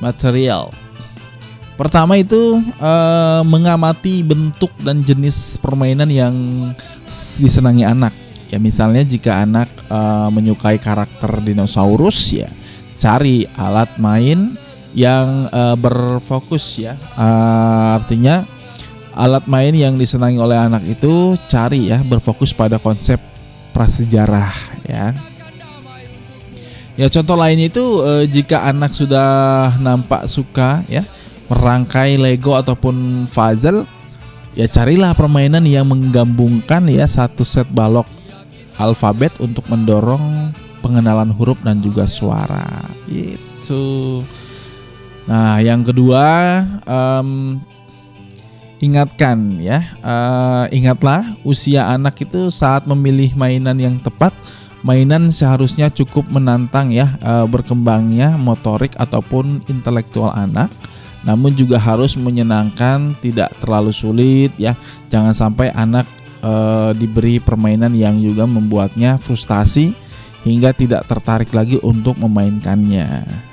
Material. 0.00 0.72
Pertama 1.76 2.20
itu 2.20 2.60
eh, 2.60 3.42
mengamati 3.44 4.20
bentuk 4.20 4.72
dan 4.84 5.00
jenis 5.00 5.56
permainan 5.60 6.08
yang 6.12 6.34
disenangi 7.40 7.88
anak. 7.88 8.12
Ya 8.50 8.58
misalnya 8.58 9.00
jika 9.06 9.40
anak 9.44 9.68
eh, 9.88 10.28
menyukai 10.28 10.76
karakter 10.76 11.40
dinosaurus 11.40 12.36
ya 12.36 12.50
cari 13.00 13.48
alat 13.56 13.88
main 13.96 14.52
yang 14.92 15.48
eh, 15.48 15.76
berfokus 15.80 16.76
ya. 16.76 16.92
Eh, 17.16 17.86
artinya 17.96 18.44
alat 19.14 19.44
main 19.50 19.74
yang 19.74 19.98
disenangi 19.98 20.38
oleh 20.38 20.58
anak 20.58 20.82
itu 20.86 21.34
cari 21.50 21.90
ya 21.90 21.98
berfokus 22.02 22.54
pada 22.54 22.78
konsep 22.78 23.18
prasejarah 23.74 24.52
ya. 24.86 25.14
Ya 26.98 27.06
contoh 27.08 27.38
lain 27.38 27.64
itu 27.64 28.04
eh, 28.04 28.24
jika 28.28 28.68
anak 28.68 28.92
sudah 28.92 29.72
nampak 29.80 30.28
suka 30.28 30.84
ya 30.84 31.06
merangkai 31.48 32.20
Lego 32.20 32.52
ataupun 32.52 33.24
puzzle 33.24 33.88
ya 34.52 34.68
carilah 34.68 35.16
permainan 35.16 35.64
yang 35.64 35.88
menggabungkan 35.88 36.84
ya 36.92 37.08
satu 37.08 37.40
set 37.46 37.66
balok 37.72 38.06
alfabet 38.76 39.32
untuk 39.40 39.64
mendorong 39.72 40.52
pengenalan 40.84 41.32
huruf 41.32 41.60
dan 41.60 41.80
juga 41.80 42.08
suara 42.08 42.66
itu. 43.08 44.20
Nah 45.28 45.60
yang 45.60 45.84
kedua 45.84 46.24
em, 46.84 47.60
ingatkan 48.80 49.60
ya 49.60 49.84
eh, 50.00 50.64
ingatlah 50.72 51.36
usia 51.44 51.86
anak 51.86 52.24
itu 52.24 52.48
saat 52.48 52.88
memilih 52.88 53.36
mainan 53.36 53.76
yang 53.76 53.96
tepat 54.00 54.32
mainan 54.80 55.28
seharusnya 55.28 55.92
cukup 55.92 56.24
menantang 56.32 56.88
ya 56.88 57.20
eh, 57.20 57.46
berkembangnya 57.46 58.40
motorik 58.40 58.96
ataupun 58.96 59.60
intelektual 59.68 60.32
anak 60.32 60.72
namun 61.20 61.52
juga 61.52 61.76
harus 61.76 62.16
menyenangkan 62.16 63.12
tidak 63.20 63.52
terlalu 63.60 63.92
sulit 63.92 64.50
ya 64.56 64.72
jangan 65.12 65.36
sampai 65.36 65.68
anak 65.76 66.08
eh, 66.40 66.96
diberi 66.96 67.36
permainan 67.36 67.92
yang 67.92 68.16
juga 68.16 68.48
membuatnya 68.48 69.20
frustasi 69.20 69.92
hingga 70.40 70.72
tidak 70.72 71.04
tertarik 71.04 71.52
lagi 71.52 71.76
untuk 71.84 72.16
memainkannya 72.16 73.04
ya. 73.04 73.49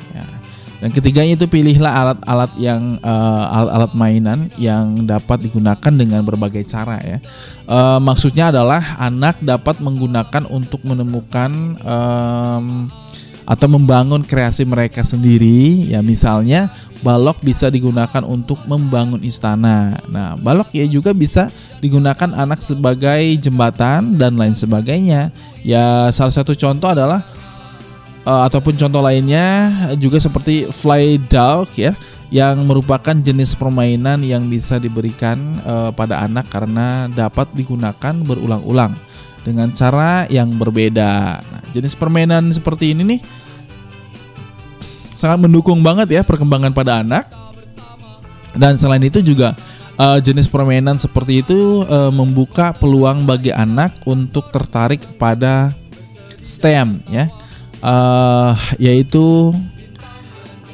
Dan 0.78 0.94
ketiganya 0.94 1.34
itu 1.34 1.50
pilihlah 1.50 1.90
alat-alat 1.90 2.52
yang 2.62 3.02
eh, 3.02 3.44
alat-alat 3.50 3.92
mainan 3.98 4.40
yang 4.62 5.10
dapat 5.10 5.50
digunakan 5.50 5.94
dengan 5.94 6.22
berbagai 6.22 6.70
cara 6.70 7.02
ya. 7.02 7.18
Eh, 7.66 8.00
maksudnya 8.00 8.54
adalah 8.54 9.02
anak 9.02 9.42
dapat 9.42 9.82
menggunakan 9.82 10.46
untuk 10.46 10.86
menemukan 10.86 11.82
em, 11.82 12.66
atau 13.48 13.68
membangun 13.72 14.22
kreasi 14.22 14.70
mereka 14.70 15.02
sendiri. 15.02 15.90
Ya 15.90 16.06
misalnya 16.06 16.70
balok 17.02 17.42
bisa 17.42 17.74
digunakan 17.74 18.22
untuk 18.22 18.62
membangun 18.70 19.26
istana. 19.26 19.98
Nah 20.06 20.38
balok 20.38 20.78
ya 20.78 20.86
juga 20.86 21.10
bisa 21.10 21.50
digunakan 21.82 22.38
anak 22.38 22.62
sebagai 22.62 23.24
jembatan 23.42 24.14
dan 24.14 24.38
lain 24.38 24.54
sebagainya. 24.54 25.34
Ya 25.66 26.14
salah 26.14 26.34
satu 26.38 26.54
contoh 26.54 26.94
adalah 26.94 27.26
eh, 28.28 28.42
ataupun 28.52 28.76
contoh 28.76 29.00
lainnya 29.00 29.72
juga 29.96 30.20
seperti 30.20 30.68
fly 30.68 31.16
dog 31.32 31.72
ya 31.80 31.96
yang 32.28 32.68
merupakan 32.68 33.16
jenis 33.16 33.56
permainan 33.56 34.20
yang 34.20 34.52
bisa 34.52 34.76
diberikan 34.76 35.40
eh, 35.64 35.90
pada 35.96 36.28
anak 36.28 36.52
karena 36.52 37.08
dapat 37.08 37.48
digunakan 37.56 38.16
berulang-ulang 38.28 38.92
dengan 39.48 39.72
cara 39.72 40.28
yang 40.28 40.52
berbeda. 40.60 41.40
Nah, 41.40 41.64
jenis 41.72 41.96
permainan 41.96 42.52
seperti 42.52 42.92
ini 42.92 43.16
nih 43.16 43.22
sangat 45.16 45.48
mendukung 45.48 45.80
banget 45.80 46.20
ya 46.20 46.22
perkembangan 46.28 46.76
pada 46.76 47.00
anak. 47.00 47.26
Dan 48.58 48.76
selain 48.76 49.06
itu 49.08 49.24
juga 49.24 49.56
eh, 49.96 50.20
jenis 50.20 50.52
permainan 50.52 51.00
seperti 51.00 51.48
itu 51.48 51.88
eh, 51.88 52.12
membuka 52.12 52.76
peluang 52.76 53.24
bagi 53.24 53.56
anak 53.56 53.96
untuk 54.04 54.52
tertarik 54.52 55.00
pada 55.16 55.72
STEM 56.44 57.08
ya. 57.08 57.32
Eh, 57.84 58.54
yaitu 58.82 59.54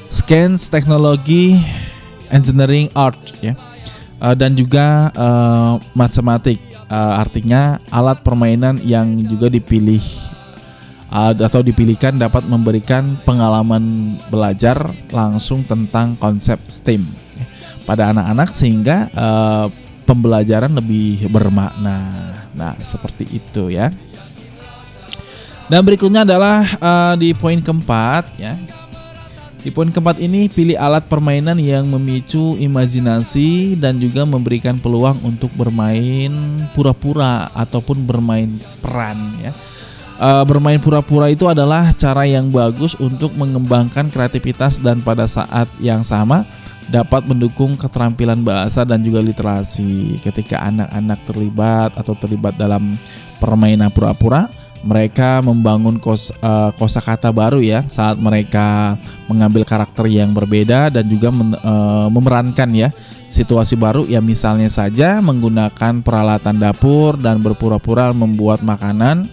Science, 0.08 0.70
Teknologi, 0.70 1.60
Engineering, 2.32 2.88
Art 2.96 3.20
ya. 3.44 3.54
Eh, 4.24 4.36
dan 4.38 4.56
juga 4.56 5.12
eh, 5.12 5.74
matematik. 5.94 6.60
Eh, 6.88 7.14
artinya 7.18 7.82
alat 7.90 8.22
permainan 8.22 8.78
yang 8.86 9.18
juga 9.26 9.50
dipilih 9.50 10.04
uh, 11.14 11.34
atau 11.38 11.62
dipilihkan 11.62 12.18
dapat 12.18 12.44
memberikan 12.50 13.14
pengalaman 13.22 14.18
belajar 14.34 14.90
langsung 15.14 15.62
tentang 15.62 16.18
konsep 16.18 16.58
STEM 16.66 17.06
ya, 17.38 17.46
pada 17.86 18.10
anak-anak 18.10 18.50
sehingga 18.58 19.14
uh, 19.14 19.68
pembelajaran 20.10 20.74
lebih 20.74 21.30
bermakna. 21.30 22.34
Nah, 22.58 22.74
seperti 22.82 23.30
itu 23.30 23.72
ya. 23.72 23.94
Dan 25.72 25.82
berikutnya 25.88 26.28
adalah 26.28 26.68
uh, 26.80 27.14
di 27.16 27.32
poin 27.32 27.60
keempat 27.60 28.28
ya. 28.36 28.56
Di 29.64 29.72
poin 29.72 29.88
keempat 29.88 30.20
ini 30.20 30.52
pilih 30.52 30.76
alat 30.76 31.08
permainan 31.08 31.56
yang 31.56 31.88
memicu 31.88 32.60
imajinasi 32.60 33.80
dan 33.80 33.96
juga 33.96 34.28
memberikan 34.28 34.76
peluang 34.76 35.24
untuk 35.24 35.48
bermain 35.56 36.32
pura-pura 36.76 37.48
ataupun 37.56 38.04
bermain 38.04 38.60
peran 38.84 39.16
ya. 39.40 39.56
Uh, 40.20 40.44
bermain 40.44 40.84
pura-pura 40.84 41.32
itu 41.32 41.48
adalah 41.48 41.96
cara 41.96 42.28
yang 42.28 42.52
bagus 42.52 42.94
untuk 43.00 43.32
mengembangkan 43.40 44.12
kreativitas 44.12 44.84
dan 44.84 45.00
pada 45.00 45.32
saat 45.32 45.72
yang 45.80 46.04
sama 46.04 46.44
dapat 46.92 47.24
mendukung 47.24 47.80
keterampilan 47.80 48.44
bahasa 48.44 48.84
dan 48.84 49.00
juga 49.00 49.24
literasi. 49.24 50.20
Ketika 50.20 50.60
anak-anak 50.60 51.20
terlibat 51.24 51.92
atau 51.96 52.20
terlibat 52.20 52.60
dalam 52.60 53.00
permainan 53.40 53.88
pura-pura, 53.96 54.52
mereka 54.84 55.40
membangun 55.40 55.96
kos 55.98 56.36
uh, 56.44 56.76
kosakata 56.76 57.32
baru 57.32 57.64
ya 57.64 57.88
saat 57.88 58.20
mereka 58.20 59.00
mengambil 59.32 59.64
karakter 59.64 60.12
yang 60.12 60.36
berbeda 60.36 60.92
dan 60.92 61.08
juga 61.08 61.32
men- 61.32 61.58
uh, 61.64 62.12
memerankan 62.12 62.70
ya 62.76 62.90
situasi 63.32 63.80
baru 63.80 64.06
ya 64.06 64.20
misalnya 64.20 64.68
saja 64.68 65.24
menggunakan 65.24 66.04
peralatan 66.04 66.60
dapur 66.60 67.16
dan 67.16 67.40
berpura-pura 67.40 68.12
membuat 68.12 68.62
makanan 68.62 69.32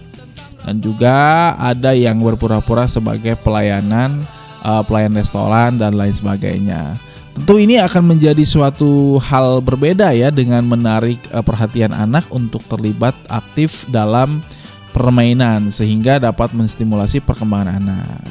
dan 0.63 0.75
juga 0.79 1.51
ada 1.59 1.91
yang 1.91 2.17
berpura-pura 2.23 2.87
sebagai 2.87 3.35
pelayanan 3.43 4.23
uh, 4.63 4.81
pelayan 4.85 5.13
restoran 5.13 5.75
dan 5.77 5.97
lain 5.97 6.13
sebagainya. 6.13 6.97
Tentu 7.31 7.63
ini 7.63 7.79
akan 7.79 8.11
menjadi 8.11 8.43
suatu 8.43 9.15
hal 9.23 9.63
berbeda 9.63 10.11
ya 10.11 10.29
dengan 10.29 10.61
menarik 10.67 11.17
uh, 11.31 11.41
perhatian 11.41 11.95
anak 11.95 12.27
untuk 12.29 12.61
terlibat 12.67 13.15
aktif 13.31 13.87
dalam 13.89 14.43
permainan 14.91 15.71
sehingga 15.71 16.19
dapat 16.21 16.51
menstimulasi 16.51 17.23
perkembangan 17.23 17.79
anak. 17.81 18.21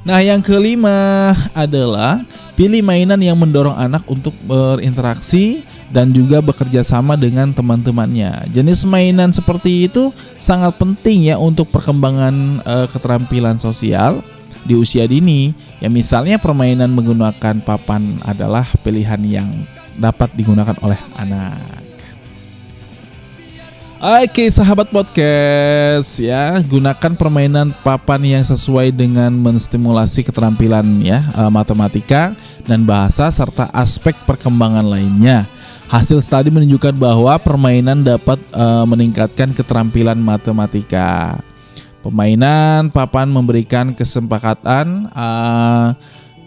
Nah, 0.00 0.24
yang 0.24 0.40
kelima 0.40 1.36
adalah 1.52 2.24
pilih 2.56 2.80
mainan 2.80 3.20
yang 3.20 3.36
mendorong 3.36 3.76
anak 3.76 4.00
untuk 4.08 4.32
berinteraksi 4.48 5.60
dan 5.92 6.14
juga 6.14 6.40
bekerja 6.40 6.80
sama 6.80 7.18
dengan 7.18 7.52
teman-temannya. 7.52 8.48
Jenis 8.54 8.86
mainan 8.88 9.34
seperti 9.34 9.90
itu 9.90 10.08
sangat 10.40 10.78
penting 10.80 11.28
ya 11.28 11.36
untuk 11.36 11.68
perkembangan 11.68 12.64
eh, 12.64 12.86
keterampilan 12.88 13.60
sosial 13.60 14.24
di 14.64 14.72
usia 14.78 15.04
dini. 15.04 15.52
Ya 15.82 15.92
misalnya 15.92 16.40
permainan 16.40 16.94
menggunakan 16.94 17.60
papan 17.60 18.22
adalah 18.24 18.64
pilihan 18.80 19.20
yang 19.26 19.50
dapat 20.00 20.32
digunakan 20.32 20.76
oleh 20.80 21.00
anak. 21.18 21.79
Oke 24.00 24.48
sahabat 24.48 24.88
podcast 24.88 26.16
ya 26.24 26.56
gunakan 26.64 27.12
permainan 27.20 27.68
papan 27.84 28.40
yang 28.40 28.40
sesuai 28.40 28.96
dengan 28.96 29.28
menstimulasi 29.28 30.24
keterampilan 30.24 31.04
ya 31.04 31.20
eh, 31.36 31.50
matematika 31.52 32.32
dan 32.64 32.88
bahasa 32.88 33.28
serta 33.28 33.68
aspek 33.76 34.16
perkembangan 34.24 34.88
lainnya. 34.88 35.44
Hasil 35.92 36.16
studi 36.24 36.48
menunjukkan 36.48 36.96
bahwa 36.96 37.36
permainan 37.44 38.00
dapat 38.00 38.40
eh, 38.56 38.84
meningkatkan 38.88 39.52
keterampilan 39.52 40.16
matematika. 40.16 41.36
Permainan 42.00 42.88
papan 42.88 43.28
memberikan 43.28 43.92
kesempatan 43.92 45.12
eh, 45.12 45.88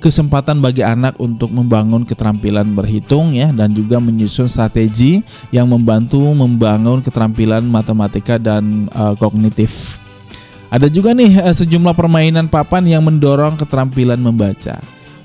kesempatan 0.04 0.60
bagi 0.60 0.84
anak 0.84 1.16
untuk 1.16 1.48
membangun 1.48 2.04
keterampilan 2.04 2.68
berhitung 2.76 3.32
ya 3.32 3.56
dan 3.56 3.72
juga 3.72 4.04
menyusun 4.04 4.52
strategi 4.52 5.24
yang 5.56 5.72
membantu 5.72 6.20
membangun 6.36 7.00
keterampilan 7.00 7.64
matematika 7.64 8.36
dan 8.36 8.92
uh, 8.92 9.16
kognitif. 9.16 9.96
Ada 10.68 10.92
juga 10.92 11.16
nih 11.16 11.40
eh, 11.40 11.56
sejumlah 11.56 11.96
permainan 11.96 12.52
papan 12.52 12.84
yang 12.84 13.08
mendorong 13.08 13.56
keterampilan 13.56 14.20
membaca. 14.20 14.84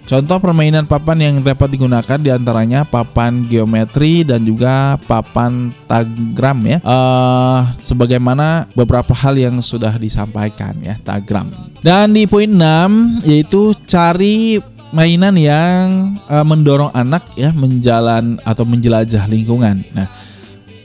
Contoh 0.09 0.41
permainan 0.41 0.89
papan 0.89 1.21
yang 1.21 1.35
dapat 1.45 1.69
digunakan 1.69 2.17
di 2.17 2.33
antaranya 2.33 2.81
papan 2.89 3.45
geometri 3.45 4.25
dan 4.25 4.41
juga 4.41 4.97
papan 5.05 5.69
tagram 5.85 6.65
ya. 6.65 6.81
Eh, 6.81 7.61
sebagaimana 7.85 8.73
beberapa 8.73 9.13
hal 9.13 9.37
yang 9.37 9.61
sudah 9.61 10.01
disampaikan 10.01 10.81
ya 10.81 10.97
tagram. 11.05 11.53
Dan 11.85 12.17
di 12.17 12.25
poin 12.25 12.49
6 12.49 13.29
yaitu 13.29 13.77
cari 13.85 14.57
mainan 14.97 15.37
yang 15.37 16.17
eh, 16.25 16.41
mendorong 16.41 16.89
anak 16.97 17.29
ya 17.37 17.53
menjalan 17.53 18.41
atau 18.49 18.65
menjelajah 18.65 19.29
lingkungan. 19.29 19.85
Nah, 19.93 20.09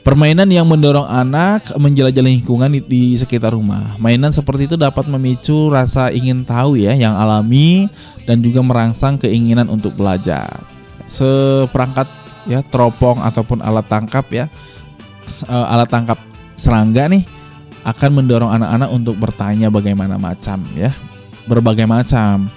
Permainan 0.04 0.52
yang 0.52 0.68
mendorong 0.68 1.08
anak 1.08 1.72
menjelajah 1.80 2.20
lingkungan 2.20 2.68
di, 2.68 2.84
di 2.84 3.02
sekitar 3.16 3.56
rumah. 3.56 3.96
Mainan 3.96 4.36
seperti 4.36 4.68
itu 4.68 4.76
dapat 4.76 5.08
memicu 5.08 5.72
rasa 5.72 6.12
ingin 6.12 6.44
tahu 6.44 6.76
ya 6.76 6.92
yang 6.92 7.16
alami 7.16 7.88
dan 8.28 8.44
juga 8.44 8.60
merangsang 8.60 9.16
keinginan 9.16 9.64
untuk 9.72 9.96
belajar. 9.96 10.60
Seperangkat 11.08 12.04
ya 12.44 12.60
teropong 12.68 13.24
ataupun 13.24 13.64
alat 13.64 13.88
tangkap 13.88 14.28
ya 14.28 14.44
eh, 15.48 15.66
alat 15.72 15.88
tangkap 15.88 16.20
serangga 16.60 17.08
nih 17.08 17.24
akan 17.88 18.20
mendorong 18.20 18.52
anak-anak 18.52 18.90
untuk 18.92 19.16
bertanya 19.16 19.72
bagaimana 19.72 20.20
macam 20.20 20.60
ya 20.76 20.92
berbagai 21.48 21.88
macam. 21.88 22.52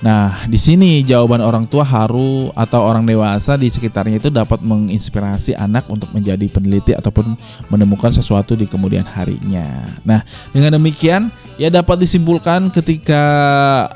Nah, 0.00 0.48
di 0.48 0.56
sini 0.56 1.04
jawaban 1.04 1.44
orang 1.44 1.68
tua 1.68 1.84
harus 1.84 2.48
atau 2.56 2.80
orang 2.80 3.04
dewasa 3.04 3.60
di 3.60 3.68
sekitarnya 3.68 4.16
itu 4.16 4.32
dapat 4.32 4.64
menginspirasi 4.64 5.52
anak 5.52 5.84
untuk 5.92 6.08
menjadi 6.16 6.48
peneliti 6.48 6.96
ataupun 6.96 7.36
menemukan 7.68 8.08
sesuatu 8.08 8.56
di 8.56 8.64
kemudian 8.64 9.04
harinya. 9.04 9.84
Nah, 10.00 10.24
dengan 10.56 10.80
demikian 10.80 11.28
ya 11.60 11.68
dapat 11.68 12.00
disimpulkan 12.00 12.72
ketika 12.72 13.22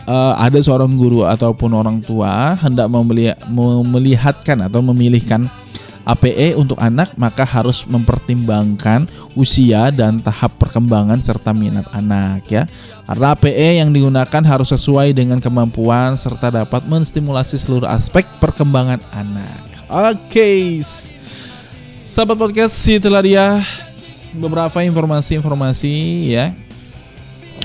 eh, 0.04 0.34
ada 0.36 0.60
seorang 0.60 0.92
guru 0.92 1.24
ataupun 1.24 1.72
orang 1.72 2.04
tua 2.04 2.52
hendak 2.60 2.92
memeli- 2.92 3.40
melihatkan 3.88 4.68
atau 4.68 4.84
memilihkan 4.84 5.48
APE 6.04 6.52
untuk 6.60 6.76
anak 6.76 7.16
maka 7.16 7.48
harus 7.48 7.88
mempertimbangkan 7.88 9.08
usia 9.32 9.88
dan 9.88 10.20
tahap 10.20 10.60
perkembangan 10.60 11.16
serta 11.20 11.56
minat 11.56 11.88
anak 11.96 12.44
ya. 12.48 12.68
Karena 13.04 13.32
APE 13.32 13.68
yang 13.80 13.90
digunakan 13.92 14.42
harus 14.44 14.68
sesuai 14.72 15.16
dengan 15.16 15.40
kemampuan 15.40 16.16
serta 16.16 16.52
dapat 16.52 16.84
menstimulasi 16.84 17.56
seluruh 17.56 17.88
aspek 17.88 18.28
perkembangan 18.40 19.00
anak. 19.16 19.64
Oke. 19.88 20.80
Sahabat 22.08 22.36
podcast 22.38 22.76
itulah 22.86 23.24
dia 23.24 23.64
beberapa 24.36 24.82
informasi-informasi 24.84 25.94
ya 26.30 26.54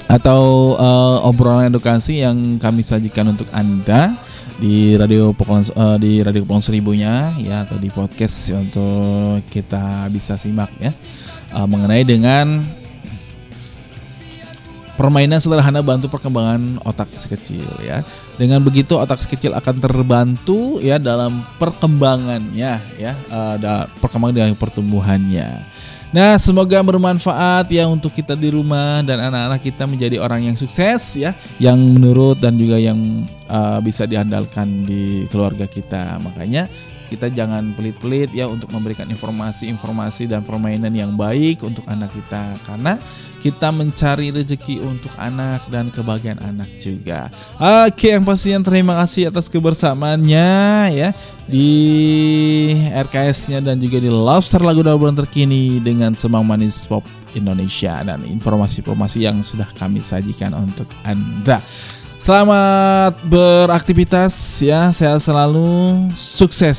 atau 0.10 0.74
eh, 0.74 1.18
obrolan 1.30 1.70
edukasi 1.70 2.26
yang 2.26 2.58
kami 2.58 2.82
sajikan 2.82 3.30
untuk 3.30 3.46
Anda 3.54 4.18
di 4.60 4.94
radio 5.00 5.32
Kepulauan 5.32 5.64
eh, 5.64 5.98
di 5.98 6.12
radio 6.20 6.44
Kepulauan 6.44 6.66
Seribunya 6.66 7.32
ya 7.40 7.64
atau 7.64 7.80
di 7.80 7.88
podcast 7.88 8.52
untuk 8.52 9.40
kita 9.48 10.12
bisa 10.12 10.36
simak 10.36 10.70
ya 10.78 10.92
eh, 11.56 11.68
mengenai 11.68 12.04
dengan 12.04 12.60
permainan 15.00 15.40
sederhana 15.40 15.80
bantu 15.80 16.12
perkembangan 16.12 16.84
otak 16.84 17.08
si 17.16 17.32
kecil 17.32 17.64
ya. 17.80 18.04
Dengan 18.36 18.60
begitu 18.60 19.00
otak 19.00 19.24
si 19.24 19.32
kecil 19.32 19.56
akan 19.56 19.80
terbantu 19.80 20.84
ya 20.84 21.00
dalam 21.00 21.48
perkembangannya 21.56 22.84
ya, 23.00 23.14
eh, 23.16 23.56
da- 23.64 23.88
perkembangan 24.04 24.36
dengan 24.36 24.60
pertumbuhannya. 24.60 25.79
Nah, 26.10 26.42
semoga 26.42 26.82
bermanfaat 26.82 27.70
ya 27.70 27.86
untuk 27.86 28.10
kita 28.10 28.34
di 28.34 28.50
rumah 28.50 29.06
dan 29.06 29.22
anak-anak 29.30 29.62
kita 29.62 29.86
menjadi 29.86 30.18
orang 30.18 30.42
yang 30.42 30.58
sukses 30.58 31.14
ya, 31.14 31.38
yang 31.62 31.78
menurut 31.78 32.42
dan 32.42 32.58
juga 32.58 32.82
yang 32.82 32.98
eh, 33.46 33.80
bisa 33.86 34.10
diandalkan 34.10 34.90
di 34.90 35.30
keluarga 35.30 35.70
kita. 35.70 36.18
Makanya 36.18 36.66
kita 37.10 37.34
jangan 37.34 37.74
pelit-pelit 37.74 38.30
ya 38.30 38.46
untuk 38.46 38.70
memberikan 38.70 39.10
informasi-informasi 39.10 40.30
dan 40.30 40.46
permainan 40.46 40.94
yang 40.94 41.18
baik 41.18 41.66
untuk 41.66 41.82
anak 41.90 42.14
kita 42.14 42.54
karena 42.64 43.02
kita 43.42 43.72
mencari 43.74 44.30
rezeki 44.36 44.84
untuk 44.84 45.10
anak 45.18 45.66
dan 45.74 45.90
kebahagiaan 45.90 46.44
anak 46.44 46.70
juga. 46.78 47.34
Oke, 47.58 48.14
yang 48.14 48.28
pastinya 48.28 48.62
terima 48.62 49.00
kasih 49.02 49.32
atas 49.32 49.48
kebersamaannya 49.48 50.52
ya 50.94 51.10
di 51.50 51.72
RKS-nya 52.94 53.64
dan 53.64 53.82
juga 53.82 53.98
di 53.98 54.12
Lobster 54.12 54.62
Lagu 54.62 54.86
Obrolan 54.86 55.18
terkini 55.18 55.82
dengan 55.82 56.14
Semang 56.14 56.46
Manis 56.46 56.86
Pop 56.86 57.02
Indonesia 57.34 58.02
dan 58.06 58.22
informasi-informasi 58.28 59.26
yang 59.26 59.42
sudah 59.42 59.68
kami 59.74 60.04
sajikan 60.04 60.54
untuk 60.54 60.86
Anda. 61.02 61.64
Selamat 62.20 63.16
beraktivitas 63.24 64.60
ya, 64.60 64.92
sehat 64.92 65.24
selalu, 65.24 66.12
sukses. 66.20 66.76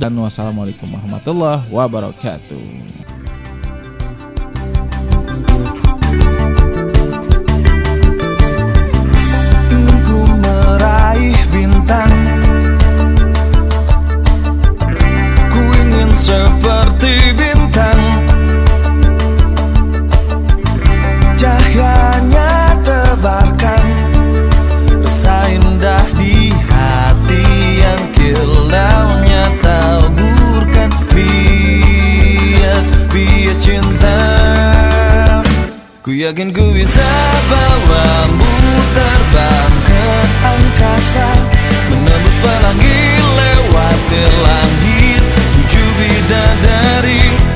Dan 0.00 0.16
wassalamualaikum 0.16 0.88
warahmatullahi 0.88 1.60
wabarakatuh. 1.68 2.96
Bintang. 17.38 18.02
Cahayanya 21.38 22.74
tebarkan 22.82 23.77
Ku 36.08 36.16
yakin 36.16 36.56
ku 36.56 36.64
bisa 36.72 37.04
bawamu 37.52 38.56
terbang 38.96 39.74
ke 39.84 40.04
angkasa 40.40 41.28
Menembus 41.92 42.36
pelangi 42.40 43.00
lewati 43.36 44.22
langit 44.40 45.24
Tujuh 45.36 45.88
bidadari 46.00 47.47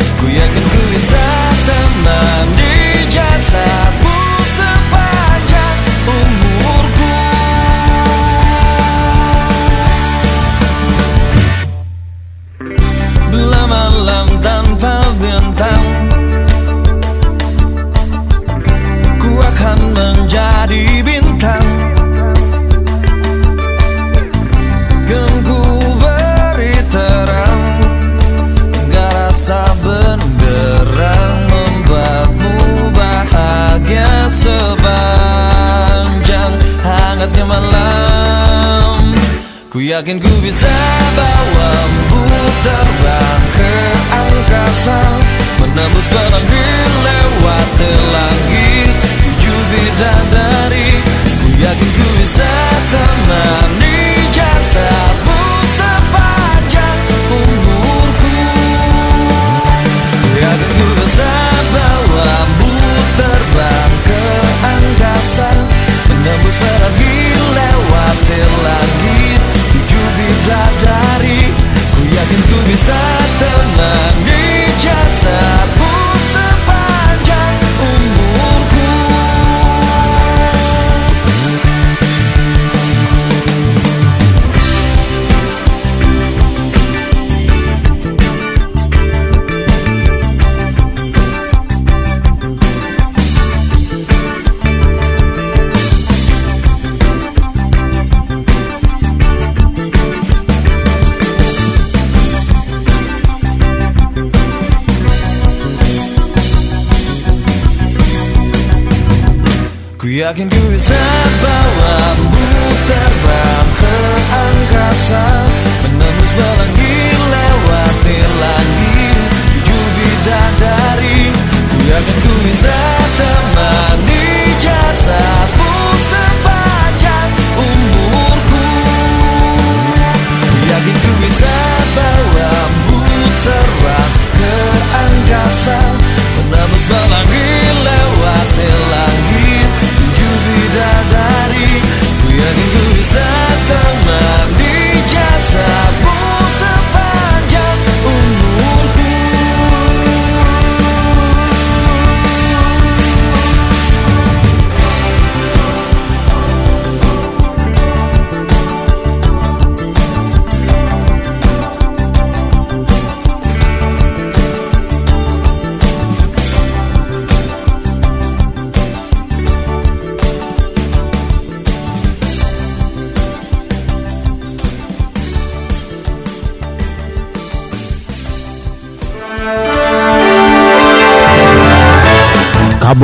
Tujuh 49.73 50.12